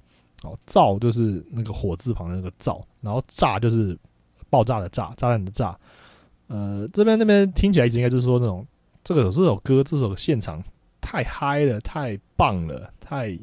[0.44, 3.98] 哦，造就是那个火字旁的那个造，然后炸就是
[4.49, 5.78] 爆炸的炸，炸弹的炸。
[6.48, 8.65] 呃，这边那边听起来应该就是说那种
[9.03, 10.61] 这个这首歌这首现场
[11.02, 13.38] 太嗨了，太棒了，太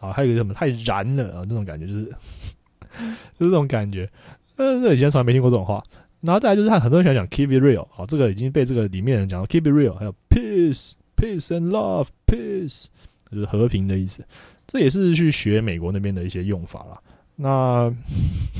[0.00, 2.04] 啊，还有一个什么太燃了啊，这种感觉就是
[3.38, 4.10] 就是这种感觉。
[4.56, 5.82] 呃，这以前从来没听过这种话。
[6.22, 12.86] 然后再来就是他很多人喜欢讲 keep it real，好，这个已经被这个里面人讲 keep it real，还有 peace，peace and love，peace
[13.30, 14.24] 就是和平的意思。
[14.66, 17.00] 这也是去学美国那边的一些用法啦。
[17.36, 17.92] 那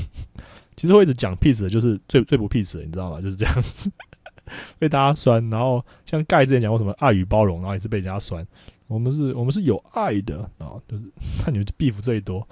[0.77, 3.19] 其实会一直讲 peace 的，就是最最不 peace 的，你知道吗？
[3.19, 3.91] 就是这样子
[4.77, 5.49] 被大家酸。
[5.49, 8.45] 然后像盖之前讲过什么爱与包容，然后也是被人家酸。
[8.85, 11.03] 我们是我们是有爱的啊，就是
[11.43, 12.47] 看 你们 beef 最多。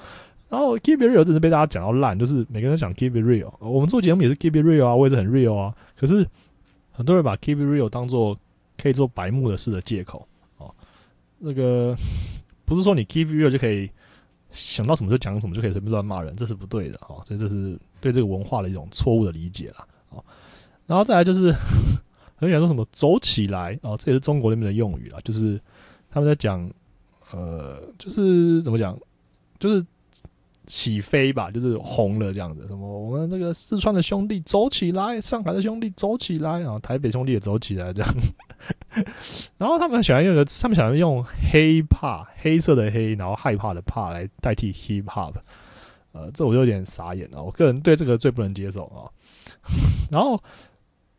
[0.50, 3.54] 然后 keep it real 真是被大家讲到烂，就是每个人都讲 keep it real。
[3.60, 5.74] 我们做节目也是 keep it real 啊，我也是很 real 啊。
[5.96, 6.28] 可是
[6.92, 8.38] 很多人把 keep it real 当做
[8.78, 10.28] 可以做白目的事的借口
[10.58, 10.74] 哦，
[11.38, 11.96] 那个。
[12.66, 13.90] 不是说你 keep real 就可以
[14.52, 17.24] 想到什么就讲什么，就可以随便乱骂人，这是不对的哦。
[17.28, 20.24] 所以这是对这个文化的一种错误的理解啦哦。
[20.86, 21.54] 然后再来就是
[22.36, 25.62] 很想说什么走起来哦，这也是中国那边的用语了，就是
[26.10, 26.70] 他们在讲
[27.32, 28.98] 呃，就是怎么讲，
[29.60, 29.86] 就是。
[30.66, 32.68] 起飞吧，就是红了这样子。
[32.68, 38.16] 什么我们这个四川的兄弟走起来，上海的兄弟走起来，然后台北兄弟也走起来这样。
[39.58, 45.34] 然后他们喜欢用个，他们喜欢用黑怕，黑色的黑，然后害怕的怕来代替 hip hop。
[46.14, 47.44] 呃，这我就有点傻眼了。
[47.44, 49.06] 我个人对这个最不能接受啊。
[50.10, 50.42] 然后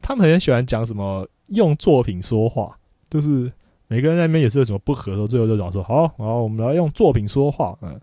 [0.00, 2.76] 他们很喜欢讲什么用作品说话，
[3.10, 3.52] 就是
[3.88, 8.00] 每个人那边也是有什么不合的，最后就讲说好，然后我们来用作品说话，嗯。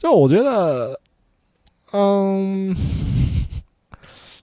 [0.00, 1.00] 就我觉得，
[1.92, 2.74] 嗯，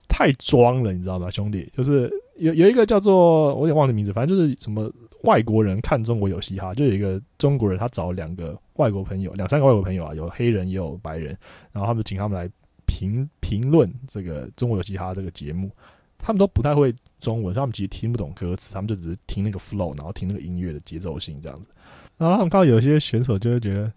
[0.08, 1.70] 太装了，你知道吗，兄弟？
[1.76, 4.90] 就是有有一个叫做我有点忘记名字，反正就是什么
[5.22, 11.36] 外国人看中国有嘻哈，就有一个中国人，他找两个外国朋友，两三个外国朋友啊，有黑人也有白人，
[11.70, 12.50] 然后他们请他们来
[12.86, 15.70] 评评论这个中国有嘻哈这个节目，
[16.18, 21.68] 他们都不太会中文，他们其实听不懂歌词，他们就只是听那个 flow，然后听那个音乐的节奏性这样子，
[22.16, 23.92] 然后他们看到有些选手就会觉得。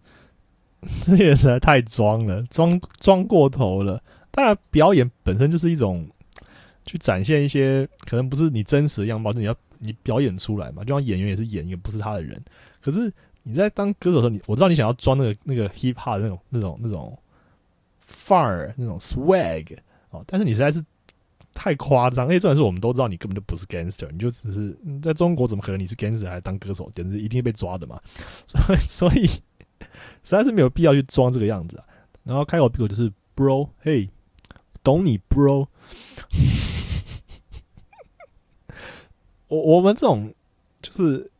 [1.01, 4.01] 这些实在太装了，装装过头了。
[4.31, 6.07] 当然，表演本身就是一种
[6.85, 10.83] 去展现一些可能不是你真实的样貌，就你要你表演出来嘛。
[10.83, 12.39] 就像演员也是演一个不是他的人。
[12.81, 13.11] 可是
[13.43, 17.17] 你在当歌手的时候，你我知道你想要装那个那个 hip hop 的那种那种那种
[18.05, 19.77] 范儿那种 swag
[20.09, 20.83] 哦，但是你实在是
[21.53, 22.25] 太夸张。
[22.25, 26.91] 因为重点是我们都知道你根本就不是 gangster，你就只是在中国怎么可能你是 gangster 还当歌手？
[26.93, 27.99] 简直一定被抓的嘛。
[28.45, 29.29] 所以所以。
[30.26, 31.85] 实在是没有必要去装这个样子啊！
[32.23, 34.10] 然后开口闭口就是 “bro”，嘿，
[34.84, 35.68] 懂你 “bro”。
[39.47, 40.34] 我我们这种
[40.81, 41.31] 就是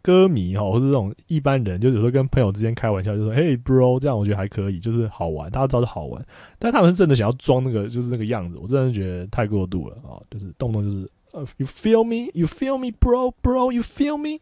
[0.00, 6.26] 歌迷哈，或者这种一般人，就有时候跟朋友之间开玩笑，就说“嘿，bro”，这样我觉得还可以，就是好玩，大家知道是好玩。
[6.58, 10.16] 但他们是真的想要装那个，就是那个样子，我真的觉得太过度了啊！
[10.30, 14.40] 就是动不动就是呃，“you feel me，you feel me，bro，bro，you feel me”，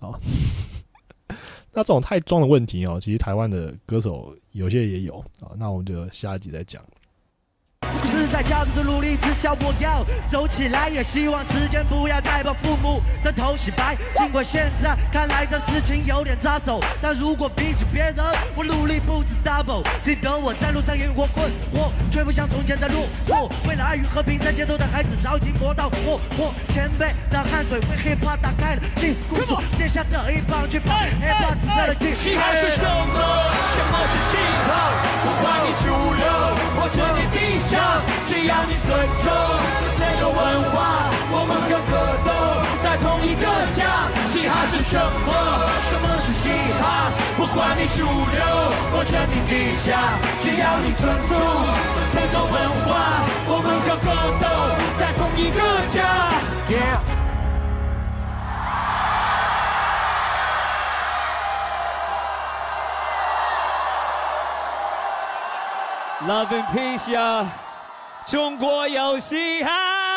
[0.00, 0.18] 啊。
[1.72, 5.54] 那这种太装的问题哦，其实台湾的歌手有些也有啊。
[5.56, 6.82] 那我们就下一集再讲。
[7.92, 13.96] 不是在家着努力，之下我要走起来，也希望时间不要再把父母的头洗白。
[14.16, 18.16] 尽管现在看来这事情有点扎手，但如果比起别人，
[18.54, 19.82] 我努力不止 double。
[20.02, 23.50] 记得我在路上也有过困惑，却不像从前在落魄。
[23.68, 26.52] 为了爱与和平，在街头的孩子早已经磨到火火。
[26.72, 33.20] 前辈的汗水为 hip hop 打开了禁锢锁，接下这一棒去跑 hip hop 时代的进嘻哈是什么？
[33.74, 34.36] 什么是嘻
[34.68, 34.70] 哈？
[35.22, 36.49] 不管你主流
[36.90, 37.78] 或者你地下，
[38.26, 39.30] 只要你尊重
[39.94, 40.38] 这个文
[40.74, 41.94] 化，我们和格
[42.26, 42.30] 斗
[42.82, 43.46] 在同一个
[43.78, 44.10] 家。
[44.32, 45.30] 嘻哈是什么？
[45.86, 46.50] 什么是嘻
[46.82, 47.12] 哈？
[47.36, 48.42] 不管你主流
[48.90, 51.38] 或者你地下，只要你尊重
[52.10, 52.54] 这个文
[52.84, 54.10] 化，我们和格
[54.42, 54.44] 斗
[54.98, 55.62] 在同一个
[55.94, 55.94] 家。
[56.68, 57.29] Yeah。
[66.26, 67.46] Love and peace 呀，
[68.26, 70.09] 中国有嘻哈。